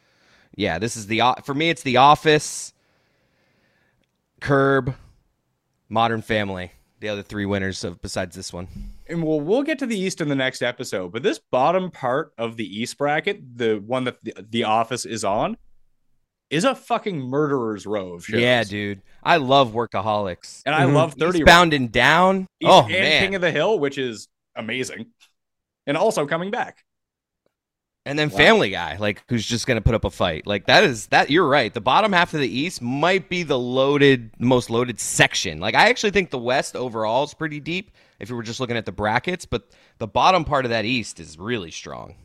Yeah, 0.55 0.79
this 0.79 0.97
is 0.97 1.07
the 1.07 1.21
for 1.43 1.53
me. 1.53 1.69
It's 1.69 1.83
The 1.83 1.97
Office, 1.97 2.73
Curb, 4.41 4.95
Modern 5.87 6.21
Family. 6.21 6.71
The 6.99 7.09
other 7.09 7.21
three 7.21 7.45
winners 7.45 7.83
of 7.83 8.01
besides 8.01 8.35
this 8.35 8.51
one. 8.51 8.67
And 9.07 9.23
we'll 9.23 9.39
we'll 9.39 9.61
get 9.61 9.77
to 9.79 9.85
the 9.85 9.97
East 9.97 10.19
in 10.19 10.29
the 10.29 10.35
next 10.35 10.63
episode. 10.63 11.11
But 11.11 11.21
this 11.21 11.37
bottom 11.37 11.91
part 11.91 12.33
of 12.39 12.57
the 12.57 12.65
East 12.65 12.97
bracket, 12.97 13.57
the 13.57 13.75
one 13.75 14.05
that 14.05 14.23
the, 14.23 14.33
the 14.49 14.63
Office 14.63 15.05
is 15.05 15.23
on, 15.23 15.57
is 16.49 16.63
a 16.63 16.75
fucking 16.75 17.19
murderer's 17.19 17.85
row 17.85 18.13
of 18.13 18.25
shows. 18.25 18.41
Yeah, 18.41 18.63
dude. 18.63 19.01
I 19.23 19.37
love 19.37 19.73
Workaholics. 19.73 20.63
And 20.65 20.73
I 20.73 20.85
mm-hmm. 20.85 20.95
love 20.95 21.35
Eastbound 21.35 21.73
and 21.73 21.91
Down. 21.91 22.47
East 22.61 22.71
oh, 22.71 22.83
and 22.83 22.91
man. 22.91 23.21
King 23.21 23.35
of 23.35 23.41
the 23.41 23.51
Hill, 23.51 23.79
which 23.79 23.97
is 23.97 24.27
amazing. 24.55 25.07
And 25.85 25.97
also 25.97 26.25
coming 26.25 26.51
back. 26.51 26.83
And 28.05 28.17
then 28.17 28.29
wow. 28.29 28.37
Family 28.37 28.69
Guy, 28.69 28.95
like 28.95 29.21
who's 29.27 29.45
just 29.45 29.67
gonna 29.67 29.81
put 29.81 29.93
up 29.93 30.05
a 30.05 30.09
fight. 30.09 30.47
Like 30.47 30.67
that 30.67 30.85
is 30.85 31.07
that 31.07 31.29
you're 31.29 31.47
right. 31.47 31.73
The 31.73 31.81
bottom 31.81 32.13
half 32.13 32.33
of 32.33 32.39
the 32.39 32.47
East 32.47 32.81
might 32.81 33.27
be 33.27 33.43
the 33.43 33.59
loaded, 33.59 34.31
most 34.39 34.69
loaded 34.69 35.01
section. 35.01 35.59
Like 35.59 35.75
I 35.75 35.89
actually 35.89 36.11
think 36.11 36.29
the 36.29 36.37
West 36.37 36.77
overall 36.77 37.25
is 37.25 37.33
pretty 37.33 37.59
deep 37.59 37.91
if 38.19 38.29
you 38.29 38.37
were 38.37 38.43
just 38.43 38.61
looking 38.61 38.77
at 38.77 38.85
the 38.85 38.93
brackets, 38.93 39.45
but 39.45 39.71
the 39.97 40.07
bottom 40.07 40.45
part 40.45 40.63
of 40.63 40.69
that 40.69 40.85
East 40.85 41.19
is 41.19 41.37
really 41.37 41.69
strong. 41.69 42.15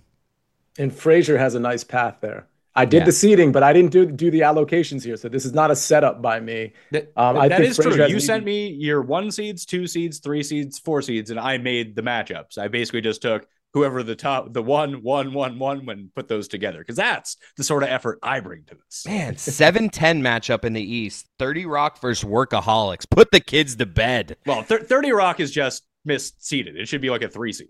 And 0.79 0.93
Frasier 0.93 1.37
has 1.37 1.57
a 1.57 1.61
nice 1.61 1.83
path 1.83 2.19
there. 2.21 2.47
I 2.75 2.85
did 2.85 2.99
yeah. 2.99 3.05
the 3.05 3.13
seating, 3.13 3.53
but 3.53 3.63
I 3.63 3.73
didn't 3.73 3.91
do 3.91 4.07
do 4.07 4.31
the 4.31 4.41
allocations 4.41 5.05
here, 5.05 5.17
so 5.17 5.29
this 5.29 5.45
is 5.45 5.53
not 5.53 5.71
a 5.71 5.77
setup 5.77 6.23
by 6.23 6.41
me. 6.41 6.73
That, 6.91 7.13
um, 7.17 7.37
that 7.37 7.61
is 7.61 7.77
true. 7.77 8.07
You 8.07 8.19
sent 8.19 8.45
me 8.45 8.69
your 8.69 9.03
one 9.03 9.31
seeds, 9.31 9.67
two 9.67 9.87
seeds, 9.87 10.21
three 10.21 10.43
seeds, 10.43 10.79
four 10.79 11.03
seeds, 11.03 11.31
and 11.31 11.39
I 11.39 11.59
made 11.59 11.95
the 11.95 12.03
matchups. 12.03 12.57
I 12.57 12.69
basically 12.69 13.03
just 13.03 13.21
took 13.21 13.47
whoever 13.75 14.03
the 14.03 14.15
top, 14.15 14.53
the 14.53 14.63
one, 14.63 15.03
one, 15.03 15.33
one, 15.33 15.59
one, 15.59 15.87
when 15.87 16.11
put 16.15 16.29
those 16.29 16.49
together 16.49 16.79
because 16.79 16.97
that's 16.97 17.37
the 17.57 17.65
sort 17.65 17.83
of 17.83 17.89
effort 17.89 18.19
I 18.23 18.41
bring 18.41 18.65
to 18.65 18.77
this. 18.77 19.07
Man, 19.07 19.37
seven 19.37 19.89
ten 19.91 20.23
matchup 20.23 20.65
in 20.65 20.73
the 20.73 20.83
East, 20.83 21.29
Thirty 21.39 21.67
Rock 21.67 22.01
versus 22.01 22.29
Workaholics. 22.29 23.09
Put 23.09 23.31
the 23.33 23.41
kids 23.41 23.77
to 23.77 23.87
bed. 23.87 24.37
Well, 24.47 24.65
th- 24.65 24.83
Thirty 24.83 25.13
Rock 25.13 25.41
is 25.41 25.51
just 25.51 25.85
misseeded. 26.09 26.77
It 26.77 26.89
should 26.89 27.03
be 27.03 27.11
like 27.11 27.23
a 27.23 27.29
three 27.29 27.53
seed. 27.53 27.69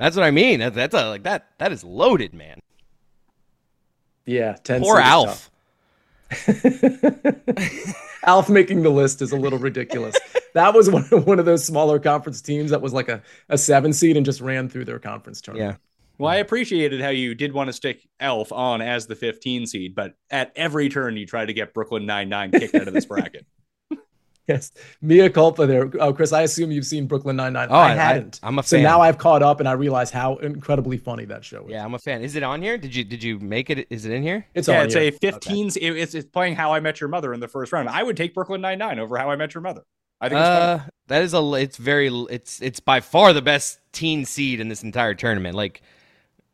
That's 0.00 0.16
what 0.16 0.24
I 0.24 0.30
mean. 0.30 0.60
That's, 0.60 0.74
that's 0.74 0.94
a 0.94 1.08
like 1.08 1.24
that. 1.24 1.48
That 1.58 1.72
is 1.72 1.84
loaded, 1.84 2.34
man. 2.34 2.58
Yeah, 4.30 4.56
10 4.62 4.82
Poor 4.82 4.98
Alf. 4.98 5.50
Alf 8.24 8.48
making 8.48 8.84
the 8.84 8.90
list 8.90 9.20
is 9.22 9.32
a 9.32 9.36
little 9.36 9.58
ridiculous. 9.58 10.16
that 10.54 10.72
was 10.72 10.88
one, 10.88 11.04
of, 11.10 11.26
one 11.26 11.40
of 11.40 11.46
those 11.46 11.64
smaller 11.64 11.98
conference 11.98 12.40
teams 12.40 12.70
that 12.70 12.80
was 12.80 12.92
like 12.92 13.08
a, 13.08 13.22
a 13.48 13.58
seven 13.58 13.92
seed 13.92 14.16
and 14.16 14.24
just 14.24 14.40
ran 14.40 14.68
through 14.68 14.84
their 14.84 15.00
conference 15.00 15.40
tournament. 15.40 15.72
Yeah. 15.72 15.76
Well, 16.18 16.30
I 16.30 16.36
appreciated 16.36 17.00
how 17.00 17.08
you 17.08 17.34
did 17.34 17.52
want 17.52 17.68
to 17.68 17.72
stick 17.72 18.06
Alf 18.20 18.52
on 18.52 18.80
as 18.82 19.08
the 19.08 19.16
15 19.16 19.66
seed, 19.66 19.96
but 19.96 20.14
at 20.30 20.52
every 20.54 20.88
turn 20.88 21.16
you 21.16 21.26
tried 21.26 21.46
to 21.46 21.52
get 21.52 21.74
Brooklyn 21.74 22.06
Nine 22.06 22.28
Nine 22.28 22.52
kicked 22.52 22.76
out 22.76 22.86
of 22.86 22.94
this 22.94 23.06
bracket. 23.06 23.46
Yes, 24.50 24.72
mea 25.00 25.28
culpa 25.28 25.66
there. 25.66 25.90
Oh, 26.00 26.12
Chris, 26.12 26.32
I 26.32 26.42
assume 26.42 26.72
you've 26.72 26.86
seen 26.86 27.06
Brooklyn 27.06 27.36
Nine 27.36 27.52
Nine. 27.52 27.68
Oh, 27.70 27.76
I 27.76 27.94
hadn't. 27.94 28.40
I, 28.42 28.48
am 28.48 28.58
a 28.58 28.62
fan. 28.62 28.68
So 28.68 28.82
now 28.82 29.00
I've 29.00 29.16
caught 29.16 29.42
up 29.42 29.60
and 29.60 29.68
I 29.68 29.72
realize 29.72 30.10
how 30.10 30.36
incredibly 30.36 30.98
funny 30.98 31.24
that 31.26 31.44
show 31.44 31.66
is. 31.66 31.70
Yeah, 31.70 31.84
I'm 31.84 31.94
a 31.94 31.98
fan. 31.98 32.22
Is 32.22 32.34
it 32.34 32.42
on 32.42 32.60
here? 32.60 32.76
Did 32.76 32.94
you 32.94 33.04
did 33.04 33.22
you 33.22 33.38
make 33.38 33.70
it? 33.70 33.86
Is 33.90 34.06
it 34.06 34.12
in 34.12 34.22
here? 34.22 34.46
It's 34.54 34.66
yeah, 34.66 34.82
it's 34.82 34.94
here. 34.94 35.04
a 35.04 35.12
15s. 35.12 35.76
Okay. 35.76 36.00
It's, 36.00 36.14
it's 36.14 36.28
playing 36.28 36.56
How 36.56 36.72
I 36.72 36.80
Met 36.80 37.00
Your 37.00 37.08
Mother 37.08 37.32
in 37.32 37.40
the 37.40 37.48
first 37.48 37.72
round. 37.72 37.88
I 37.88 38.02
would 38.02 38.16
take 38.16 38.34
Brooklyn 38.34 38.60
Nine 38.60 38.78
Nine 38.78 38.98
over 38.98 39.16
How 39.16 39.30
I 39.30 39.36
Met 39.36 39.54
Your 39.54 39.62
Mother. 39.62 39.82
I 40.20 40.28
think 40.28 40.40
uh, 40.40 40.80
that 41.06 41.22
is 41.22 41.32
a. 41.32 41.52
It's 41.54 41.76
very. 41.76 42.08
It's 42.28 42.60
it's 42.60 42.80
by 42.80 43.00
far 43.00 43.32
the 43.32 43.42
best 43.42 43.78
teen 43.92 44.24
seed 44.24 44.58
in 44.58 44.68
this 44.68 44.82
entire 44.82 45.14
tournament. 45.14 45.54
Like 45.54 45.80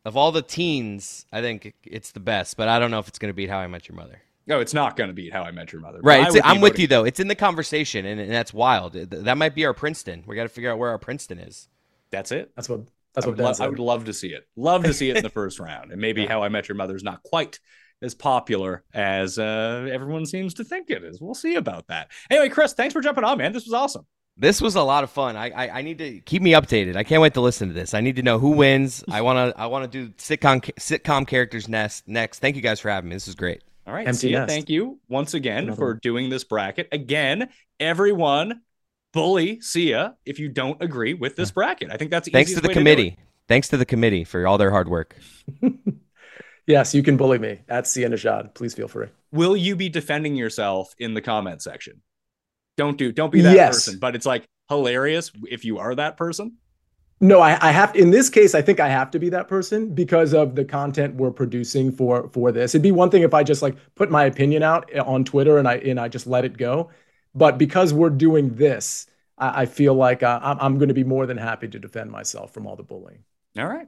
of 0.04 0.16
all 0.16 0.32
the 0.32 0.42
teens, 0.42 1.26
I 1.32 1.40
think 1.40 1.74
it's 1.82 2.12
the 2.12 2.20
best. 2.20 2.56
But 2.56 2.68
I 2.68 2.78
don't 2.78 2.90
know 2.90 2.98
if 2.98 3.08
it's 3.08 3.18
going 3.18 3.30
to 3.30 3.34
beat 3.34 3.48
How 3.48 3.58
I 3.58 3.66
Met 3.66 3.88
Your 3.88 3.96
Mother. 3.96 4.20
No, 4.46 4.60
it's 4.60 4.74
not 4.74 4.96
going 4.96 5.08
to 5.08 5.14
beat 5.14 5.32
How 5.32 5.42
I 5.42 5.50
Met 5.50 5.72
Your 5.72 5.82
Mother. 5.82 5.98
Right. 6.02 6.28
I'm 6.44 6.60
with 6.60 6.78
you 6.78 6.86
though. 6.86 7.04
It's 7.04 7.18
in 7.18 7.28
the 7.28 7.34
conversation, 7.34 8.06
and, 8.06 8.20
and 8.20 8.30
that's 8.30 8.54
wild. 8.54 8.92
That 8.92 9.36
might 9.36 9.54
be 9.54 9.64
our 9.64 9.74
Princeton. 9.74 10.22
We 10.26 10.36
got 10.36 10.44
to 10.44 10.48
figure 10.48 10.70
out 10.70 10.78
where 10.78 10.90
our 10.90 10.98
Princeton 10.98 11.38
is. 11.38 11.68
That's 12.10 12.32
it. 12.32 12.52
That's 12.54 12.68
what. 12.68 12.82
That's 13.14 13.26
I 13.26 13.30
what. 13.30 13.38
Lo- 13.38 13.52
I 13.60 13.68
would 13.68 13.78
love 13.78 14.04
to 14.04 14.12
see 14.12 14.28
it. 14.28 14.46
Love 14.56 14.84
to 14.84 14.94
see 14.94 15.10
it 15.10 15.16
in 15.16 15.22
the 15.22 15.30
first 15.30 15.58
round, 15.58 15.90
and 15.90 16.00
maybe 16.00 16.22
yeah. 16.24 16.28
How 16.28 16.42
I 16.42 16.48
Met 16.48 16.68
Your 16.68 16.76
Mother 16.76 16.94
is 16.94 17.02
not 17.02 17.22
quite 17.22 17.58
as 18.02 18.14
popular 18.14 18.84
as 18.94 19.38
uh, 19.38 19.88
everyone 19.90 20.26
seems 20.26 20.54
to 20.54 20.64
think 20.64 20.90
it 20.90 21.02
is. 21.02 21.20
We'll 21.20 21.34
see 21.34 21.56
about 21.56 21.88
that. 21.88 22.10
Anyway, 22.30 22.50
Chris, 22.50 22.74
thanks 22.74 22.92
for 22.92 23.00
jumping 23.00 23.24
on, 23.24 23.38
man. 23.38 23.52
This 23.52 23.64
was 23.64 23.72
awesome. 23.72 24.06
This 24.36 24.60
was 24.60 24.74
a 24.74 24.82
lot 24.82 25.02
of 25.02 25.10
fun. 25.10 25.34
I, 25.34 25.48
I, 25.50 25.78
I 25.78 25.82
need 25.82 25.96
to 25.98 26.20
keep 26.20 26.42
me 26.42 26.52
updated. 26.52 26.94
I 26.94 27.04
can't 27.04 27.22
wait 27.22 27.32
to 27.34 27.40
listen 27.40 27.68
to 27.68 27.74
this. 27.74 27.94
I 27.94 28.02
need 28.02 28.16
to 28.16 28.22
know 28.22 28.38
who 28.38 28.50
wins. 28.50 29.02
I 29.10 29.22
want 29.22 29.54
to 29.54 29.58
I 29.60 29.66
want 29.66 29.90
to 29.90 30.06
do 30.06 30.12
sitcom 30.12 30.60
sitcom 30.74 31.26
characters 31.26 31.68
next. 31.68 32.06
Next. 32.06 32.40
Thank 32.40 32.54
you 32.54 32.62
guys 32.62 32.78
for 32.78 32.90
having 32.90 33.08
me. 33.08 33.16
This 33.16 33.28
is 33.28 33.34
great. 33.34 33.62
All 33.86 33.94
right. 33.94 34.06
Empty 34.06 34.28
Sia, 34.28 34.46
thank 34.46 34.68
you 34.68 34.98
once 35.08 35.34
again 35.34 35.74
for 35.74 35.94
doing 35.94 36.28
this 36.28 36.42
bracket. 36.42 36.88
Again, 36.90 37.48
everyone 37.78 38.62
bully 39.12 39.60
Sia 39.60 40.16
if 40.24 40.38
you 40.38 40.48
don't 40.48 40.82
agree 40.82 41.14
with 41.14 41.36
this 41.36 41.50
bracket. 41.52 41.90
I 41.90 41.96
think 41.96 42.10
that's 42.10 42.28
thanks 42.28 42.52
to 42.54 42.60
the 42.60 42.72
committee. 42.72 43.12
To 43.12 43.16
thanks 43.48 43.68
to 43.68 43.76
the 43.76 43.86
committee 43.86 44.24
for 44.24 44.46
all 44.46 44.58
their 44.58 44.70
hard 44.70 44.88
work. 44.88 45.16
yes, 46.66 46.94
you 46.94 47.02
can 47.02 47.16
bully 47.16 47.38
me 47.38 47.60
at 47.68 47.86
Sia 47.86 48.08
Nejad. 48.08 48.54
Please 48.54 48.74
feel 48.74 48.88
free. 48.88 49.08
Will 49.30 49.56
you 49.56 49.76
be 49.76 49.88
defending 49.88 50.34
yourself 50.34 50.92
in 50.98 51.14
the 51.14 51.20
comment 51.20 51.62
section? 51.62 52.02
Don't 52.76 52.98
do 52.98 53.12
don't 53.12 53.30
be 53.30 53.42
that 53.42 53.54
yes. 53.54 53.74
person. 53.74 54.00
But 54.00 54.16
it's 54.16 54.26
like 54.26 54.44
hilarious 54.68 55.30
if 55.48 55.64
you 55.64 55.78
are 55.78 55.94
that 55.94 56.16
person. 56.16 56.56
No, 57.20 57.40
I, 57.40 57.58
I 57.66 57.70
have 57.72 57.96
in 57.96 58.10
this 58.10 58.28
case, 58.28 58.54
I 58.54 58.60
think 58.60 58.78
I 58.78 58.88
have 58.88 59.10
to 59.12 59.18
be 59.18 59.30
that 59.30 59.48
person 59.48 59.94
because 59.94 60.34
of 60.34 60.54
the 60.54 60.64
content 60.64 61.14
we're 61.14 61.30
producing 61.30 61.90
for 61.90 62.28
for 62.28 62.52
this. 62.52 62.74
It'd 62.74 62.82
be 62.82 62.92
one 62.92 63.10
thing 63.10 63.22
if 63.22 63.32
I 63.32 63.42
just 63.42 63.62
like 63.62 63.76
put 63.94 64.10
my 64.10 64.24
opinion 64.24 64.62
out 64.62 64.94
on 64.98 65.24
Twitter 65.24 65.56
and 65.56 65.66
I 65.66 65.76
and 65.76 65.98
I 65.98 66.08
just 66.08 66.26
let 66.26 66.44
it 66.44 66.58
go. 66.58 66.90
But 67.34 67.56
because 67.56 67.94
we're 67.94 68.10
doing 68.10 68.54
this, 68.54 69.06
I, 69.38 69.62
I 69.62 69.66
feel 69.66 69.94
like 69.94 70.22
uh, 70.22 70.40
I'm, 70.42 70.58
I'm 70.60 70.78
going 70.78 70.88
to 70.88 70.94
be 70.94 71.04
more 71.04 71.26
than 71.26 71.38
happy 71.38 71.68
to 71.68 71.78
defend 71.78 72.10
myself 72.10 72.52
from 72.52 72.66
all 72.66 72.76
the 72.76 72.82
bullying. 72.82 73.24
All 73.58 73.66
right. 73.66 73.86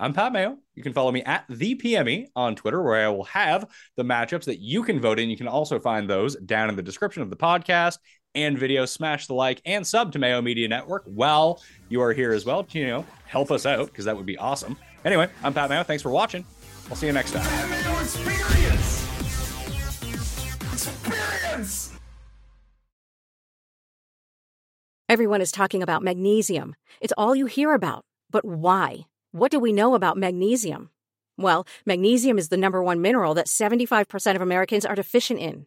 I'm 0.00 0.12
Pat 0.12 0.32
Mayo. 0.32 0.56
You 0.76 0.84
can 0.84 0.92
follow 0.92 1.10
me 1.10 1.24
at 1.24 1.44
the 1.48 1.74
PME 1.74 2.26
on 2.36 2.54
Twitter, 2.54 2.80
where 2.80 3.04
I 3.04 3.08
will 3.08 3.24
have 3.24 3.68
the 3.96 4.04
matchups 4.04 4.44
that 4.44 4.60
you 4.60 4.84
can 4.84 5.00
vote 5.00 5.18
in. 5.18 5.28
You 5.28 5.36
can 5.36 5.48
also 5.48 5.80
find 5.80 6.08
those 6.08 6.36
down 6.36 6.68
in 6.68 6.76
the 6.76 6.82
description 6.84 7.22
of 7.22 7.30
the 7.30 7.36
podcast 7.36 7.98
and 8.44 8.58
video. 8.58 8.84
Smash 8.84 9.26
the 9.26 9.34
like 9.34 9.60
and 9.64 9.86
sub 9.86 10.12
to 10.12 10.18
Mayo 10.18 10.40
Media 10.42 10.68
Network 10.68 11.04
while 11.06 11.62
you 11.88 12.00
are 12.02 12.12
here 12.12 12.32
as 12.32 12.44
well. 12.44 12.64
To, 12.64 12.78
you 12.78 12.86
know, 12.86 13.06
help 13.26 13.50
us 13.50 13.66
out 13.66 13.86
because 13.86 14.04
that 14.04 14.16
would 14.16 14.26
be 14.26 14.38
awesome. 14.38 14.76
Anyway, 15.04 15.28
I'm 15.42 15.54
Pat 15.54 15.70
Mayo. 15.70 15.82
Thanks 15.82 16.02
for 16.02 16.10
watching. 16.10 16.44
I'll 16.90 16.96
see 16.96 17.06
you 17.06 17.12
next 17.12 17.32
time. 17.32 17.70
Mayo 17.70 18.00
Experience. 18.00 19.04
Experience. 20.72 21.98
Everyone 25.08 25.40
is 25.40 25.50
talking 25.50 25.82
about 25.82 26.02
magnesium. 26.02 26.74
It's 27.00 27.14
all 27.16 27.34
you 27.34 27.46
hear 27.46 27.72
about. 27.72 28.04
But 28.30 28.44
why? 28.44 29.06
What 29.32 29.50
do 29.50 29.58
we 29.58 29.72
know 29.72 29.94
about 29.94 30.18
magnesium? 30.18 30.90
Well, 31.38 31.66
magnesium 31.86 32.36
is 32.36 32.48
the 32.48 32.56
number 32.56 32.82
one 32.82 33.00
mineral 33.00 33.32
that 33.34 33.46
75% 33.46 34.36
of 34.36 34.42
Americans 34.42 34.84
are 34.84 34.94
deficient 34.94 35.40
in. 35.40 35.66